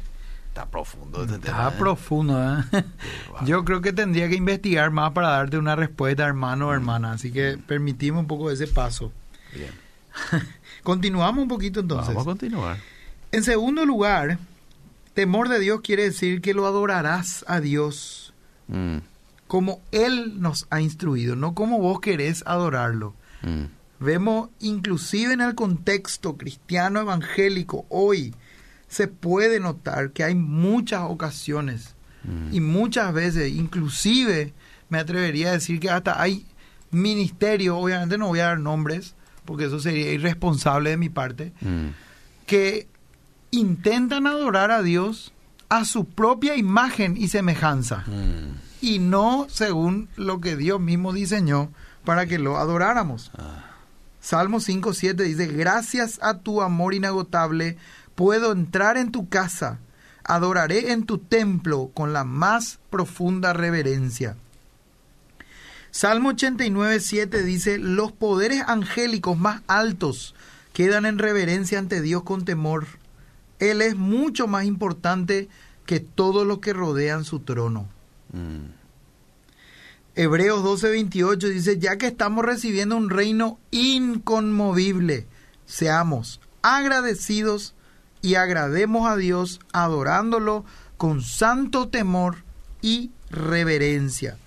Está 0.48 0.66
profundo 0.66 1.24
este 1.24 1.40
tema. 1.40 1.58
Está 1.58 1.76
¿eh? 1.76 1.78
profundo, 1.78 2.42
¿eh? 2.42 2.64
Yo 3.46 3.66
creo 3.66 3.82
que 3.82 3.92
tendría 3.92 4.30
que 4.30 4.36
investigar 4.36 4.92
más 4.92 5.12
para 5.12 5.28
darte 5.30 5.58
una 5.58 5.76
respuesta, 5.76 6.26
hermano 6.26 6.70
o 6.70 6.74
hermana. 6.74 7.12
Así 7.12 7.34
que 7.34 7.60
permitimos 7.68 8.22
un 8.22 8.28
poco 8.28 8.50
ese 8.50 8.66
paso. 8.66 9.12
Bien. 9.58 9.72
Continuamos 10.84 11.42
un 11.42 11.48
poquito 11.50 11.80
entonces. 11.80 12.10
Vamos 12.10 12.24
a 12.24 12.26
continuar. 12.26 12.78
En 13.32 13.44
segundo 13.44 13.86
lugar, 13.86 14.40
Temor 15.14 15.50
de 15.50 15.60
Dios 15.60 15.82
quiere 15.82 16.04
decir 16.04 16.42
que 16.42 16.54
lo 16.54 16.66
adorarás 16.66 17.44
a 17.48 17.60
Dios 17.60 18.28
Mm, 18.68 18.98
como 19.48 19.82
Él 19.92 20.42
nos 20.42 20.68
ha 20.70 20.82
instruido, 20.82 21.36
no 21.36 21.54
como 21.54 21.80
vos 21.80 22.00
querés 22.00 22.44
adorarlo. 22.46 23.14
mm, 23.44 23.66
Vemos 24.00 24.50
inclusive 24.60 25.34
en 25.34 25.42
el 25.42 25.56
contexto 25.56 26.38
cristiano 26.38 27.00
evangélico 27.00 27.86
hoy, 27.90 28.36
se 28.88 29.08
puede 29.08 29.60
notar 29.60 30.12
que 30.12 30.24
hay 30.24 30.36
muchas 30.36 31.02
ocasiones 31.04 31.96
mm. 32.24 32.54
y 32.54 32.60
muchas 32.60 33.12
veces, 33.14 33.52
inclusive 33.52 34.54
me 34.90 35.00
atrevería 35.00 35.50
a 35.50 35.54
decir 35.54 35.80
que 35.80 35.90
hasta 35.90 36.22
hay 36.22 36.46
ministerios, 36.92 37.76
obviamente 37.80 38.18
no 38.18 38.28
voy 38.28 38.40
a 38.40 38.48
dar 38.48 38.60
nombres, 38.60 39.16
porque 39.48 39.66
eso 39.66 39.80
sería 39.80 40.12
irresponsable 40.12 40.92
de 40.92 40.98
mi 40.98 41.10
parte, 41.10 41.54
Mm, 41.62 41.88
que 42.46 42.88
intentan 43.50 44.28
adorar 44.28 44.70
a 44.70 44.84
Dios 44.84 45.34
a 45.70 45.86
su 45.86 46.06
propia 46.06 46.56
imagen 46.56 47.16
y 47.18 47.30
semejanza 47.30 48.04
mm. 48.06 48.60
y 48.82 49.00
no 49.00 49.48
según 49.50 50.10
lo 50.16 50.40
que 50.40 50.56
Dios 50.56 50.80
mismo 50.80 51.14
diseñó 51.14 51.72
para 52.06 52.26
que 52.26 52.38
lo 52.38 52.58
adoráramos. 52.58 53.32
Ah, 53.38 53.64
Salmo 54.20 54.60
5.7 54.60 55.16
dice, 55.16 55.48
gracias 55.48 56.20
a 56.22 56.40
tu 56.40 56.62
amor 56.62 56.94
inagotable, 56.94 57.78
puedo 58.16 58.52
entrar 58.52 58.98
en 58.98 59.12
tu 59.12 59.30
casa, 59.30 59.80
adoraré 60.24 60.92
en 60.92 61.06
tu 61.06 61.18
templo 61.18 61.92
con 61.94 62.12
la 62.12 62.26
más 62.26 62.80
profunda 62.90 63.54
reverencia. 63.54 64.36
Salmo 65.92 66.32
89.7 66.32 67.44
dice, 67.44 67.78
los 67.78 68.12
poderes 68.12 68.64
angélicos 68.68 69.38
más 69.38 69.62
altos 69.68 70.36
quedan 70.74 71.06
en 71.06 71.18
reverencia 71.18 71.80
ante 71.80 72.02
Dios 72.02 72.24
con 72.24 72.46
temor. 72.46 72.86
Él 73.60 73.82
es 73.82 73.96
mucho 73.96 74.48
más 74.48 74.66
importante 74.66 75.50
que 75.86 76.00
todos 76.00 76.46
los 76.46 76.60
que 76.60 76.74
rodean 76.74 77.24
su 77.24 77.40
trono. 77.40 77.88
mm. 78.34 78.78
Hebreos 80.16 80.64
12:28 80.64 81.50
dice, 81.50 81.78
ya 81.78 81.98
que 81.98 82.08
estamos 82.08 82.44
recibiendo 82.44 82.98
un 82.98 83.12
reino 83.12 83.60
inconmovible, 83.70 85.28
seamos 85.68 86.42
agradecidos 86.64 87.76
y 88.24 88.34
agrademos 88.34 89.08
a 89.08 89.16
Dios 89.16 89.60
adorándolo 89.74 90.66
con 90.98 91.22
santo 91.22 91.90
temor 91.90 92.38
y 92.82 93.12
reverencia. 93.30 94.38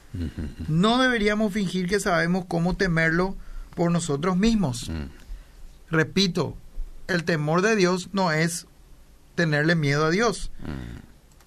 No 0.68 0.98
deberíamos 0.98 1.52
fingir 1.52 1.88
que 1.88 2.00
sabemos 2.00 2.44
cómo 2.48 2.74
temerlo 2.76 3.36
por 3.74 3.90
nosotros 3.92 4.36
mismos. 4.36 4.88
mm. 4.88 5.08
Repito, 5.90 6.56
el 7.08 7.24
temor 7.24 7.62
de 7.62 7.74
Dios 7.76 8.10
no 8.12 8.30
es 8.32 8.66
tenerle 9.34 9.74
miedo 9.74 10.04
a 10.06 10.10
Dios, 10.10 10.50
Mm, 10.60 10.98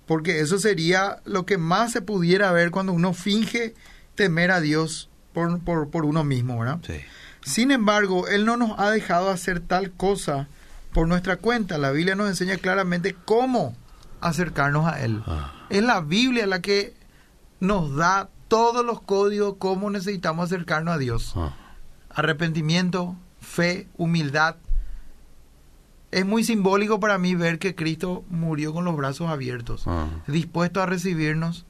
porque 0.05 0.39
eso 0.41 0.57
sería 0.59 1.19
lo 1.25 1.45
que 1.45 1.57
más 1.57 1.91
se 1.93 2.01
pudiera 2.01 2.51
ver 2.51 2.71
cuando 2.71 2.91
uno 2.93 3.13
finge 3.13 3.73
temer 4.15 4.51
a 4.51 4.59
Dios 4.59 5.09
por, 5.33 5.59
por, 5.61 5.89
por 5.89 6.05
uno 6.05 6.23
mismo, 6.23 6.59
¿verdad? 6.59 6.79
Sí. 6.85 6.99
Sin 7.45 7.71
embargo, 7.71 8.27
Él 8.27 8.45
no 8.45 8.57
nos 8.57 8.77
ha 8.79 8.89
dejado 8.91 9.29
hacer 9.29 9.59
tal 9.59 9.91
cosa 9.91 10.47
por 10.93 11.07
nuestra 11.07 11.37
cuenta. 11.37 11.77
La 11.77 11.91
Biblia 11.91 12.15
nos 12.15 12.29
enseña 12.29 12.57
claramente 12.57 13.15
cómo 13.25 13.75
acercarnos 14.21 14.85
a 14.91 15.01
Él. 15.03 15.21
Ah, 15.25 15.53
Es 15.69 15.83
la 15.83 16.01
Biblia 16.01 16.47
la 16.47 16.61
que 16.61 16.93
nos 17.59 17.95
da 17.95 18.29
todos 18.53 18.85
los 18.85 19.01
códigos 19.01 19.55
cómo 19.57 19.89
necesitamos 19.89 20.45
acercarnos 20.45 20.93
a 20.93 20.97
Dios. 20.99 21.33
ah. 21.35 21.55
Arrepentimiento, 22.11 23.15
fe, 23.41 23.87
humildad. 23.97 24.57
Es 26.11 26.23
muy 26.23 26.43
simbólico 26.43 26.99
para 26.99 27.17
mí 27.17 27.33
ver 27.33 27.57
que 27.57 27.73
Cristo 27.73 28.23
murió 28.29 28.71
con 28.71 28.85
los 28.85 28.95
brazos 28.95 29.27
abiertos, 29.31 29.85
Ah. 29.87 30.05
dispuesto 30.27 30.83
a 30.83 30.85
recibirnos, 30.85 31.65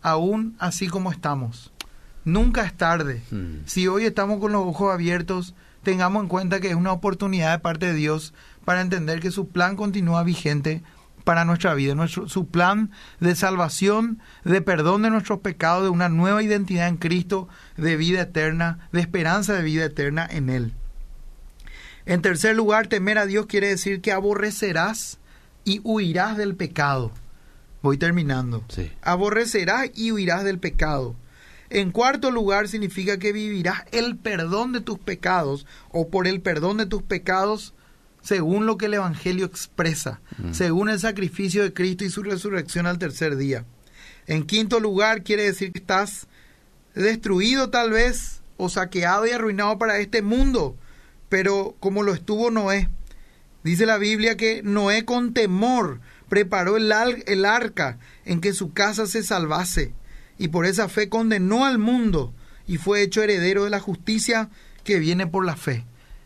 aún 0.00 0.56
así 0.58 0.88
como 0.88 1.12
estamos. 1.12 1.70
Nunca 2.24 2.64
es 2.64 2.74
tarde. 2.74 3.22
Mm. 3.30 3.66
Si 3.66 3.86
hoy 3.86 4.06
estamos 4.06 4.40
con 4.40 4.52
los 4.52 4.62
ojos 4.64 4.94
abiertos, 4.94 5.54
tengamos 5.82 6.22
en 6.22 6.28
cuenta 6.30 6.60
que 6.60 6.70
es 6.70 6.74
una 6.76 6.92
oportunidad 6.92 7.52
de 7.52 7.58
parte 7.58 7.84
de 7.86 7.92
Dios 7.94 8.32
para 8.64 8.80
entender 8.80 9.20
que 9.20 9.30
su 9.30 9.48
plan 9.48 9.76
continúa 9.76 10.22
vigente 10.22 10.82
para 11.26 11.44
nuestra 11.44 11.74
vida, 11.74 11.96
nuestro, 11.96 12.28
su 12.28 12.46
plan 12.46 12.92
de 13.18 13.34
salvación, 13.34 14.20
de 14.44 14.62
perdón 14.62 15.02
de 15.02 15.10
nuestros 15.10 15.40
pecados, 15.40 15.82
de 15.82 15.88
una 15.88 16.08
nueva 16.08 16.40
identidad 16.40 16.86
en 16.86 16.98
Cristo, 16.98 17.48
de 17.76 17.96
vida 17.96 18.20
eterna, 18.20 18.88
de 18.92 19.00
esperanza 19.00 19.54
de 19.54 19.64
vida 19.64 19.86
eterna 19.86 20.24
en 20.30 20.48
Él. 20.48 20.72
En 22.06 22.22
tercer 22.22 22.54
lugar, 22.54 22.86
temer 22.86 23.18
a 23.18 23.26
Dios 23.26 23.46
quiere 23.46 23.66
decir 23.66 24.00
que 24.00 24.12
aborrecerás 24.12 25.18
y 25.64 25.80
huirás 25.82 26.36
del 26.36 26.54
pecado. 26.54 27.10
Voy 27.82 27.98
terminando. 27.98 28.64
Sí. 28.68 28.92
Aborrecerás 29.02 29.90
y 29.96 30.12
huirás 30.12 30.44
del 30.44 30.60
pecado. 30.60 31.16
En 31.70 31.90
cuarto 31.90 32.30
lugar, 32.30 32.68
significa 32.68 33.18
que 33.18 33.32
vivirás 33.32 33.82
el 33.90 34.16
perdón 34.16 34.72
de 34.72 34.80
tus 34.80 35.00
pecados 35.00 35.66
o 35.90 36.08
por 36.08 36.28
el 36.28 36.40
perdón 36.40 36.76
de 36.76 36.86
tus 36.86 37.02
pecados 37.02 37.74
según 38.26 38.66
lo 38.66 38.76
que 38.76 38.86
el 38.86 38.94
Evangelio 38.94 39.46
expresa, 39.46 40.20
Mm. 40.38 40.52
según 40.52 40.88
el 40.88 40.98
sacrificio 40.98 41.62
de 41.62 41.72
Cristo 41.72 42.04
y 42.04 42.10
su 42.10 42.24
resurrección 42.24 42.88
al 42.88 42.98
tercer 42.98 43.36
día. 43.36 43.64
En 44.26 44.42
quinto 44.42 44.80
lugar, 44.80 45.22
quiere 45.22 45.44
decir 45.44 45.70
que 45.70 45.78
estás 45.78 46.26
destruido 46.96 47.70
tal 47.70 47.92
vez 47.92 48.42
o 48.56 48.68
saqueado 48.68 49.28
y 49.28 49.30
arruinado 49.30 49.78
para 49.78 50.00
este 50.00 50.22
mundo, 50.22 50.76
pero 51.28 51.76
como 51.78 52.02
lo 52.02 52.14
estuvo 52.14 52.50
Noé. 52.50 52.88
Dice 53.62 53.86
la 53.86 53.96
Biblia 53.96 54.36
que 54.36 54.60
Noé 54.64 55.04
con 55.04 55.32
temor 55.32 56.00
preparó 56.28 56.76
el, 56.76 56.90
arca 57.44 57.98
en 58.24 58.40
que 58.40 58.52
su 58.52 58.72
casa 58.72 59.06
se 59.06 59.22
salvase 59.22 59.94
y 60.36 60.48
por 60.48 60.66
esa 60.66 60.88
fe 60.88 61.08
condenó 61.08 61.64
al 61.64 61.78
mundo 61.78 62.34
y 62.66 62.78
fue 62.78 63.02
hecho 63.02 63.22
heredero 63.22 63.62
de 63.62 63.70
la 63.70 63.78
justicia 63.78 64.50
que 64.82 64.98
viene 64.98 65.28
por 65.28 65.44
la 65.46 65.54
fe. 65.54 65.84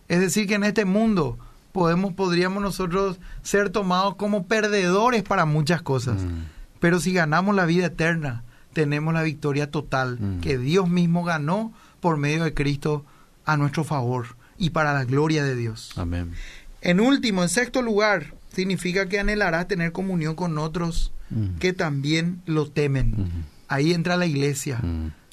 Es 0.08 0.20
decir, 0.20 0.46
que 0.46 0.54
en 0.54 0.64
este 0.64 0.86
mundo 0.86 1.38
podemos, 1.72 2.12
podríamos 2.14 2.62
nosotros 2.62 3.18
ser 3.42 3.70
tomados 3.70 4.16
como 4.16 4.46
perdedores 4.46 5.22
para 5.22 5.44
muchas 5.44 5.82
cosas. 5.82 6.22
Mm. 6.22 6.44
Pero 6.80 7.00
si 7.00 7.12
ganamos 7.12 7.54
la 7.54 7.66
vida 7.66 7.86
eterna, 7.86 8.42
tenemos 8.72 9.12
la 9.14 9.22
victoria 9.22 9.70
total 9.70 10.18
Mm. 10.20 10.40
que 10.40 10.58
Dios 10.58 10.88
mismo 10.88 11.24
ganó 11.24 11.72
por 12.00 12.16
medio 12.16 12.44
de 12.44 12.54
Cristo 12.54 13.04
a 13.44 13.56
nuestro 13.56 13.84
favor 13.84 14.36
y 14.58 14.70
para 14.70 14.92
la 14.94 15.04
gloria 15.04 15.44
de 15.44 15.56
Dios. 15.56 15.92
Amén. 15.96 16.32
En 16.80 17.00
último, 17.00 17.42
en 17.42 17.48
sexto 17.48 17.82
lugar, 17.82 18.32
significa 18.54 19.06
que 19.06 19.20
anhelarás 19.20 19.68
tener 19.68 19.92
comunión 19.92 20.34
con 20.34 20.56
otros 20.58 21.12
Mm. 21.30 21.58
que 21.58 21.72
también 21.72 22.42
lo 22.46 22.70
temen. 22.70 23.44
Ahí 23.68 23.92
entra 23.92 24.16
la 24.16 24.26
iglesia, 24.26 24.80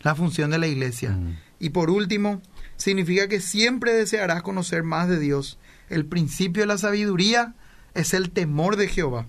la 0.04 0.14
función 0.14 0.52
de 0.52 0.60
la 0.60 0.68
iglesia. 0.68 1.18
Y 1.60 1.70
por 1.72 1.90
último, 1.90 2.42
significa 2.76 3.28
que 3.28 3.42
siempre 3.42 3.94
desearás 3.94 4.44
conocer 4.44 4.84
más 4.84 5.10
de 5.10 5.18
Dios. 5.20 5.58
El 5.90 6.06
principio 6.06 6.64
de 6.64 6.68
la 6.68 6.78
sabiduría 6.78 7.54
es 7.94 8.14
el 8.14 8.30
temor 8.32 8.76
de 8.76 8.88
Jehová. 8.88 9.26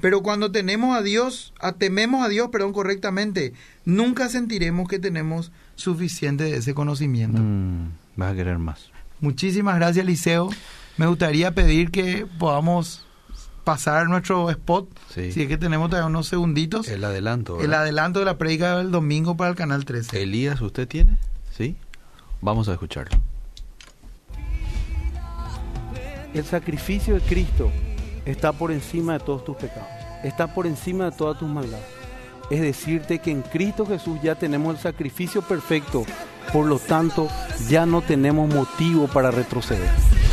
Pero 0.00 0.22
cuando 0.22 0.50
tenemos 0.50 0.96
a 0.96 1.02
Dios, 1.02 1.54
a- 1.60 1.72
tememos 1.72 2.24
a 2.24 2.28
Dios, 2.28 2.48
perdón, 2.50 2.72
correctamente, 2.72 3.52
nunca 3.84 4.28
sentiremos 4.28 4.88
que 4.88 4.98
tenemos 4.98 5.52
suficiente 5.76 6.44
de 6.44 6.56
ese 6.56 6.74
conocimiento. 6.74 7.40
Mm. 7.40 7.90
Vas 8.16 8.32
a 8.32 8.34
querer 8.34 8.58
más. 8.58 8.90
Muchísimas 9.20 9.76
gracias, 9.76 10.04
Liceo. 10.04 10.50
Me 10.96 11.06
gustaría 11.06 11.54
pedir 11.54 11.90
que 11.90 12.26
podamos 12.38 13.06
pasar 13.64 14.08
nuestro 14.08 14.50
spot, 14.50 14.88
Sí. 15.14 15.32
si 15.32 15.42
es 15.42 15.48
que 15.48 15.56
tenemos 15.56 15.88
todavía 15.88 16.06
unos 16.08 16.26
segunditos, 16.28 16.86
el, 16.88 16.96
El 16.96 17.04
adelanto. 17.04 17.56
¿verdad? 17.56 17.82
adelanto 17.82 18.18
de 18.18 18.26
la 18.26 18.36
predica 18.36 18.76
del 18.78 18.90
domingo 18.90 19.36
para 19.36 19.50
el 19.50 19.56
canal 19.56 19.84
13. 19.86 20.22
Elías, 20.22 20.60
¿usted 20.60 20.86
tiene? 20.86 21.16
Sí. 21.56 21.76
Vamos 22.42 22.68
a 22.68 22.72
escucharlo. 22.72 23.18
El 26.34 26.44
sacrificio 26.44 27.14
de 27.14 27.20
Cristo 27.20 27.70
está 28.26 28.52
por 28.52 28.72
encima 28.72 29.12
de 29.12 29.20
todos 29.20 29.44
tus 29.44 29.56
pecados, 29.56 29.88
está 30.24 30.52
por 30.52 30.66
encima 30.66 31.04
de 31.04 31.16
todas 31.16 31.38
tus 31.38 31.48
maldades. 31.48 31.86
Es 32.50 32.60
decirte 32.60 33.20
que 33.20 33.30
en 33.30 33.42
Cristo 33.42 33.86
Jesús 33.86 34.18
ya 34.20 34.34
tenemos 34.34 34.74
el 34.74 34.80
sacrificio 34.80 35.42
perfecto, 35.42 36.04
por 36.52 36.66
lo 36.66 36.80
tanto 36.80 37.28
ya 37.68 37.86
no 37.86 38.02
tenemos 38.02 38.52
motivo 38.52 39.06
para 39.06 39.30
retroceder. 39.30 39.88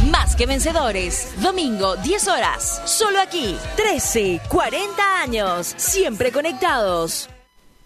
Más 0.10 0.36
que 0.36 0.48
vencedores. 0.48 1.36
Domingo, 1.40 1.96
10 1.98 2.28
horas. 2.30 2.82
Solo 2.86 3.22
aquí. 3.22 3.56
13, 3.78 4.42
40 4.50 5.22
años. 5.22 5.76
Siempre 5.78 6.32
conectados. 6.32 7.30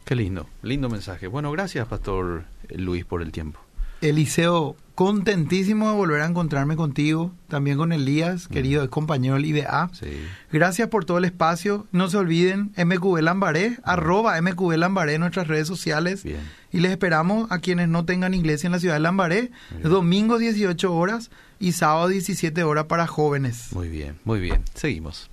Qué 0.06 0.16
lindo, 0.16 0.48
lindo 0.62 0.88
mensaje. 0.88 1.28
Bueno, 1.28 1.52
gracias, 1.52 1.86
Pastor 1.88 2.46
Luis, 2.70 3.04
por 3.04 3.22
el 3.22 3.34
tiempo. 3.34 3.60
Eliseo, 4.00 4.78
contentísimo 4.96 5.90
de 5.90 5.96
volver 5.96 6.22
a 6.22 6.26
encontrarme 6.26 6.78
contigo, 6.78 7.34
también 7.50 7.78
con 7.78 7.92
Elías, 7.92 8.48
querido 8.48 8.90
compañero 8.90 9.36
del 9.36 9.46
IDA. 9.46 9.90
Sí. 9.94 10.08
Gracias 10.52 10.88
por 10.88 11.04
todo 11.04 11.18
el 11.18 11.26
espacio. 11.26 11.86
No 11.92 12.10
se 12.10 12.18
olviden, 12.18 12.72
MQB 12.78 13.22
Lambaré, 13.22 13.78
arroba 13.84 14.42
MQB 14.42 14.78
Lambaré 14.78 15.16
en 15.16 15.22
nuestras 15.22 15.48
redes 15.48 15.68
sociales. 15.68 16.24
Bien. 16.24 16.40
Y 16.72 16.80
les 16.80 16.92
esperamos 16.92 17.52
a 17.52 17.60
quienes 17.60 17.90
no 17.90 18.06
tengan 18.06 18.34
iglesia 18.34 18.68
en 18.68 18.72
la 18.72 18.80
ciudad 18.80 18.96
de 18.96 19.02
Lambaré, 19.02 19.52
bien. 19.72 19.84
domingo 19.84 20.38
18 20.38 20.94
horas 20.94 21.30
y 21.60 21.74
sábado 21.74 22.08
17 22.08 22.64
horas 22.64 22.86
para 22.86 23.06
jóvenes. 23.06 23.74
Muy 23.74 23.90
bien, 23.90 24.18
muy 24.24 24.40
bien. 24.40 24.62
Seguimos. 24.74 25.30